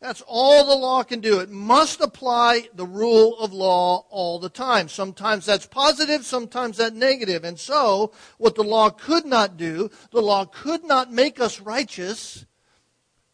That's 0.00 0.22
all 0.26 0.64
the 0.64 0.74
law 0.74 1.02
can 1.02 1.20
do. 1.20 1.40
It 1.40 1.50
must 1.50 2.00
apply 2.00 2.70
the 2.74 2.86
rule 2.86 3.38
of 3.38 3.52
law 3.52 4.06
all 4.08 4.38
the 4.38 4.48
time. 4.48 4.88
Sometimes 4.88 5.44
that's 5.44 5.66
positive, 5.66 6.24
sometimes 6.24 6.78
that's 6.78 6.94
negative. 6.94 7.44
And 7.44 7.58
so, 7.58 8.12
what 8.38 8.54
the 8.54 8.64
law 8.64 8.88
could 8.88 9.26
not 9.26 9.58
do, 9.58 9.90
the 10.10 10.22
law 10.22 10.46
could 10.46 10.84
not 10.84 11.12
make 11.12 11.38
us 11.38 11.60
righteous. 11.60 12.46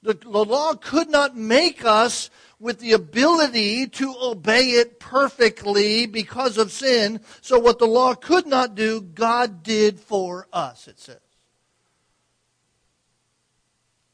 The, 0.03 0.15
the 0.15 0.45
law 0.45 0.75
could 0.75 1.09
not 1.09 1.37
make 1.37 1.85
us 1.85 2.31
with 2.59 2.81
the 2.81 2.93
ability 2.93 3.87
to 3.87 4.15
obey 4.21 4.71
it 4.71 4.99
perfectly 4.99 6.07
because 6.07 6.59
of 6.59 6.73
sin. 6.73 7.21
So, 7.43 7.61
what 7.61 7.79
the 7.79 7.87
law 7.87 8.15
could 8.15 8.47
not 8.47 8.75
do, 8.75 9.03
God 9.03 9.63
did 9.63 10.01
for 10.01 10.49
us, 10.53 10.89
it 10.89 10.99
says. 10.99 11.26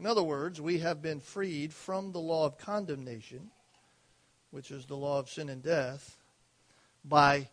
In 0.02 0.08
other 0.08 0.24
words, 0.24 0.60
we 0.60 0.80
have 0.80 1.00
been 1.00 1.20
freed 1.20 1.72
from 1.72 2.10
the 2.10 2.18
law 2.18 2.44
of 2.44 2.58
condemnation, 2.58 3.52
which 4.50 4.72
is 4.72 4.84
the 4.84 4.96
law 4.96 5.20
of 5.20 5.30
sin 5.30 5.48
and 5.48 5.62
death, 5.62 6.18
by 7.04 7.50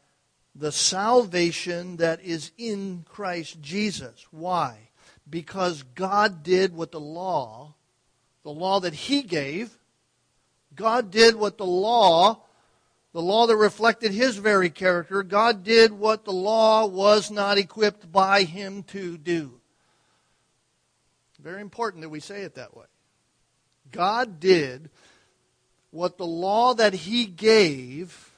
the 0.55 0.71
salvation 0.71 1.97
that 1.97 2.23
is 2.23 2.49
in 2.57 3.05
Christ 3.07 3.61
Jesus. 3.61 4.25
Why? 4.31 4.89
Because 5.29 5.83
God 5.93 6.41
did 6.41 6.73
what 6.73 6.91
the 6.91 6.99
law, 6.99 7.75
the 8.41 8.49
law 8.49 8.79
that 8.79 8.95
He 8.95 9.21
gave, 9.21 9.77
God 10.75 11.11
did 11.11 11.35
what 11.35 11.59
the 11.59 11.67
law, 11.67 12.41
the 13.13 13.21
law 13.21 13.45
that 13.45 13.57
reflected 13.57 14.11
His 14.11 14.37
very 14.37 14.71
character, 14.71 15.21
God 15.21 15.63
did 15.63 15.91
what 15.91 16.25
the 16.25 16.33
law 16.33 16.87
was 16.87 17.29
not 17.29 17.59
equipped 17.59 18.11
by 18.11 18.41
Him 18.41 18.81
to 18.85 19.19
do. 19.19 19.58
Very 21.41 21.61
important 21.61 22.01
that 22.01 22.09
we 22.09 22.19
say 22.19 22.41
it 22.41 22.55
that 22.55 22.75
way. 22.75 22.85
God 23.91 24.39
did 24.39 24.89
what 25.91 26.17
the 26.17 26.25
law 26.25 26.73
that 26.73 26.93
He 26.93 27.25
gave 27.25 28.31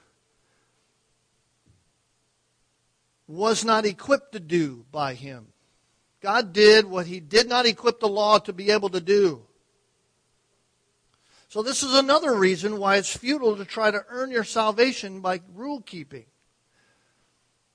was 3.27 3.65
not 3.65 3.85
equipped 3.85 4.33
to 4.33 4.39
do 4.39 4.85
by 4.91 5.13
Him. 5.13 5.47
God 6.21 6.53
did 6.53 6.85
what 6.85 7.07
He 7.07 7.19
did 7.19 7.49
not 7.49 7.65
equip 7.65 7.99
the 7.99 8.07
law 8.07 8.37
to 8.39 8.53
be 8.53 8.71
able 8.71 8.89
to 8.89 9.01
do. 9.01 9.41
So, 11.49 11.61
this 11.61 11.83
is 11.83 11.93
another 11.93 12.33
reason 12.33 12.77
why 12.77 12.95
it's 12.95 13.15
futile 13.15 13.57
to 13.57 13.65
try 13.65 13.91
to 13.91 14.05
earn 14.07 14.31
your 14.31 14.45
salvation 14.45 15.19
by 15.19 15.41
rule 15.53 15.81
keeping. 15.81 16.25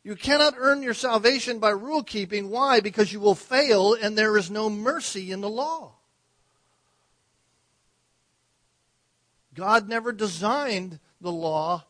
You 0.06 0.14
cannot 0.14 0.54
earn 0.56 0.84
your 0.84 0.94
salvation 0.94 1.58
by 1.58 1.70
rule 1.70 2.04
keeping. 2.04 2.48
Why? 2.48 2.78
Because 2.78 3.12
you 3.12 3.18
will 3.18 3.34
fail 3.34 3.94
and 3.94 4.16
there 4.16 4.36
is 4.36 4.52
no 4.52 4.70
mercy 4.70 5.32
in 5.32 5.40
the 5.40 5.48
law. 5.48 5.94
God 9.52 9.88
never 9.88 10.12
designed 10.12 11.00
the 11.20 11.32
law 11.32 11.86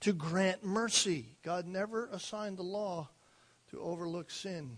to 0.00 0.12
grant 0.12 0.66
mercy. 0.66 1.38
God 1.42 1.66
never 1.66 2.10
assigned 2.12 2.58
the 2.58 2.62
law 2.62 3.08
to 3.70 3.80
overlook 3.80 4.30
sin. 4.30 4.76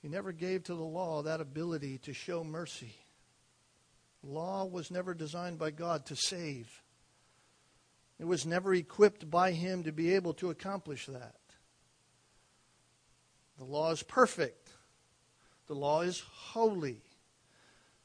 He 0.00 0.06
never 0.06 0.30
gave 0.30 0.62
to 0.62 0.76
the 0.76 0.80
law 0.80 1.22
that 1.22 1.40
ability 1.40 1.98
to 2.04 2.12
show 2.14 2.44
mercy. 2.44 2.94
law 4.22 4.64
was 4.64 4.92
never 4.92 5.12
designed 5.12 5.58
by 5.58 5.72
God 5.72 6.06
to 6.06 6.14
save. 6.14 6.70
It 8.18 8.26
was 8.26 8.44
never 8.44 8.74
equipped 8.74 9.30
by 9.30 9.52
him 9.52 9.84
to 9.84 9.92
be 9.92 10.14
able 10.14 10.34
to 10.34 10.50
accomplish 10.50 11.06
that. 11.06 11.36
The 13.58 13.64
law 13.64 13.90
is 13.90 14.02
perfect. 14.02 14.70
The 15.66 15.74
law 15.74 16.02
is 16.02 16.22
holy. 16.30 17.02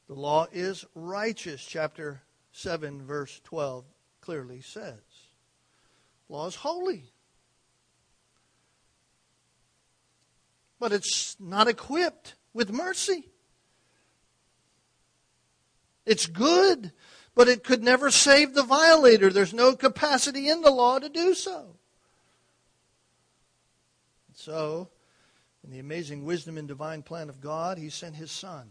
The 0.06 0.14
law 0.14 0.46
is 0.52 0.84
righteous. 0.94 1.64
Chapter 1.64 2.22
7, 2.52 3.02
verse 3.02 3.40
12 3.44 3.84
clearly 4.20 4.60
says. 4.60 5.00
Law 6.28 6.46
is 6.46 6.56
holy. 6.56 7.04
But 10.78 10.92
it's 10.92 11.36
not 11.40 11.68
equipped 11.68 12.34
with 12.52 12.70
mercy. 12.70 13.28
It's 16.06 16.26
good, 16.26 16.92
but 17.34 17.48
it 17.48 17.64
could 17.64 17.82
never 17.82 18.10
save 18.10 18.54
the 18.54 18.62
violator. 18.62 19.30
There's 19.30 19.54
no 19.54 19.74
capacity 19.74 20.48
in 20.48 20.60
the 20.60 20.70
law 20.70 20.98
to 20.98 21.08
do 21.08 21.34
so. 21.34 21.76
So, 24.34 24.88
in 25.64 25.70
the 25.70 25.78
amazing 25.78 26.24
wisdom 26.24 26.58
and 26.58 26.68
divine 26.68 27.02
plan 27.02 27.28
of 27.28 27.40
God, 27.40 27.78
He 27.78 27.90
sent 27.90 28.16
His 28.16 28.30
Son. 28.30 28.70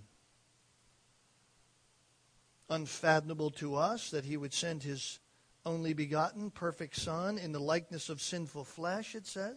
Unfathomable 2.70 3.52
to 3.52 3.76
us 3.76 4.12
that 4.12 4.26
He 4.26 4.38
would 4.38 4.54
send 4.54 4.84
His 4.84 5.20
only 5.66 5.94
begotten, 5.94 6.52
perfect 6.52 6.98
Son 6.98 7.38
in 7.38 7.52
the 7.52 7.60
likeness 7.60 8.10
of 8.10 8.22
sinful 8.22 8.66
flesh, 8.66 9.16
it 9.16 9.26
says. 9.26 9.56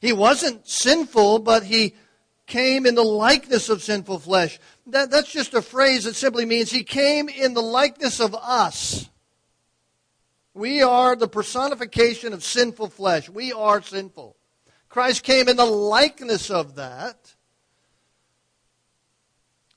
He 0.00 0.12
wasn't 0.12 0.68
sinful, 0.68 1.38
but 1.40 1.64
He 1.64 1.94
came 2.46 2.86
in 2.86 2.94
the 2.94 3.02
likeness 3.02 3.68
of 3.68 3.82
sinful 3.82 4.18
flesh. 4.18 4.58
That, 4.86 5.10
that's 5.10 5.32
just 5.32 5.54
a 5.54 5.62
phrase 5.62 6.04
that 6.04 6.14
simply 6.14 6.44
means 6.44 6.70
he 6.70 6.84
came 6.84 7.28
in 7.28 7.54
the 7.54 7.62
likeness 7.62 8.20
of 8.20 8.34
us. 8.34 9.08
We 10.52 10.82
are 10.82 11.16
the 11.16 11.28
personification 11.28 12.32
of 12.32 12.44
sinful 12.44 12.90
flesh. 12.90 13.28
We 13.28 13.52
are 13.52 13.82
sinful. 13.82 14.36
Christ 14.88 15.24
came 15.24 15.48
in 15.48 15.56
the 15.56 15.64
likeness 15.64 16.50
of 16.50 16.76
that. 16.76 17.34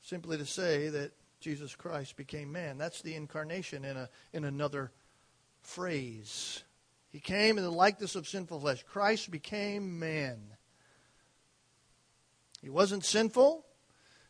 Simply 0.01 0.37
to 0.37 0.45
say 0.45 0.89
that 0.89 1.11
Jesus 1.39 1.75
Christ 1.75 2.15
became 2.15 2.51
man. 2.51 2.77
That's 2.77 3.01
the 3.01 3.15
incarnation 3.15 3.85
in, 3.85 3.97
a, 3.97 4.09
in 4.33 4.43
another 4.43 4.91
phrase. 5.61 6.63
He 7.09 7.19
came 7.19 7.57
in 7.57 7.63
the 7.63 7.71
likeness 7.71 8.15
of 8.15 8.27
sinful 8.27 8.59
flesh. 8.59 8.83
Christ 8.83 9.31
became 9.31 9.97
man. 9.97 10.37
He 12.67 12.71
wasn't 12.71 13.05
sinful. 13.05 13.65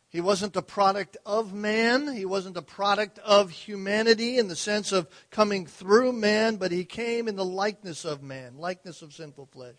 He 0.08 0.20
wasn't 0.20 0.52
the 0.52 0.62
product 0.62 1.16
of 1.26 1.52
man. 1.52 2.14
He 2.14 2.24
wasn't 2.24 2.54
the 2.54 2.62
product 2.62 3.18
of 3.18 3.50
humanity 3.50 4.38
in 4.38 4.46
the 4.46 4.54
sense 4.54 4.92
of 4.92 5.08
coming 5.32 5.66
through 5.66 6.12
man, 6.12 6.54
but 6.54 6.70
he 6.70 6.84
came 6.84 7.26
in 7.26 7.34
the 7.34 7.44
likeness 7.44 8.04
of 8.04 8.22
man, 8.22 8.56
likeness 8.56 9.02
of 9.02 9.12
sinful 9.12 9.46
flesh. 9.46 9.74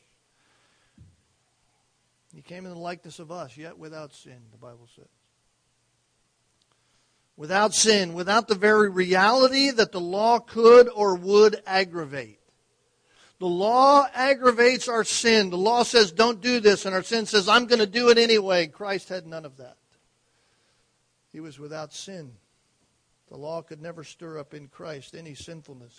He 2.35 2.41
came 2.41 2.65
in 2.65 2.73
the 2.73 2.79
likeness 2.79 3.19
of 3.19 3.31
us, 3.31 3.55
yet 3.55 3.77
without 3.77 4.13
sin, 4.13 4.41
the 4.51 4.57
Bible 4.57 4.89
says. 4.93 5.07
Without 7.37 7.73
sin, 7.73 8.13
without 8.13 8.49
the 8.49 8.55
very 8.55 8.89
reality 8.89 9.71
that 9.71 9.93
the 9.93 10.01
law 10.01 10.39
could 10.39 10.89
or 10.93 11.15
would 11.15 11.63
aggravate. 11.65 12.38
The 13.39 13.47
law 13.47 14.05
aggravates 14.13 14.89
our 14.89 15.05
sin. 15.05 15.49
The 15.49 15.57
law 15.57 15.83
says, 15.83 16.11
don't 16.11 16.41
do 16.41 16.59
this, 16.59 16.85
and 16.85 16.93
our 16.93 17.03
sin 17.03 17.25
says, 17.25 17.47
I'm 17.47 17.67
going 17.67 17.79
to 17.79 17.87
do 17.87 18.09
it 18.09 18.17
anyway. 18.17 18.67
Christ 18.67 19.07
had 19.09 19.25
none 19.25 19.45
of 19.45 19.57
that. 19.57 19.77
He 21.31 21.39
was 21.39 21.57
without 21.57 21.93
sin. 21.93 22.33
The 23.29 23.37
law 23.37 23.61
could 23.61 23.81
never 23.81 24.03
stir 24.03 24.39
up 24.39 24.53
in 24.53 24.67
Christ 24.67 25.15
any 25.15 25.35
sinfulness. 25.35 25.97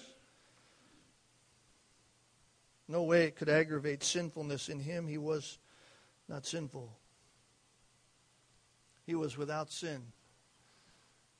No 2.88 3.04
way 3.04 3.24
it 3.24 3.36
could 3.36 3.48
aggravate 3.48 4.02
sinfulness 4.02 4.68
in 4.68 4.80
him. 4.80 5.06
He 5.06 5.16
was 5.16 5.58
not 6.28 6.44
sinful. 6.44 6.92
He 9.06 9.14
was 9.14 9.38
without 9.38 9.70
sin, 9.72 10.02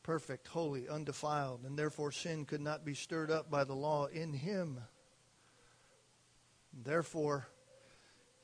perfect, 0.03 0.49
holy, 0.49 0.89
undefiled, 0.89 1.65
and 1.65 1.79
therefore 1.79 2.11
sin 2.11 2.45
could 2.45 2.61
not 2.61 2.85
be 2.85 2.95
stirred 2.95 3.31
up 3.31 3.51
by 3.51 3.65
the 3.65 3.75
law 3.75 4.07
in 4.07 4.33
him. 4.33 4.79
Therefore, 6.73 7.49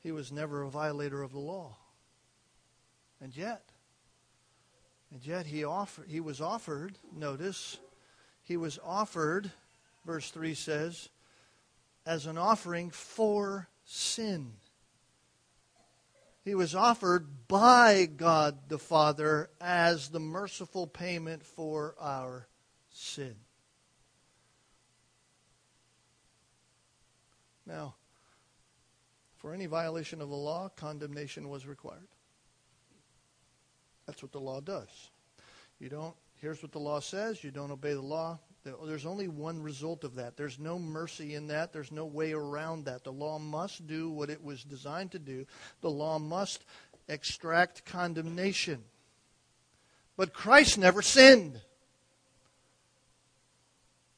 he 0.01 0.11
was 0.11 0.31
never 0.31 0.63
a 0.63 0.69
violator 0.69 1.21
of 1.21 1.31
the 1.31 1.39
law. 1.39 1.77
And 3.21 3.35
yet, 3.35 3.63
and 5.11 5.25
yet 5.25 5.45
he 5.45 5.63
offered 5.63 6.07
he 6.07 6.19
was 6.19 6.39
offered, 6.39 6.97
notice, 7.15 7.79
he 8.43 8.57
was 8.57 8.79
offered, 8.83 9.51
verse 10.05 10.29
3 10.29 10.53
says, 10.53 11.09
as 12.05 12.25
an 12.25 12.37
offering 12.37 12.89
for 12.89 13.67
sin. 13.83 14.53
He 16.43 16.55
was 16.55 16.73
offered 16.73 17.47
by 17.49 18.05
God 18.05 18.69
the 18.69 18.79
Father 18.79 19.49
as 19.59 20.09
the 20.09 20.19
merciful 20.21 20.87
payment 20.87 21.43
for 21.43 21.95
our 21.99 22.47
sin. 22.89 23.35
Now, 27.65 27.95
For 29.37 29.53
any 29.53 29.65
violation 29.67 30.21
of 30.21 30.29
the 30.29 30.35
law, 30.35 30.69
condemnation 30.75 31.49
was 31.49 31.65
required. 31.67 32.07
That's 34.05 34.21
what 34.21 34.31
the 34.31 34.39
law 34.39 34.59
does. 34.59 35.09
You 35.79 35.89
don't, 35.89 36.15
here's 36.37 36.63
what 36.63 36.71
the 36.71 36.79
law 36.79 36.99
says, 36.99 37.43
you 37.43 37.51
don't 37.51 37.71
obey 37.71 37.93
the 37.93 38.01
law. 38.01 38.39
There's 38.85 39.05
only 39.05 39.27
one 39.27 39.61
result 39.61 40.03
of 40.03 40.15
that. 40.15 40.35
There's 40.35 40.59
no 40.59 40.77
mercy 40.77 41.35
in 41.35 41.47
that. 41.47 41.71
There's 41.71 41.91
no 41.91 42.05
way 42.05 42.33
around 42.33 42.85
that. 42.85 43.03
The 43.03 43.13
law 43.13 43.39
must 43.39 43.87
do 43.87 44.09
what 44.09 44.29
it 44.29 44.43
was 44.43 44.63
designed 44.63 45.11
to 45.11 45.19
do. 45.19 45.45
The 45.81 45.89
law 45.89 46.19
must 46.19 46.65
extract 47.07 47.85
condemnation. 47.85 48.83
But 50.17 50.33
Christ 50.33 50.77
never 50.77 51.01
sinned. 51.01 51.61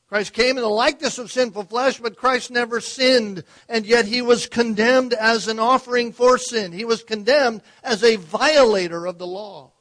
Christ 0.09 0.33
came 0.33 0.57
in 0.57 0.63
the 0.63 0.69
likeness 0.69 1.19
of 1.19 1.31
sinful 1.31 1.65
flesh, 1.65 1.99
but 1.99 2.17
Christ 2.17 2.49
never 2.49 2.81
sinned, 2.81 3.43
and 3.69 3.85
yet 3.85 4.05
he 4.05 4.23
was 4.23 4.47
condemned 4.47 5.13
as 5.13 5.47
an 5.47 5.59
offering 5.59 6.11
for 6.13 6.39
sin. 6.39 6.71
He 6.71 6.83
was 6.83 7.03
condemned 7.03 7.61
as 7.83 8.03
a 8.03 8.15
violator 8.15 9.05
of 9.05 9.19
the 9.19 9.27
law. 9.27 9.71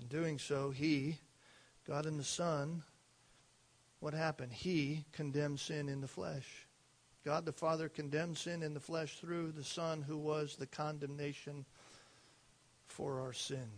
In 0.00 0.08
doing 0.08 0.40
so, 0.40 0.70
he, 0.70 1.18
God 1.86 2.06
and 2.06 2.18
the 2.18 2.24
Son, 2.24 2.82
what 4.00 4.12
happened? 4.12 4.52
He 4.52 5.04
condemned 5.12 5.60
sin 5.60 5.88
in 5.88 6.00
the 6.00 6.08
flesh. 6.08 6.66
God 7.24 7.46
the 7.46 7.52
Father 7.52 7.88
condemned 7.88 8.36
sin 8.36 8.64
in 8.64 8.74
the 8.74 8.80
flesh 8.80 9.20
through 9.20 9.52
the 9.52 9.62
Son 9.62 10.02
who 10.02 10.18
was 10.18 10.56
the 10.56 10.66
condemnation 10.66 11.64
for 12.88 13.20
our 13.20 13.32
sin. 13.32 13.70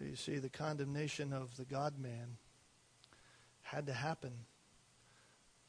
You 0.00 0.16
see, 0.16 0.38
the 0.38 0.48
condemnation 0.48 1.32
of 1.32 1.56
the 1.56 1.64
God 1.64 1.98
man 1.98 2.36
had 3.62 3.86
to 3.86 3.92
happen 3.92 4.32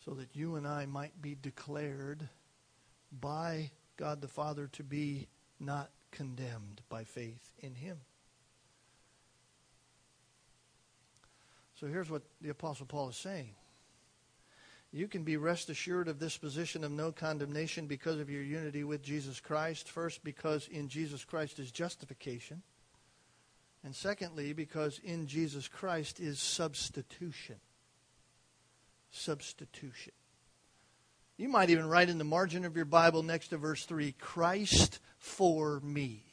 so 0.06 0.12
that 0.12 0.30
you 0.34 0.56
and 0.56 0.68
I 0.68 0.86
might 0.86 1.22
be 1.22 1.36
declared 1.40 2.28
by 3.20 3.72
God 3.98 4.22
the 4.22 4.28
Father 4.28 4.68
to 4.74 4.84
be 4.84 5.28
not 5.60 5.90
condemned 6.12 6.82
by 6.90 7.04
faith 7.04 7.52
in 7.60 7.76
Him. 7.76 7.98
So 11.80 11.88
here's 11.88 12.10
what 12.10 12.24
the 12.42 12.50
Apostle 12.50 12.86
Paul 12.86 13.10
is 13.10 13.16
saying. 13.16 13.50
You 14.94 15.08
can 15.08 15.24
be 15.24 15.38
rest 15.38 15.70
assured 15.70 16.08
of 16.08 16.20
this 16.20 16.38
position 16.38 16.84
of 16.84 16.92
no 16.92 17.12
condemnation 17.12 17.88
because 17.88 18.20
of 18.20 18.30
your 18.30 18.44
unity 18.44 18.84
with 18.84 19.02
Jesus 19.02 19.40
Christ. 19.40 19.90
First, 19.90 20.24
because 20.24 20.68
in 20.68 20.90
Jesus 20.90 21.24
Christ 21.24 21.60
is 21.60 21.72
justification. 21.72 22.62
And 23.84 23.96
secondly, 23.96 24.54
because 24.54 25.00
in 25.04 25.28
Jesus 25.28 25.68
Christ 25.68 26.20
is 26.20 26.40
substitution. 26.40 27.56
Substitution. 29.10 30.14
You 31.38 31.50
might 31.50 31.72
even 31.72 31.88
write 31.88 32.10
in 32.10 32.20
the 32.20 32.24
margin 32.24 32.66
of 32.66 32.76
your 32.76 32.86
Bible 32.86 33.24
next 33.24 33.48
to 33.48 33.58
verse 33.58 33.86
3 33.86 34.14
Christ 34.20 35.00
for 35.18 35.80
me. 35.80 36.24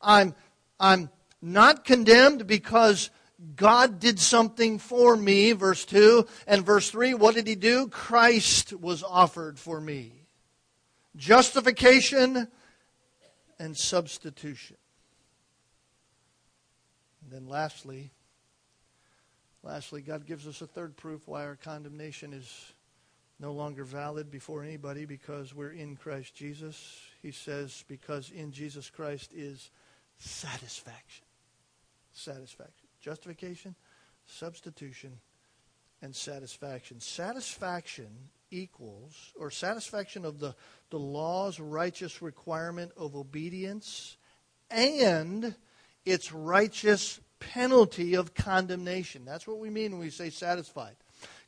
I'm, 0.00 0.34
I'm 0.80 1.10
not 1.42 1.84
condemned 1.84 2.46
because 2.46 3.10
God 3.54 4.00
did 4.00 4.18
something 4.18 4.78
for 4.78 5.16
me, 5.16 5.52
verse 5.52 5.84
2. 5.84 6.26
And 6.46 6.64
verse 6.64 6.90
3, 6.90 7.14
what 7.14 7.34
did 7.34 7.46
he 7.46 7.54
do? 7.54 7.88
Christ 7.88 8.72
was 8.72 9.02
offered 9.02 9.58
for 9.58 9.80
me. 9.80 10.12
Justification 11.16 12.48
and 13.58 13.76
substitution. 13.76 14.76
And 17.22 17.32
then 17.32 17.48
lastly, 17.48 18.10
lastly, 19.62 20.02
God 20.02 20.26
gives 20.26 20.46
us 20.46 20.60
a 20.60 20.66
third 20.66 20.96
proof 20.96 21.26
why 21.26 21.44
our 21.44 21.56
condemnation 21.56 22.32
is 22.32 22.72
no 23.38 23.52
longer 23.52 23.84
valid 23.84 24.30
before 24.30 24.62
anybody 24.62 25.04
because 25.04 25.54
we're 25.54 25.72
in 25.72 25.96
Christ 25.96 26.34
Jesus. 26.34 27.00
He 27.20 27.32
says, 27.32 27.84
because 27.88 28.30
in 28.30 28.52
Jesus 28.52 28.88
Christ 28.88 29.32
is 29.34 29.70
satisfaction. 30.18 31.24
Satisfaction. 32.12 32.86
Justification, 33.00 33.74
substitution, 34.26 35.18
and 36.00 36.14
satisfaction. 36.14 37.00
Satisfaction 37.00 38.08
equals, 38.50 39.32
or 39.38 39.50
satisfaction 39.50 40.24
of 40.24 40.38
the, 40.38 40.54
the 40.90 40.98
law's 40.98 41.58
righteous 41.60 42.22
requirement 42.22 42.92
of 42.96 43.16
obedience 43.16 44.16
and 44.70 45.54
its 46.04 46.32
righteous 46.32 47.20
penalty 47.40 48.14
of 48.14 48.34
condemnation. 48.34 49.24
That's 49.24 49.46
what 49.46 49.58
we 49.58 49.70
mean 49.70 49.92
when 49.92 50.00
we 50.00 50.10
say 50.10 50.30
satisfied. 50.30 50.96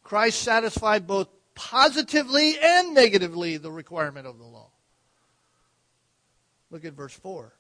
Christ 0.03 0.43
satisfied 0.43 1.07
both 1.07 1.29
positively 1.55 2.59
and 2.59 2.95
negatively 2.95 3.57
the 3.57 3.71
requirement 3.71 4.27
of 4.27 4.39
the 4.39 4.45
law. 4.45 4.71
Look 6.71 6.85
at 6.85 6.93
verse 6.93 7.15
4. 7.15 7.53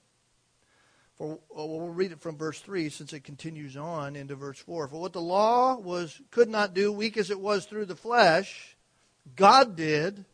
For 1.16 1.32
uh, 1.32 1.66
we'll 1.66 1.88
read 1.88 2.12
it 2.12 2.20
from 2.20 2.36
verse 2.36 2.60
3 2.60 2.90
since 2.90 3.12
it 3.12 3.24
continues 3.24 3.76
on 3.76 4.14
into 4.14 4.36
verse 4.36 4.58
4. 4.58 4.86
For 4.88 5.00
what 5.00 5.12
the 5.12 5.20
law 5.20 5.76
was 5.76 6.20
could 6.30 6.48
not 6.48 6.74
do, 6.74 6.92
weak 6.92 7.16
as 7.16 7.30
it 7.30 7.40
was 7.40 7.64
through 7.64 7.86
the 7.86 7.96
flesh, 7.96 8.76
God 9.36 9.76
did. 9.76 10.24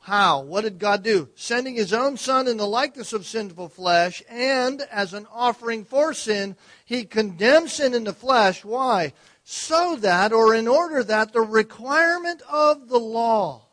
How? 0.00 0.42
What 0.42 0.62
did 0.62 0.80
God 0.80 1.04
do? 1.04 1.28
Sending 1.36 1.76
his 1.76 1.92
own 1.92 2.16
son 2.16 2.48
in 2.48 2.56
the 2.56 2.66
likeness 2.66 3.12
of 3.12 3.24
sinful 3.24 3.68
flesh 3.68 4.20
and 4.28 4.82
as 4.90 5.14
an 5.14 5.26
offering 5.32 5.84
for 5.84 6.12
sin, 6.12 6.56
he 6.84 7.04
condemned 7.04 7.70
sin 7.70 7.94
in 7.94 8.02
the 8.02 8.12
flesh. 8.12 8.64
Why? 8.64 9.12
So 9.44 9.96
that, 9.96 10.32
or 10.32 10.54
in 10.54 10.66
order 10.66 11.04
that, 11.04 11.32
the 11.32 11.40
requirement 11.40 12.42
of 12.50 12.88
the 12.88 12.98
law. 12.98 13.66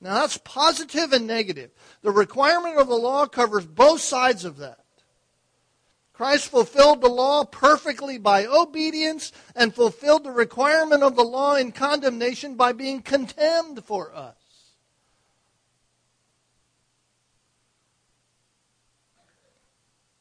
Now 0.00 0.14
that's 0.14 0.38
positive 0.38 1.12
and 1.12 1.28
negative. 1.28 1.70
The 2.02 2.10
requirement 2.10 2.76
of 2.76 2.88
the 2.88 2.96
law 2.96 3.26
covers 3.26 3.64
both 3.64 4.00
sides 4.00 4.44
of 4.44 4.56
that. 4.56 4.81
Christ 6.22 6.50
fulfilled 6.50 7.00
the 7.00 7.08
law 7.08 7.42
perfectly 7.42 8.16
by 8.16 8.46
obedience 8.46 9.32
and 9.56 9.74
fulfilled 9.74 10.22
the 10.22 10.30
requirement 10.30 11.02
of 11.02 11.16
the 11.16 11.24
law 11.24 11.56
in 11.56 11.72
condemnation 11.72 12.54
by 12.54 12.70
being 12.70 13.02
condemned 13.02 13.84
for 13.84 14.14
us. 14.14 14.36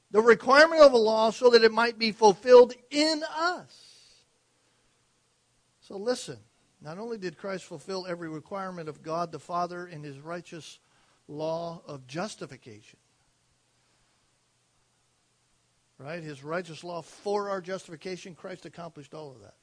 The 0.09 0.23
requirement 0.23 0.81
of 0.81 0.91
the 0.91 0.97
law 0.97 1.29
so 1.29 1.51
that 1.51 1.63
it 1.63 1.71
might 1.71 1.99
be 1.99 2.11
fulfilled 2.11 2.73
in 2.89 3.21
us. 3.37 4.15
So 5.81 5.97
listen, 5.97 6.39
not 6.81 6.97
only 6.97 7.19
did 7.19 7.37
Christ 7.37 7.65
fulfill 7.65 8.07
every 8.07 8.27
requirement 8.27 8.89
of 8.89 9.03
God 9.03 9.31
the 9.31 9.37
Father 9.37 9.85
in 9.85 10.01
his 10.01 10.17
righteous 10.17 10.79
law 11.27 11.83
of 11.85 12.07
justification, 12.07 12.97
Right? 16.03 16.23
His 16.23 16.43
righteous 16.43 16.83
law 16.83 17.03
for 17.03 17.49
our 17.51 17.61
justification, 17.61 18.33
Christ 18.33 18.65
accomplished 18.65 19.13
all 19.13 19.31
of 19.31 19.41
that. 19.41 19.53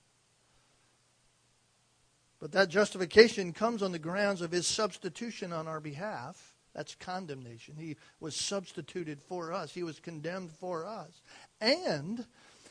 But 2.40 2.53
that 2.53 2.68
justification 2.68 3.53
comes 3.53 3.83
on 3.83 3.90
the 3.90 3.98
grounds 3.98 4.40
of 4.40 4.53
his 4.53 4.66
substitution 4.66 5.53
on 5.53 5.66
our 5.66 5.81
behalf. 5.81 6.55
That's 6.74 6.94
condemnation. 6.94 7.74
He 7.77 7.96
was 8.20 8.37
substituted 8.37 9.20
for 9.20 9.53
us, 9.53 9.72
he 9.72 9.83
was 9.83 9.98
condemned 9.98 10.53
for 10.53 10.87
us. 10.87 11.22
And 11.61 12.24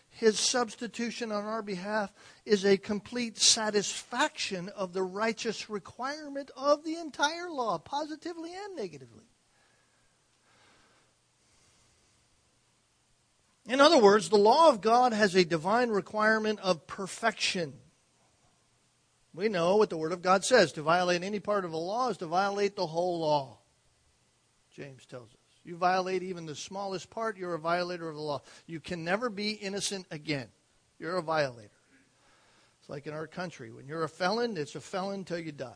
his 0.10 0.40
substitution 0.40 1.34
on 1.34 1.44
our 1.44 1.62
behalf 1.62 2.14
is 2.46 2.64
a 2.64 2.78
complete 2.78 3.38
satisfaction 3.38 4.70
of 4.70 4.94
the 4.94 5.04
righteous 5.04 5.70
requirement 5.70 6.52
of 6.56 6.86
the 6.86 6.96
entire 6.96 7.50
law, 7.50 7.78
positively 7.78 8.52
and 8.54 8.78
negatively. 8.78 9.27
In 13.68 13.82
other 13.82 13.98
words, 13.98 14.30
the 14.30 14.38
law 14.38 14.70
of 14.70 14.80
God 14.80 15.12
has 15.12 15.36
a 15.36 15.44
divine 15.44 15.90
requirement 15.90 16.60
of 16.62 16.88
perfection. 16.88 17.74
We 19.34 19.50
know 19.50 19.76
what 19.76 19.90
the 19.90 19.98
Word 19.98 20.14
of 20.14 20.22
God 20.22 20.46
says. 20.46 20.72
To 20.74 20.82
violate 20.82 21.22
any 21.22 21.40
part 21.40 21.66
of 21.66 21.72
the 21.72 21.78
law 21.78 22.10
is 22.10 22.18
to 22.18 22.28
violate 22.28 22.76
the 22.76 22.88
whole 22.88 23.20
law. 23.20 23.60
James 24.74 25.06
tells 25.06 25.30
us. 25.30 25.36
You 25.66 25.76
violate 25.76 26.24
even 26.24 26.46
the 26.46 26.56
smallest 26.56 27.10
part, 27.10 27.36
you're 27.36 27.56
a 27.56 27.60
violator 27.60 28.08
of 28.08 28.16
the 28.16 28.22
law. 28.22 28.42
You 28.68 28.80
can 28.80 29.04
never 29.04 29.30
be 29.30 29.52
innocent 29.52 30.06
again. 30.12 30.48
You're 30.98 31.18
a 31.18 31.22
violator. 31.22 31.70
It's 32.80 32.90
like 32.90 33.06
in 33.06 33.14
our 33.14 33.28
country. 33.28 33.70
When 33.70 33.86
you're 33.86 34.04
a 34.04 34.10
felon, 34.10 34.56
it's 34.56 34.76
a 34.76 34.80
felon 34.80 35.26
till 35.26 35.40
you 35.40 35.52
die. 35.52 35.76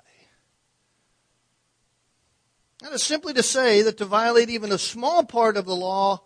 That 2.81 2.93
is 2.93 3.03
simply 3.03 3.33
to 3.33 3.43
say 3.43 3.81
that 3.81 3.97
to 3.97 4.05
violate 4.05 4.49
even 4.49 4.71
a 4.71 4.77
small 4.77 5.25
part 5.25 5.57
of 5.57 5.65
the 5.65 5.75
law 5.75 6.21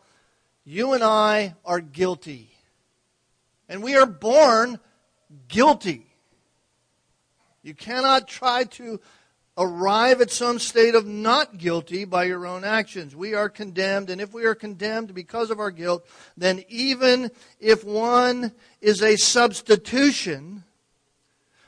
you 0.66 0.94
and 0.94 1.04
I 1.04 1.56
are 1.64 1.80
guilty. 1.80 2.50
And 3.70 3.82
we 3.82 3.96
are 3.96 4.06
born 4.06 4.80
guilty. 5.48 6.08
You 7.64 7.74
cannot 7.74 8.28
try 8.28 8.66
to 8.66 9.00
arrive 9.58 10.20
at 10.22 10.32
some 10.32 10.60
state 10.60 10.96
of 10.96 11.06
not 11.06 11.58
guilty 11.58 12.04
by 12.04 12.26
your 12.26 12.46
own 12.46 12.64
actions. 12.64 13.16
We 13.16 13.34
are 13.34 13.48
condemned, 13.48 14.10
and 14.10 14.20
if 14.20 14.34
we 14.34 14.44
are 14.46 14.56
condemned 14.56 15.14
because 15.14 15.50
of 15.50 15.60
our 15.60 15.72
guilt, 15.72 16.06
then 16.36 16.64
even 16.68 17.32
if 17.60 17.84
one 17.84 18.52
is 18.82 19.02
a 19.02 19.16
substitution, 19.16 20.65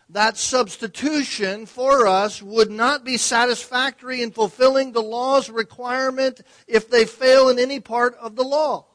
that 0.10 0.38
substitution 0.38 1.66
for 1.66 2.08
us 2.08 2.42
would 2.42 2.72
not 2.72 3.04
be 3.04 3.18
satisfactory 3.18 4.22
in 4.22 4.32
fulfilling 4.32 4.92
the 4.92 5.02
law's 5.02 5.50
requirement 5.50 6.42
if 6.68 6.90
they 6.90 7.06
fail 7.06 7.50
in 7.50 7.60
any 7.60 7.80
part 7.80 8.16
of 8.16 8.36
the 8.36 8.44
law. 8.44 8.86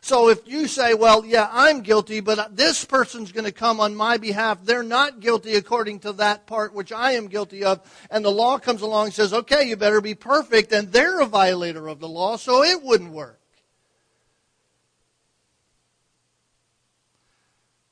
So 0.00 0.28
if 0.28 0.46
you 0.46 0.68
say, 0.68 0.92
well, 0.92 1.24
yeah, 1.24 1.48
I'm 1.50 1.80
guilty, 1.80 2.20
but 2.20 2.54
this 2.54 2.84
person's 2.84 3.32
going 3.32 3.46
to 3.46 3.52
come 3.52 3.80
on 3.80 3.94
my 3.94 4.18
behalf, 4.18 4.62
they're 4.62 4.82
not 4.82 5.20
guilty 5.20 5.54
according 5.54 6.00
to 6.00 6.12
that 6.14 6.46
part 6.46 6.74
which 6.74 6.92
I 6.92 7.12
am 7.12 7.26
guilty 7.26 7.64
of, 7.64 7.80
and 8.10 8.22
the 8.22 8.30
law 8.30 8.58
comes 8.58 8.82
along 8.82 9.06
and 9.06 9.14
says, 9.14 9.32
okay, 9.32 9.66
you 9.66 9.76
better 9.76 10.02
be 10.02 10.14
perfect, 10.14 10.72
and 10.72 10.92
they're 10.92 11.20
a 11.20 11.26
violator 11.26 11.88
of 11.88 12.00
the 12.00 12.08
law, 12.08 12.36
so 12.36 12.62
it 12.62 12.82
wouldn't 12.82 13.12
work. 13.12 13.40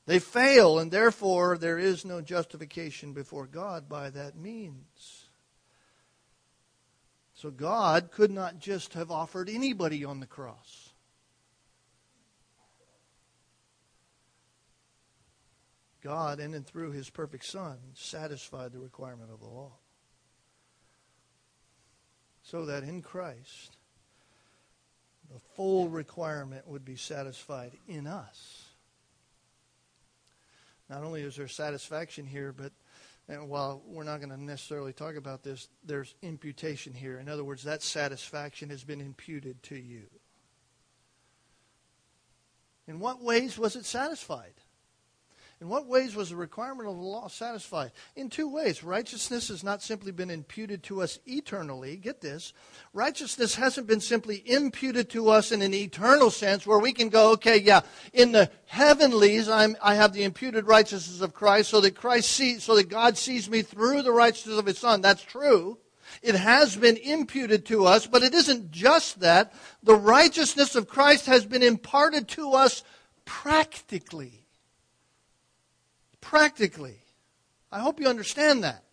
They 0.05 0.19
fail, 0.19 0.79
and 0.79 0.91
therefore 0.91 1.57
there 1.57 1.77
is 1.77 2.03
no 2.03 2.21
justification 2.21 3.13
before 3.13 3.47
God 3.47 3.87
by 3.87 4.09
that 4.09 4.35
means. 4.35 5.25
So 7.33 7.51
God 7.51 8.11
could 8.11 8.31
not 8.31 8.59
just 8.59 8.93
have 8.93 9.11
offered 9.11 9.49
anybody 9.49 10.03
on 10.03 10.19
the 10.19 10.25
cross. 10.25 10.89
God, 16.01 16.41
in 16.41 16.53
and 16.53 16.67
through 16.67 16.91
his 16.91 17.09
perfect 17.09 17.45
Son, 17.45 17.77
satisfied 17.93 18.73
the 18.73 18.79
requirement 18.79 19.31
of 19.31 19.39
the 19.39 19.47
law. 19.47 19.71
So 22.43 22.65
that 22.65 22.83
in 22.83 23.01
Christ, 23.01 23.77
the 25.33 25.39
full 25.55 25.87
requirement 25.87 26.67
would 26.67 26.83
be 26.83 26.97
satisfied 26.97 27.71
in 27.87 28.05
us. 28.05 28.62
Not 30.89 31.03
only 31.03 31.21
is 31.21 31.35
there 31.35 31.47
satisfaction 31.47 32.25
here, 32.25 32.51
but 32.51 32.71
and 33.27 33.47
while 33.47 33.81
we're 33.87 34.03
not 34.03 34.19
going 34.19 34.31
to 34.31 34.41
necessarily 34.41 34.91
talk 34.91 35.15
about 35.15 35.43
this, 35.43 35.69
there's 35.85 36.13
imputation 36.21 36.93
here. 36.93 37.19
In 37.19 37.29
other 37.29 37.43
words, 37.43 37.63
that 37.63 37.81
satisfaction 37.81 38.69
has 38.69 38.83
been 38.83 38.99
imputed 38.99 39.63
to 39.63 39.75
you. 39.75 40.03
In 42.85 42.99
what 42.99 43.21
ways 43.21 43.57
was 43.57 43.77
it 43.77 43.85
satisfied? 43.85 44.53
In 45.63 45.69
what 45.69 45.87
ways 45.87 46.13
was 46.13 46.29
the 46.29 46.35
requirement 46.35 46.89
of 46.89 46.97
the 46.97 47.01
law 47.01 47.29
satisfied? 47.29 47.93
In 48.17 48.29
two 48.29 48.49
ways. 48.49 48.83
Righteousness 48.83 49.47
has 49.47 49.63
not 49.63 49.81
simply 49.81 50.11
been 50.11 50.29
imputed 50.29 50.83
to 50.83 51.01
us 51.01 51.19
eternally. 51.25 51.95
Get 51.95 52.19
this. 52.19 52.51
Righteousness 52.91 53.55
hasn't 53.55 53.87
been 53.87 54.01
simply 54.01 54.43
imputed 54.45 55.09
to 55.11 55.29
us 55.29 55.53
in 55.53 55.61
an 55.61 55.73
eternal 55.73 56.31
sense 56.31 56.67
where 56.67 56.79
we 56.79 56.91
can 56.91 57.07
go, 57.07 57.31
okay, 57.31 57.57
yeah, 57.61 57.79
in 58.11 58.33
the 58.33 58.51
heavenlies, 58.65 59.47
I'm, 59.47 59.77
I 59.81 59.95
have 59.95 60.11
the 60.11 60.25
imputed 60.25 60.67
righteousness 60.67 61.21
of 61.21 61.33
Christ 61.33 61.69
so 61.69 61.79
that 61.79 61.95
Christ 61.95 62.29
sees, 62.31 62.65
so 62.65 62.75
that 62.75 62.89
God 62.89 63.17
sees 63.17 63.49
me 63.49 63.61
through 63.61 64.01
the 64.01 64.11
righteousness 64.11 64.59
of 64.59 64.65
His 64.65 64.79
Son. 64.79 64.99
That's 64.99 65.23
true. 65.23 65.77
It 66.21 66.35
has 66.35 66.75
been 66.75 66.97
imputed 66.97 67.65
to 67.67 67.85
us, 67.85 68.05
but 68.05 68.21
it 68.21 68.33
isn't 68.33 68.71
just 68.71 69.21
that. 69.21 69.53
The 69.81 69.95
righteousness 69.95 70.75
of 70.75 70.89
Christ 70.89 71.27
has 71.27 71.45
been 71.45 71.63
imparted 71.63 72.27
to 72.29 72.51
us 72.51 72.83
practically 73.23 74.42
practically. 76.23 76.95
I 77.71 77.79
hope 77.79 77.99
you 77.99 78.07
understand 78.07 78.63
that. 78.63 78.83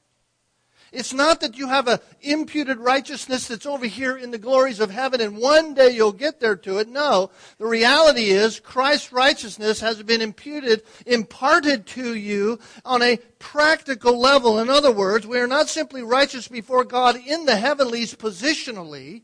It's 0.93 1.13
not 1.13 1.41
that 1.41 1.57
you 1.57 1.69
have 1.69 1.87
an 1.87 2.01
imputed 2.21 2.79
righteousness 2.79 3.47
that's 3.47 3.65
over 3.65 3.87
here 3.87 4.17
in 4.17 4.33
the 4.33 4.39
glories 4.39 4.81
of 4.81 4.91
heaven 4.91 5.21
and 5.21 5.37
one 5.37 5.75
day 5.75 5.91
you'll 5.91 6.11
get 6.11 6.41
there 6.41 6.57
to 6.57 6.79
it. 6.79 6.89
No. 6.89 7.31
The 7.59 7.67
reality 7.67 8.31
is 8.31 8.59
Christ's 8.59 9.13
righteousness 9.13 9.79
has 9.81 10.03
been 10.03 10.21
imputed, 10.21 10.83
imparted 11.07 11.87
to 11.89 12.15
you 12.15 12.59
on 12.85 13.03
a 13.03 13.19
practical 13.39 14.19
level. 14.19 14.59
In 14.59 14.69
other 14.69 14.91
words, 14.91 15.29
we 15.29 15.39
are 15.39 15.47
not 15.47 15.69
simply 15.69 16.03
righteous 16.03 16.49
before 16.49 16.83
God 16.83 17.17
in 17.25 17.45
the 17.45 17.57
heavenlies 17.57 18.17
positionally. 18.17 19.23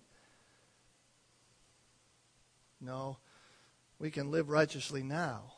No. 2.80 3.18
We 3.98 4.12
can 4.12 4.30
live 4.30 4.50
righteously 4.50 5.02
now 5.02 5.54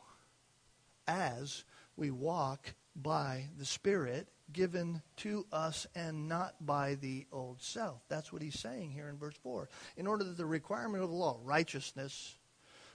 as 1.07 1.65
we 1.99 2.11
walk 2.11 2.73
by 2.95 3.49
the 3.57 3.65
Spirit 3.65 4.27
given 4.51 5.01
to 5.17 5.45
us 5.51 5.85
and 5.93 6.27
not 6.27 6.55
by 6.65 6.95
the 6.95 7.27
old 7.31 7.61
self. 7.61 8.01
That's 8.07 8.33
what 8.33 8.41
he's 8.41 8.59
saying 8.59 8.91
here 8.91 9.09
in 9.09 9.17
verse 9.17 9.35
4. 9.43 9.69
In 9.97 10.07
order 10.07 10.23
that 10.23 10.37
the 10.37 10.45
requirement 10.45 11.03
of 11.03 11.09
the 11.09 11.15
law, 11.15 11.39
righteousness, 11.43 12.35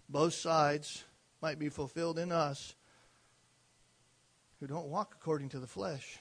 both 0.09 0.35
sides 0.35 1.05
might 1.41 1.59
be 1.59 1.69
fulfilled 1.69 2.19
in 2.19 2.33
us 2.33 2.75
who 4.59 4.67
don't 4.67 4.89
walk 4.89 5.15
according 5.21 5.51
to 5.51 5.59
the 5.59 5.67
flesh, 5.67 6.19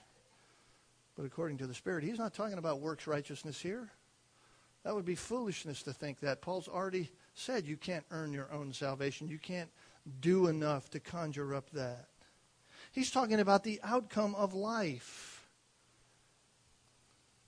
but 1.15 1.25
according 1.25 1.57
to 1.59 1.67
the 1.67 1.73
Spirit. 1.73 2.03
He's 2.03 2.19
not 2.19 2.33
talking 2.33 2.57
about 2.57 2.81
works 2.81 3.07
righteousness 3.07 3.59
here. 3.59 3.89
That 4.83 4.93
would 4.93 5.05
be 5.05 5.15
foolishness 5.15 5.83
to 5.83 5.93
think 5.93 6.19
that. 6.19 6.41
Paul's 6.41 6.67
already 6.67 7.09
said 7.33 7.65
you 7.65 7.77
can't 7.77 8.03
earn 8.11 8.33
your 8.33 8.51
own 8.51 8.73
salvation. 8.73 9.29
You 9.29 9.39
can't 9.39 9.69
do 10.19 10.47
enough 10.47 10.89
to 10.89 10.99
conjure 10.99 11.55
up 11.55 11.69
that. 11.71 12.07
He's 12.93 13.09
talking 13.09 13.39
about 13.39 13.63
the 13.63 13.79
outcome 13.83 14.35
of 14.35 14.53
life. 14.53 15.49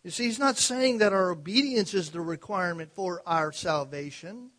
You 0.03 0.09
see, 0.09 0.25
he's 0.25 0.39
not 0.39 0.57
saying 0.57 0.97
that 0.97 1.13
our 1.13 1.29
obedience 1.29 1.93
is 1.93 2.09
the 2.09 2.19
requirement 2.19 2.91
for 2.91 3.21
our 3.27 3.51
salvation. 3.51 4.49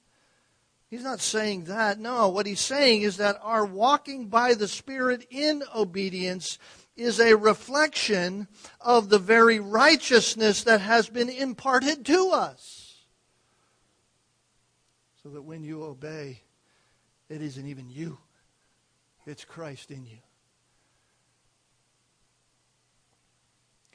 He's 0.89 1.03
not 1.03 1.21
saying 1.21 1.65
that. 1.65 1.99
No, 1.99 2.29
what 2.29 2.47
he's 2.47 2.61
saying 2.61 3.03
is 3.03 3.17
that 3.17 3.41
our 3.43 3.65
walking 3.65 4.29
by 4.29 4.55
the 4.55 4.69
Spirit 4.69 5.27
in 5.29 5.65
obedience 5.75 6.57
is 6.97 7.19
a 7.19 7.37
reflection 7.37 8.47
of 8.81 9.09
the 9.09 9.19
very 9.19 9.59
righteousness 9.59 10.63
that 10.63 10.81
has 10.81 11.09
been 11.09 11.29
imparted 11.29 12.07
to 12.07 12.31
us. 12.31 13.03
So 15.25 15.31
that 15.31 15.43
when 15.43 15.65
you 15.65 15.83
obey, 15.83 16.43
it 17.29 17.43
isn't 17.43 17.67
even 17.67 17.91
you, 17.91 18.19
it's 19.27 19.45
Christ 19.45 19.91
in 19.91 20.07
you. 20.07 20.19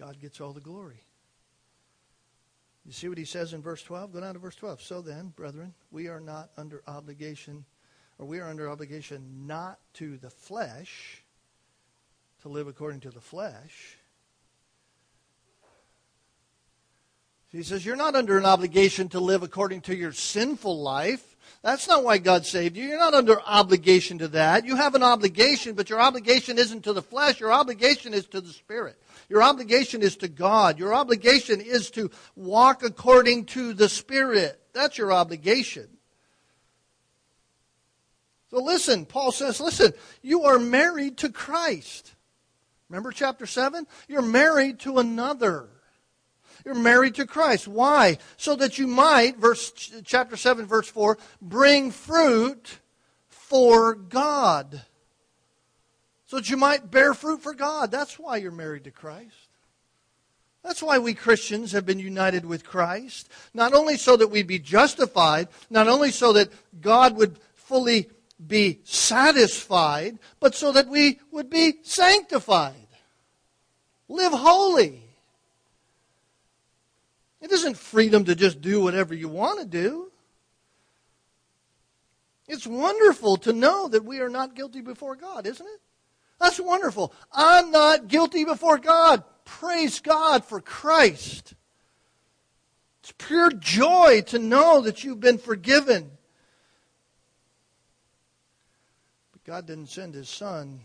God 0.01 0.19
gets 0.19 0.41
all 0.41 0.51
the 0.51 0.59
glory. 0.59 1.03
You 2.87 2.91
see 2.91 3.07
what 3.07 3.19
he 3.19 3.23
says 3.23 3.53
in 3.53 3.61
verse 3.61 3.83
12? 3.83 4.13
Go 4.13 4.19
down 4.19 4.33
to 4.33 4.39
verse 4.39 4.55
12. 4.55 4.81
So 4.81 4.99
then, 4.99 5.27
brethren, 5.27 5.75
we 5.91 6.07
are 6.07 6.19
not 6.19 6.49
under 6.57 6.81
obligation, 6.87 7.65
or 8.17 8.25
we 8.25 8.39
are 8.39 8.49
under 8.49 8.67
obligation 8.67 9.45
not 9.45 9.77
to 9.93 10.17
the 10.17 10.31
flesh, 10.31 11.23
to 12.41 12.49
live 12.49 12.67
according 12.67 13.01
to 13.01 13.11
the 13.11 13.21
flesh. 13.21 13.99
He 17.51 17.61
says, 17.61 17.85
You're 17.85 17.95
not 17.95 18.15
under 18.15 18.39
an 18.39 18.45
obligation 18.45 19.07
to 19.09 19.19
live 19.19 19.43
according 19.43 19.81
to 19.81 19.95
your 19.95 20.13
sinful 20.13 20.81
life. 20.81 21.31
That's 21.61 21.87
not 21.87 22.03
why 22.03 22.17
God 22.17 22.47
saved 22.47 22.75
you. 22.75 22.87
You're 22.87 22.97
not 22.97 23.13
under 23.13 23.39
obligation 23.39 24.17
to 24.17 24.29
that. 24.29 24.65
You 24.65 24.77
have 24.77 24.95
an 24.95 25.03
obligation, 25.03 25.75
but 25.75 25.91
your 25.91 26.01
obligation 26.01 26.57
isn't 26.57 26.85
to 26.85 26.93
the 26.93 27.03
flesh. 27.03 27.39
Your 27.39 27.53
obligation 27.53 28.15
is 28.15 28.25
to 28.27 28.41
the 28.41 28.51
Spirit. 28.51 28.97
Your 29.31 29.43
obligation 29.43 30.03
is 30.03 30.17
to 30.17 30.27
God. 30.27 30.77
Your 30.77 30.93
obligation 30.93 31.61
is 31.61 31.89
to 31.91 32.11
walk 32.35 32.83
according 32.83 33.45
to 33.45 33.73
the 33.73 33.87
Spirit. 33.87 34.59
That's 34.73 34.97
your 34.97 35.13
obligation. 35.13 35.87
So 38.49 38.61
listen, 38.61 39.05
Paul 39.05 39.31
says, 39.31 39.61
listen, 39.61 39.93
you 40.21 40.43
are 40.43 40.59
married 40.59 41.19
to 41.19 41.29
Christ. 41.29 42.13
Remember 42.89 43.13
chapter 43.13 43.45
7? 43.45 43.87
You're 44.09 44.21
married 44.21 44.79
to 44.79 44.99
another. 44.99 45.69
You're 46.65 46.75
married 46.75 47.15
to 47.15 47.25
Christ. 47.25 47.69
Why? 47.69 48.17
So 48.35 48.57
that 48.57 48.79
you 48.79 48.85
might, 48.85 49.37
verse 49.37 49.71
chapter 50.03 50.35
7 50.35 50.65
verse 50.65 50.89
4, 50.89 51.17
bring 51.41 51.91
fruit 51.91 52.79
for 53.29 53.95
God 53.95 54.81
so 56.31 56.37
that 56.37 56.49
you 56.49 56.55
might 56.55 56.89
bear 56.89 57.13
fruit 57.13 57.43
for 57.43 57.53
God. 57.53 57.91
That's 57.91 58.17
why 58.17 58.37
you're 58.37 58.51
married 58.51 58.85
to 58.85 58.91
Christ. 58.91 59.49
That's 60.63 60.81
why 60.81 60.97
we 60.97 61.13
Christians 61.13 61.73
have 61.73 61.85
been 61.85 61.99
united 61.99 62.45
with 62.45 62.63
Christ. 62.63 63.27
Not 63.53 63.73
only 63.73 63.97
so 63.97 64.15
that 64.15 64.29
we'd 64.29 64.47
be 64.47 64.57
justified, 64.57 65.49
not 65.69 65.89
only 65.89 66.09
so 66.09 66.31
that 66.31 66.49
God 66.79 67.17
would 67.17 67.37
fully 67.55 68.09
be 68.47 68.79
satisfied, 68.85 70.19
but 70.39 70.55
so 70.55 70.71
that 70.71 70.87
we 70.87 71.19
would 71.31 71.49
be 71.49 71.79
sanctified. 71.83 72.87
Live 74.07 74.31
holy. 74.31 75.03
It 77.41 77.51
isn't 77.51 77.75
freedom 77.75 78.23
to 78.23 78.35
just 78.35 78.61
do 78.61 78.81
whatever 78.81 79.13
you 79.13 79.27
want 79.27 79.59
to 79.59 79.65
do. 79.65 80.13
It's 82.47 82.65
wonderful 82.65 83.35
to 83.35 83.51
know 83.51 83.89
that 83.89 84.05
we 84.05 84.21
are 84.21 84.29
not 84.29 84.55
guilty 84.55 84.79
before 84.79 85.17
God, 85.17 85.45
isn't 85.45 85.67
it? 85.67 85.81
That's 86.41 86.59
wonderful. 86.59 87.13
I'm 87.31 87.69
not 87.69 88.07
guilty 88.07 88.45
before 88.45 88.79
God. 88.79 89.23
praise 89.45 89.99
God 89.99 90.43
for 90.43 90.59
Christ. 90.59 91.53
It's 93.01 93.13
pure 93.17 93.51
joy 93.51 94.23
to 94.27 94.39
know 94.39 94.81
that 94.81 95.03
you've 95.03 95.19
been 95.19 95.37
forgiven. 95.37 96.09
But 99.31 99.43
God 99.43 99.67
didn't 99.67 99.89
send 99.89 100.15
his 100.15 100.29
son 100.29 100.81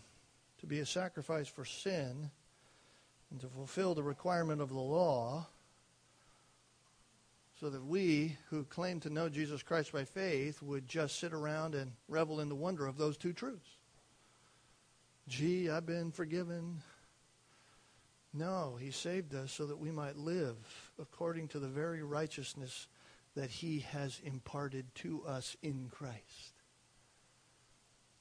to 0.61 0.67
be 0.67 0.81
a 0.81 0.87
sacrifice 0.87 1.49
for 1.49 1.65
sin 1.65 2.31
and 3.31 3.41
to 3.41 3.49
fulfill 3.49 3.95
the 3.95 4.03
requirement 4.03 4.61
of 4.61 4.69
the 4.69 4.75
law 4.75 5.47
so 7.59 7.71
that 7.71 7.85
we 7.85 8.37
who 8.51 8.65
claim 8.65 9.01
to 9.01 9.11
know 9.11 9.31
Jesus 9.31 9.63
Christ 9.63 9.91
by 9.91 10.05
faith 10.05 10.61
would 10.61 10.87
just 10.87 11.19
sit 11.19 11.33
around 11.33 11.75
and 11.75 11.93
revel 12.09 12.41
in 12.41 12.51
the 12.51 12.55
wonder 12.55 12.87
of 12.87 12.99
those 12.99 13.17
two 13.17 13.33
truths. 13.33 13.76
Gee, 15.29 15.69
I've 15.69 15.87
been 15.87 16.13
forgiven. 16.13 16.83
No, 18.33 18.77
he 18.81 18.91
saved 18.91 19.35
us 19.35 19.51
so 19.51 19.67
that 19.67 19.79
we 19.79 19.91
might 19.91 20.17
live 20.17 20.57
according 21.01 21.49
to 21.49 21.59
the 21.59 21.69
very 21.69 22.03
righteousness 22.03 22.87
that 23.35 23.51
he 23.51 23.81
has 23.81 24.21
imparted 24.25 24.87
to 24.97 25.23
us 25.27 25.57
in 25.63 25.89
Christ. 25.91 26.53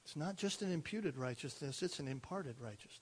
It's 0.04 0.16
not 0.16 0.36
just 0.36 0.62
an 0.62 0.72
imputed 0.72 1.18
righteousness, 1.18 1.84
it's 1.84 2.00
an 2.00 2.08
imparted 2.08 2.60
righteousness. 2.60 3.02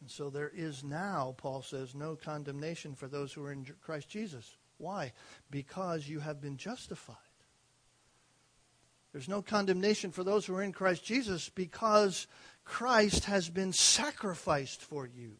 And 0.00 0.10
so 0.10 0.30
there 0.30 0.52
is 0.54 0.84
now, 0.84 1.34
Paul 1.36 1.62
says, 1.62 1.94
no 1.94 2.16
condemnation 2.16 2.94
for 2.94 3.08
those 3.08 3.32
who 3.32 3.44
are 3.44 3.52
in 3.52 3.66
Christ 3.80 4.08
Jesus. 4.08 4.56
Why? 4.78 5.12
Because 5.50 6.08
you 6.08 6.20
have 6.20 6.40
been 6.40 6.56
justified. 6.56 7.16
There's 9.16 9.30
no 9.30 9.40
condemnation 9.40 10.12
for 10.12 10.22
those 10.24 10.44
who 10.44 10.54
are 10.56 10.62
in 10.62 10.74
Christ 10.74 11.02
Jesus 11.02 11.48
because 11.48 12.26
Christ 12.66 13.24
has 13.24 13.48
been 13.48 13.72
sacrificed 13.72 14.82
for 14.82 15.06
you. 15.06 15.38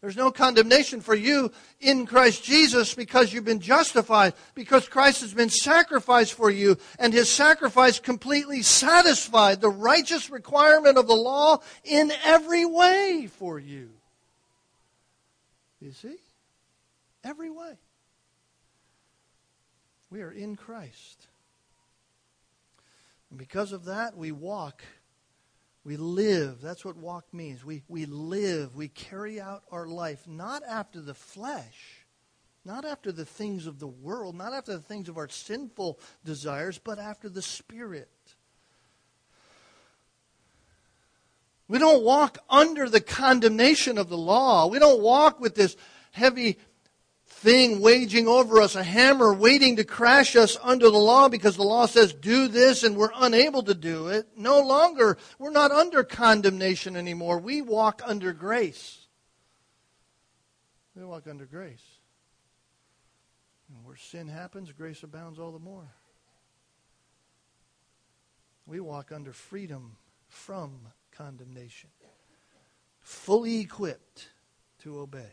There's 0.00 0.16
no 0.16 0.32
condemnation 0.32 1.00
for 1.00 1.14
you 1.14 1.52
in 1.80 2.04
Christ 2.04 2.42
Jesus 2.42 2.94
because 2.94 3.32
you've 3.32 3.44
been 3.44 3.60
justified, 3.60 4.34
because 4.56 4.88
Christ 4.88 5.20
has 5.20 5.32
been 5.32 5.50
sacrificed 5.50 6.34
for 6.34 6.50
you, 6.50 6.76
and 6.98 7.12
his 7.12 7.30
sacrifice 7.30 8.00
completely 8.00 8.62
satisfied 8.62 9.60
the 9.60 9.70
righteous 9.70 10.30
requirement 10.30 10.98
of 10.98 11.06
the 11.06 11.14
law 11.14 11.58
in 11.84 12.10
every 12.24 12.64
way 12.64 13.28
for 13.30 13.60
you. 13.60 13.90
You 15.80 15.92
see? 15.92 16.16
Every 17.22 17.50
way. 17.50 17.74
We 20.12 20.20
are 20.20 20.30
in 20.30 20.56
Christ. 20.56 21.26
And 23.30 23.38
because 23.38 23.72
of 23.72 23.86
that, 23.86 24.16
we 24.16 24.30
walk 24.30 24.82
we 25.84 25.96
live. 25.96 26.60
That's 26.60 26.84
what 26.84 26.96
walk 26.96 27.24
means. 27.32 27.64
We, 27.64 27.82
we 27.88 28.06
live. 28.06 28.76
We 28.76 28.88
carry 28.88 29.40
out 29.40 29.64
our 29.72 29.86
life 29.86 30.28
not 30.28 30.62
after 30.62 31.00
the 31.00 31.14
flesh, 31.14 32.04
not 32.64 32.84
after 32.84 33.10
the 33.10 33.24
things 33.24 33.66
of 33.66 33.80
the 33.80 33.88
world, 33.88 34.36
not 34.36 34.52
after 34.52 34.74
the 34.74 34.82
things 34.82 35.08
of 35.08 35.16
our 35.18 35.28
sinful 35.28 35.98
desires, 36.24 36.78
but 36.78 37.00
after 37.00 37.28
the 37.28 37.42
Spirit. 37.42 38.08
We 41.66 41.78
don't 41.78 42.04
walk 42.04 42.38
under 42.48 42.88
the 42.88 43.00
condemnation 43.00 43.98
of 43.98 44.08
the 44.08 44.18
law. 44.18 44.68
We 44.68 44.78
don't 44.78 45.02
walk 45.02 45.40
with 45.40 45.56
this 45.56 45.76
heavy 46.12 46.58
thing 47.42 47.80
waging 47.80 48.28
over 48.28 48.60
us, 48.60 48.76
a 48.76 48.84
hammer 48.84 49.34
waiting 49.34 49.76
to 49.76 49.84
crash 49.84 50.36
us 50.36 50.56
under 50.62 50.88
the 50.90 50.98
law 50.98 51.28
because 51.28 51.56
the 51.56 51.64
law 51.64 51.86
says 51.86 52.12
do 52.12 52.46
this 52.46 52.84
and 52.84 52.96
we're 52.96 53.10
unable 53.16 53.64
to 53.64 53.74
do 53.74 54.06
it. 54.08 54.28
No 54.36 54.60
longer, 54.60 55.18
we're 55.38 55.50
not 55.50 55.72
under 55.72 56.04
condemnation 56.04 56.96
anymore. 56.96 57.38
We 57.38 57.60
walk 57.60 58.00
under 58.04 58.32
grace. 58.32 59.06
We 60.94 61.04
walk 61.04 61.26
under 61.26 61.44
grace. 61.44 61.84
And 63.68 63.84
where 63.84 63.96
sin 63.96 64.28
happens, 64.28 64.70
grace 64.70 65.02
abounds 65.02 65.38
all 65.40 65.50
the 65.50 65.58
more. 65.58 65.88
We 68.66 68.78
walk 68.78 69.10
under 69.10 69.32
freedom 69.32 69.96
from 70.28 70.78
condemnation, 71.10 71.90
fully 73.00 73.58
equipped 73.60 74.28
to 74.82 75.00
obey. 75.00 75.32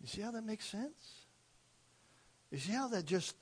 You 0.00 0.06
see 0.06 0.20
how 0.22 0.30
that 0.30 0.44
makes 0.44 0.66
sense? 0.66 1.26
You 2.50 2.58
see 2.58 2.72
how 2.72 2.88
that 2.88 3.04
just, 3.04 3.34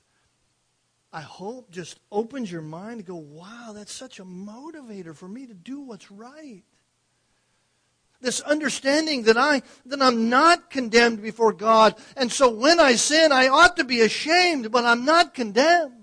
I 1.13 1.21
hope, 1.21 1.71
just 1.71 1.99
opens 2.11 2.51
your 2.51 2.61
mind 2.61 2.99
to 2.99 3.05
go, 3.05 3.15
wow, 3.15 3.71
that's 3.73 3.93
such 3.93 4.19
a 4.19 4.25
motivator 4.25 5.15
for 5.15 5.27
me 5.27 5.45
to 5.47 5.53
do 5.53 5.81
what's 5.81 6.11
right. 6.11 6.63
This 8.19 8.41
understanding 8.41 9.23
that 9.23 9.37
I 9.37 9.61
that 9.85 10.01
I'm 10.01 10.27
not 10.27 10.71
condemned 10.71 11.21
before 11.21 11.53
God, 11.53 11.93
and 12.15 12.31
so 12.31 12.49
when 12.49 12.79
I 12.79 12.95
sin, 12.95 13.31
I 13.31 13.47
ought 13.47 13.77
to 13.77 13.83
be 13.83 14.01
ashamed, 14.01 14.71
but 14.71 14.85
I'm 14.85 15.05
not 15.05 15.35
condemned. 15.35 15.96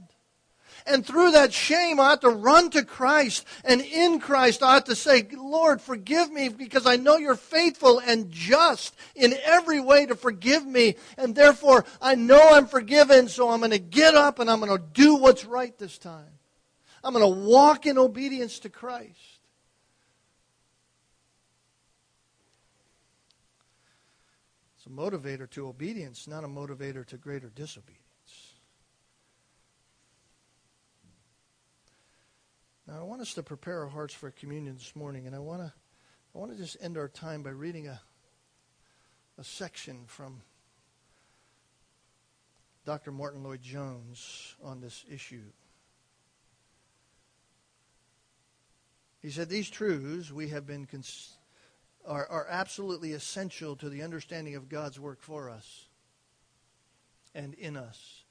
And 0.86 1.04
through 1.04 1.30
that 1.32 1.54
shame, 1.54 1.98
I 1.98 2.12
ought 2.12 2.20
to 2.20 2.28
run 2.28 2.68
to 2.70 2.84
Christ. 2.84 3.46
And 3.64 3.80
in 3.80 4.20
Christ, 4.20 4.62
I 4.62 4.76
ought 4.76 4.86
to 4.86 4.94
say, 4.94 5.26
Lord, 5.32 5.80
forgive 5.80 6.30
me 6.30 6.50
because 6.50 6.86
I 6.86 6.96
know 6.96 7.16
you're 7.16 7.36
faithful 7.36 8.00
and 8.00 8.30
just 8.30 8.94
in 9.14 9.34
every 9.44 9.80
way 9.80 10.04
to 10.04 10.14
forgive 10.14 10.66
me. 10.66 10.96
And 11.16 11.34
therefore, 11.34 11.86
I 12.02 12.16
know 12.16 12.50
I'm 12.52 12.66
forgiven, 12.66 13.28
so 13.28 13.48
I'm 13.48 13.60
going 13.60 13.70
to 13.70 13.78
get 13.78 14.14
up 14.14 14.38
and 14.38 14.50
I'm 14.50 14.60
going 14.60 14.76
to 14.76 14.84
do 14.92 15.14
what's 15.14 15.46
right 15.46 15.76
this 15.78 15.96
time. 15.96 16.38
I'm 17.02 17.14
going 17.14 17.24
to 17.24 17.48
walk 17.48 17.86
in 17.86 17.96
obedience 17.96 18.58
to 18.60 18.68
Christ. 18.68 19.18
It's 24.76 24.86
a 24.86 24.90
motivator 24.90 25.48
to 25.52 25.66
obedience, 25.66 26.28
not 26.28 26.44
a 26.44 26.48
motivator 26.48 27.06
to 27.06 27.16
greater 27.16 27.48
disobedience. 27.48 28.03
Now, 32.86 33.00
I 33.00 33.02
want 33.02 33.22
us 33.22 33.32
to 33.34 33.42
prepare 33.42 33.80
our 33.80 33.88
hearts 33.88 34.12
for 34.12 34.30
communion 34.30 34.74
this 34.74 34.94
morning, 34.94 35.26
and 35.26 35.34
I 35.34 35.38
want 35.38 35.62
to, 35.62 35.72
I 36.34 36.38
want 36.38 36.52
to 36.52 36.58
just 36.58 36.76
end 36.82 36.98
our 36.98 37.08
time 37.08 37.42
by 37.42 37.50
reading 37.50 37.88
a, 37.88 37.98
a 39.38 39.44
section 39.44 40.04
from 40.06 40.42
Dr. 42.84 43.10
Martyn 43.10 43.42
Lloyd-Jones 43.42 44.56
on 44.62 44.82
this 44.82 45.02
issue. 45.10 45.44
He 49.22 49.30
said, 49.30 49.48
These 49.48 49.70
truths 49.70 50.30
we 50.30 50.48
have 50.48 50.66
been 50.66 50.84
cons- 50.84 51.38
are, 52.06 52.26
are 52.26 52.46
absolutely 52.50 53.12
essential 53.12 53.76
to 53.76 53.88
the 53.88 54.02
understanding 54.02 54.56
of 54.56 54.68
God's 54.68 55.00
work 55.00 55.22
for 55.22 55.48
us 55.48 55.86
and 57.34 57.54
in 57.54 57.78
us. 57.78 58.24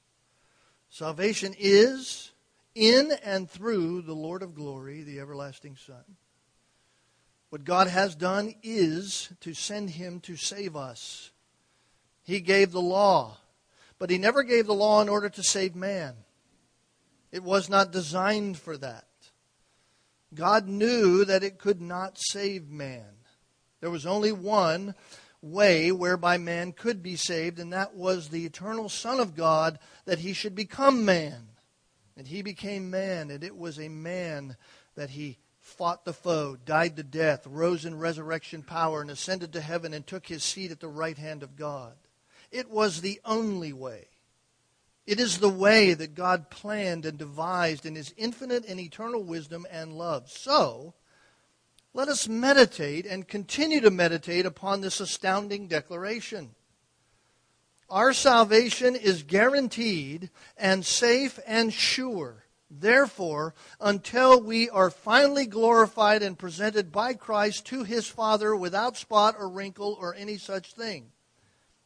Salvation 0.90 1.56
is 1.58 2.30
in 2.74 3.12
and 3.24 3.48
through 3.48 4.02
the 4.02 4.14
Lord 4.14 4.42
of 4.42 4.54
glory, 4.54 5.02
the 5.02 5.20
everlasting 5.20 5.76
Son. 5.76 6.04
What 7.50 7.64
God 7.64 7.86
has 7.86 8.16
done 8.16 8.54
is 8.62 9.30
to 9.40 9.54
send 9.54 9.90
him 9.90 10.20
to 10.20 10.36
save 10.36 10.74
us. 10.74 11.30
He 12.24 12.40
gave 12.40 12.72
the 12.72 12.80
law, 12.80 13.38
but 13.98 14.10
he 14.10 14.18
never 14.18 14.42
gave 14.42 14.66
the 14.66 14.74
law 14.74 15.00
in 15.02 15.08
order 15.08 15.28
to 15.28 15.42
save 15.42 15.76
man. 15.76 16.14
It 17.30 17.42
was 17.42 17.68
not 17.68 17.92
designed 17.92 18.58
for 18.58 18.76
that. 18.78 19.06
God 20.34 20.66
knew 20.66 21.24
that 21.24 21.44
it 21.44 21.58
could 21.58 21.80
not 21.80 22.18
save 22.18 22.68
man. 22.68 23.06
There 23.80 23.90
was 23.90 24.06
only 24.06 24.32
one 24.32 24.94
way 25.42 25.92
whereby 25.92 26.38
man 26.38 26.72
could 26.72 27.02
be 27.02 27.16
saved, 27.16 27.58
and 27.58 27.72
that 27.72 27.94
was 27.94 28.30
the 28.30 28.46
eternal 28.46 28.88
Son 28.88 29.20
of 29.20 29.36
God, 29.36 29.78
that 30.06 30.20
he 30.20 30.32
should 30.32 30.54
become 30.54 31.04
man. 31.04 31.48
And 32.16 32.28
he 32.28 32.42
became 32.42 32.90
man, 32.90 33.30
and 33.30 33.42
it 33.42 33.56
was 33.56 33.78
a 33.78 33.88
man 33.88 34.56
that 34.94 35.10
he 35.10 35.38
fought 35.58 36.04
the 36.04 36.12
foe, 36.12 36.56
died 36.64 36.96
to 36.96 37.02
death, 37.02 37.46
rose 37.46 37.84
in 37.84 37.98
resurrection 37.98 38.62
power, 38.62 39.00
and 39.00 39.10
ascended 39.10 39.52
to 39.52 39.60
heaven 39.60 39.94
and 39.94 40.06
took 40.06 40.26
his 40.26 40.44
seat 40.44 40.70
at 40.70 40.80
the 40.80 40.88
right 40.88 41.18
hand 41.18 41.42
of 41.42 41.56
God. 41.56 41.94
It 42.52 42.70
was 42.70 43.00
the 43.00 43.20
only 43.24 43.72
way. 43.72 44.06
It 45.06 45.18
is 45.18 45.38
the 45.38 45.48
way 45.48 45.92
that 45.94 46.14
God 46.14 46.50
planned 46.50 47.04
and 47.04 47.18
devised 47.18 47.84
in 47.84 47.94
his 47.94 48.14
infinite 48.16 48.64
and 48.66 48.78
eternal 48.78 49.22
wisdom 49.22 49.66
and 49.70 49.98
love. 49.98 50.30
So, 50.30 50.94
let 51.92 52.08
us 52.08 52.26
meditate 52.28 53.06
and 53.06 53.28
continue 53.28 53.80
to 53.80 53.90
meditate 53.90 54.46
upon 54.46 54.80
this 54.80 55.00
astounding 55.00 55.68
declaration. 55.68 56.54
Our 57.90 58.12
salvation 58.12 58.96
is 58.96 59.22
guaranteed 59.22 60.30
and 60.56 60.84
safe 60.84 61.38
and 61.46 61.72
sure. 61.72 62.44
Therefore, 62.70 63.54
until 63.80 64.42
we 64.42 64.68
are 64.70 64.90
finally 64.90 65.46
glorified 65.46 66.22
and 66.22 66.38
presented 66.38 66.90
by 66.90 67.14
Christ 67.14 67.66
to 67.66 67.84
his 67.84 68.06
Father 68.06 68.56
without 68.56 68.96
spot 68.96 69.36
or 69.38 69.48
wrinkle 69.48 69.96
or 70.00 70.14
any 70.14 70.38
such 70.38 70.74
thing, 70.74 71.12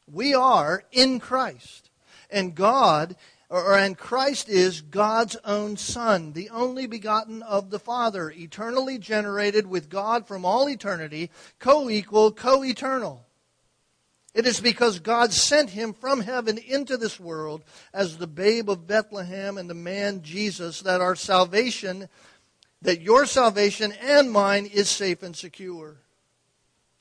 we 0.07 0.35
are 0.35 0.85
in 0.93 1.21
Christ. 1.21 1.91
And 2.31 2.55
God 2.55 3.17
or, 3.51 3.79
and 3.79 3.97
Christ 3.97 4.49
is 4.49 4.83
God's 4.83 5.37
own 5.45 5.77
Son, 5.77 6.33
the 6.33 6.51
only 6.51 6.87
begotten 6.87 7.43
of 7.43 7.71
the 7.71 7.79
Father, 7.79 8.31
eternally 8.31 8.99
generated 8.99 9.67
with 9.67 9.89
God 9.89 10.27
from 10.27 10.45
all 10.45 10.69
eternity, 10.69 11.31
co 11.59 11.89
equal, 11.89 12.31
co 12.31 12.63
eternal. 12.63 13.25
It 14.39 14.47
is 14.47 14.61
because 14.61 15.01
God 15.01 15.33
sent 15.33 15.71
him 15.71 15.93
from 15.93 16.21
heaven 16.21 16.59
into 16.59 16.97
this 16.97 17.19
world 17.19 17.65
as 17.93 18.17
the 18.19 18.29
babe 18.29 18.71
of 18.71 18.87
Bethlehem 18.87 19.59
and 19.59 19.69
the 19.69 19.75
man 19.75 20.23
Jesus 20.23 20.83
that 20.83 21.01
our 21.01 21.17
salvation, 21.17 22.09
that 22.83 23.01
your 23.01 23.27
salvation 23.27 23.93
and 24.01 24.31
mine 24.31 24.67
is 24.67 24.89
safe 24.89 25.25
and 25.25 25.35
secure. 25.35 25.97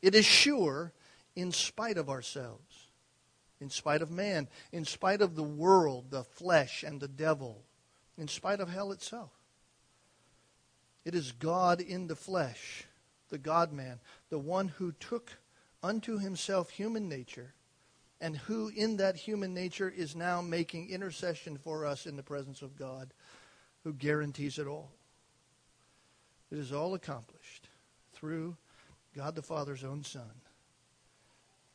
It 0.02 0.16
is 0.16 0.26
sure 0.26 0.94
in 1.36 1.52
spite 1.52 2.00
of 2.00 2.10
ourselves 2.10 2.88
in 3.60 3.70
spite 3.70 4.02
of 4.02 4.12
man, 4.12 4.48
in 4.72 4.86
spite 4.86 5.22
of 5.22 5.36
the 5.36 5.44
world, 5.44 6.06
the 6.10 6.24
flesh, 6.24 6.84
and 6.84 7.00
the 7.00 7.08
devil, 7.08 7.64
in 8.18 8.28
spite 8.28 8.60
of 8.60 8.70
hell 8.70 8.92
itself. 8.92 9.32
It 11.06 11.16
is 11.16 11.32
God 11.32 11.82
in 11.82 12.08
the 12.08 12.16
flesh, 12.16 12.86
the 13.30 13.38
God 13.38 13.72
man, 13.72 14.00
the 14.30 14.40
one 14.40 14.68
who 14.68 14.92
took 14.92 15.38
unto 15.84 16.18
himself 16.18 16.70
human 16.70 17.08
nature, 17.08 17.54
and 18.20 18.36
who 18.36 18.70
in 18.70 18.98
that 18.98 19.16
human 19.16 19.54
nature 19.54 19.90
is 19.96 20.16
now 20.16 20.42
making 20.42 20.90
intercession 20.90 21.58
for 21.58 21.86
us 21.86 22.06
in 22.06 22.16
the 22.16 22.24
presence 22.24 22.62
of 22.62 22.78
God, 22.78 23.14
who 23.84 23.94
guarantees 23.94 24.58
it 24.58 24.68
all. 24.68 24.92
It 26.52 26.58
is 26.58 26.72
all 26.72 26.94
accomplished 26.94 27.70
through 28.14 28.58
God 29.16 29.36
the 29.36 29.42
Father's 29.42 29.84
own 29.84 30.04
Son 30.04 30.42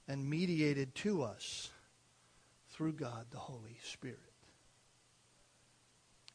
and 0.09 0.28
mediated 0.28 0.94
to 0.96 1.22
us 1.22 1.70
through 2.70 2.92
God 2.92 3.26
the 3.30 3.38
Holy 3.38 3.78
Spirit. 3.82 4.18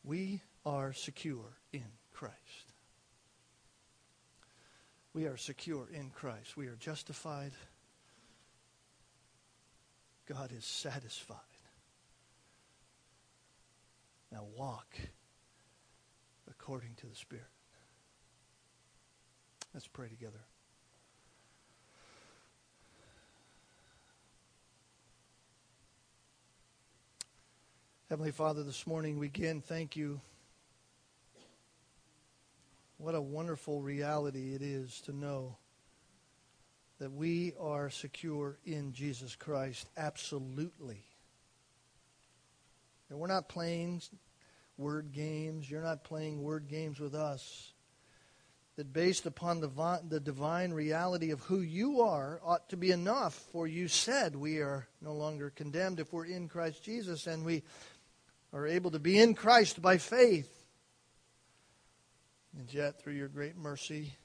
We 0.03 0.41
are 0.65 0.93
secure 0.93 1.57
in 1.73 1.83
Christ. 2.13 2.33
We 5.17 5.25
are 5.25 5.35
secure 5.35 5.87
in 5.91 6.11
Christ. 6.11 6.55
We 6.55 6.67
are 6.67 6.75
justified. 6.75 7.53
God 10.27 10.51
is 10.55 10.63
satisfied. 10.63 11.37
Now 14.31 14.45
walk 14.55 14.85
according 16.47 16.93
to 16.97 17.07
the 17.07 17.15
Spirit. 17.15 17.47
Let's 19.73 19.87
pray 19.87 20.07
together. 20.07 20.37
Heavenly 28.07 28.29
Father, 28.29 28.61
this 28.61 28.85
morning 28.85 29.17
we 29.17 29.25
again 29.25 29.61
thank 29.61 29.95
you. 29.95 30.21
What 32.97 33.13
a 33.13 33.21
wonderful 33.21 33.81
reality 33.81 34.55
it 34.55 34.61
is 34.63 35.01
to 35.01 35.15
know 35.15 35.57
that 36.99 37.11
we 37.11 37.53
are 37.59 37.91
secure 37.91 38.57
in 38.65 38.91
Jesus 38.91 39.35
Christ, 39.35 39.87
absolutely. 39.95 41.03
And 43.09 43.19
we're 43.19 43.27
not 43.27 43.49
playing 43.49 44.01
word 44.77 45.11
games. 45.11 45.69
You're 45.69 45.83
not 45.83 46.03
playing 46.03 46.41
word 46.41 46.67
games 46.67 46.99
with 46.99 47.13
us. 47.13 47.73
That 48.77 48.93
based 48.93 49.25
upon 49.25 49.59
the, 49.59 50.01
the 50.07 50.19
divine 50.19 50.71
reality 50.71 51.31
of 51.31 51.41
who 51.41 51.61
you 51.61 52.01
are 52.01 52.39
ought 52.43 52.69
to 52.69 52.77
be 52.77 52.91
enough. 52.91 53.33
For 53.51 53.67
you 53.67 53.87
said 53.87 54.35
we 54.35 54.57
are 54.57 54.87
no 55.01 55.13
longer 55.13 55.51
condemned 55.51 55.99
if 55.99 56.13
we're 56.13 56.25
in 56.25 56.47
Christ 56.47 56.83
Jesus, 56.83 57.27
and 57.27 57.45
we 57.45 57.63
are 58.53 58.67
able 58.67 58.91
to 58.91 58.99
be 58.99 59.19
in 59.19 59.35
Christ 59.35 59.81
by 59.81 59.97
faith. 59.97 60.56
And 62.57 62.73
yet, 62.73 62.99
through 62.99 63.13
your 63.13 63.27
great 63.27 63.55
mercy 63.55 64.15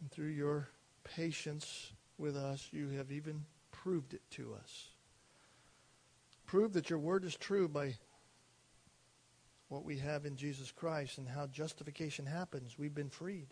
and 0.00 0.10
through 0.10 0.30
your 0.30 0.68
patience 1.04 1.92
with 2.18 2.36
us, 2.36 2.68
you 2.72 2.88
have 2.90 3.12
even 3.12 3.44
proved 3.70 4.14
it 4.14 4.22
to 4.32 4.54
us. 4.60 4.88
Prove 6.44 6.72
that 6.72 6.90
your 6.90 6.98
word 6.98 7.24
is 7.24 7.36
true 7.36 7.68
by 7.68 7.94
what 9.68 9.84
we 9.84 9.98
have 9.98 10.26
in 10.26 10.36
Jesus 10.36 10.72
Christ 10.72 11.18
and 11.18 11.28
how 11.28 11.46
justification 11.46 12.26
happens. 12.26 12.78
We've 12.78 12.94
been 12.94 13.10
freed. 13.10 13.46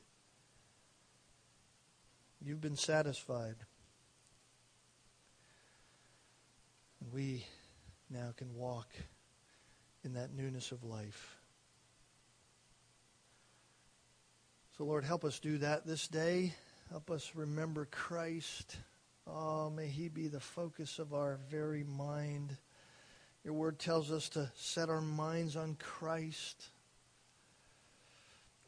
You've 2.45 2.61
been 2.61 2.77
satisfied. 2.77 3.57
We 7.13 7.47
now 8.11 8.35
can 8.37 8.55
walk 8.55 8.89
in 10.05 10.15
that 10.15 10.35
newness 10.35 10.73
of 10.73 10.83
life. 10.83 11.42
So, 14.79 14.85
Lord, 14.85 15.05
help 15.05 15.25
us 15.27 15.39
do 15.39 15.59
that 15.59 15.87
this 15.87 16.09
day. 16.09 16.55
Help 16.91 17.11
us 17.11 17.33
remember 17.35 17.87
Christ. 17.91 18.79
Oh, 19.27 19.69
may 19.69 19.87
He 19.87 20.09
be 20.09 20.29
the 20.29 20.41
focus 20.41 20.99
of 20.99 21.13
our 21.13 21.39
very 21.51 21.85
mind. 21.85 22.57
Your 23.45 23.53
word 23.53 23.79
tells 23.79 24.11
us 24.11 24.31
to 24.31 24.51
set 24.57 24.89
our 24.89 25.03
minds 25.03 25.57
on 25.57 25.75
Christ. 25.75 26.71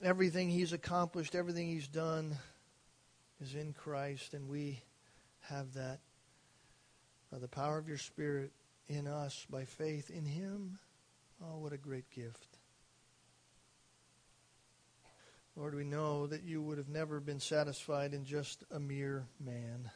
Everything 0.03 0.51
He's 0.51 0.75
accomplished, 0.75 1.35
everything 1.35 1.69
He's 1.69 1.89
done 1.89 2.37
is 3.41 3.55
in 3.55 3.73
Christ, 3.73 4.35
and 4.35 4.51
we 4.51 4.83
have 5.41 5.73
that 5.73 6.01
by 7.33 7.39
the 7.39 7.49
power 7.49 7.79
of 7.79 7.89
your 7.89 7.99
Spirit 7.99 8.53
in 8.89 9.07
us 9.07 9.47
by 9.49 9.65
faith 9.65 10.11
in 10.11 10.27
Him. 10.27 10.79
Oh, 11.43 11.61
what 11.61 11.73
a 11.73 11.79
great 11.79 12.11
gift. 12.11 12.54
Lord, 15.57 15.77
we 15.77 15.85
know 15.85 16.27
that 16.27 16.43
you 16.43 16.61
would 16.61 16.79
have 16.79 16.89
never 16.89 17.21
been 17.21 17.39
satisfied 17.39 18.13
in 18.13 18.25
just 18.25 18.65
a 18.73 18.81
mere 18.81 19.25
man, 19.39 19.89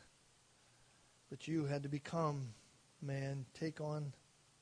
but 1.30 1.48
you 1.48 1.64
had 1.64 1.82
to 1.82 1.88
become 1.88 2.50
man, 3.02 3.44
take 3.58 3.80
on 3.80 4.12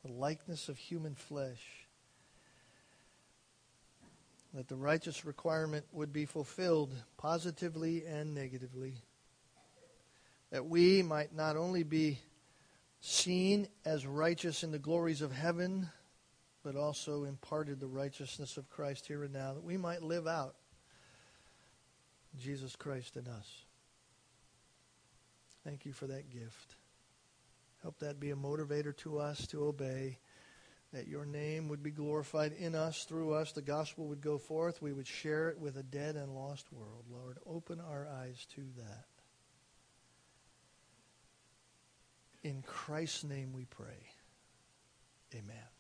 the 0.03 0.11
likeness 0.11 0.71
of 0.71 0.79
human 0.79 1.15
flesh, 1.15 1.61
that 4.55 4.69
the 4.69 4.77
righteous 4.77 5.27
requirement 5.27 5.85
would 5.93 6.15
be 6.15 6.25
fulfilled 6.25 6.95
positively 7.19 8.07
and 8.07 8.35
negatively, 8.35 8.95
that 10.51 10.65
we 10.65 11.03
might 11.03 11.35
not 11.35 11.59
only 11.59 11.83
be 11.83 12.19
seen 13.01 13.69
as 13.85 14.07
righteous 14.07 14.63
in 14.63 14.71
the 14.71 14.79
glories 14.79 15.21
of 15.21 15.31
heaven, 15.31 15.91
but 16.63 16.75
also 16.75 17.25
imparted 17.25 17.81
the 17.81 17.87
righteousness 17.87 18.57
of 18.57 18.71
Christ 18.71 19.07
here 19.07 19.25
and 19.25 19.35
now, 19.35 19.53
that 19.53 19.63
we 19.63 19.77
might 19.77 20.03
live 20.03 20.27
out 20.27 20.55
Jesus 22.39 22.77
Christ 22.77 23.17
in 23.17 23.27
us. 23.29 23.65
Thank 25.65 25.85
you 25.85 25.93
for 25.93 26.07
that 26.07 26.31
gift. 26.31 26.77
Help 27.83 27.99
that 27.99 28.21
be 28.21 28.31
a 28.31 28.37
motivator 28.37 28.97
to 28.99 29.19
us 29.19 29.47
to 29.49 29.65
obey, 29.65 30.19
that 30.93 31.09
your 31.09 31.25
name 31.25 31.69
would 31.69 31.83
be 31.83 31.91
glorified 31.91 32.53
in 32.53 32.75
us, 32.75 33.05
through 33.05 33.35
us, 33.35 33.53
the 33.53 33.63
gospel 33.63 34.07
would 34.07 34.21
go 34.21 34.39
forth, 34.39 34.81
we 34.81 34.93
would 34.93 35.07
share 35.07 35.49
it 35.49 35.59
with 35.59 35.77
a 35.77 35.83
dead 35.83 36.17
and 36.17 36.35
lost 36.35 36.73
world. 36.73 37.05
Lord, 37.11 37.39
open 37.47 37.81
our 37.81 38.09
eyes 38.09 38.47
to 38.55 38.63
that. 38.79 39.07
In 42.43 42.63
Christ's 42.63 43.25
name 43.25 43.53
we 43.53 43.65
pray. 43.65 44.11
Amen. 45.35 45.76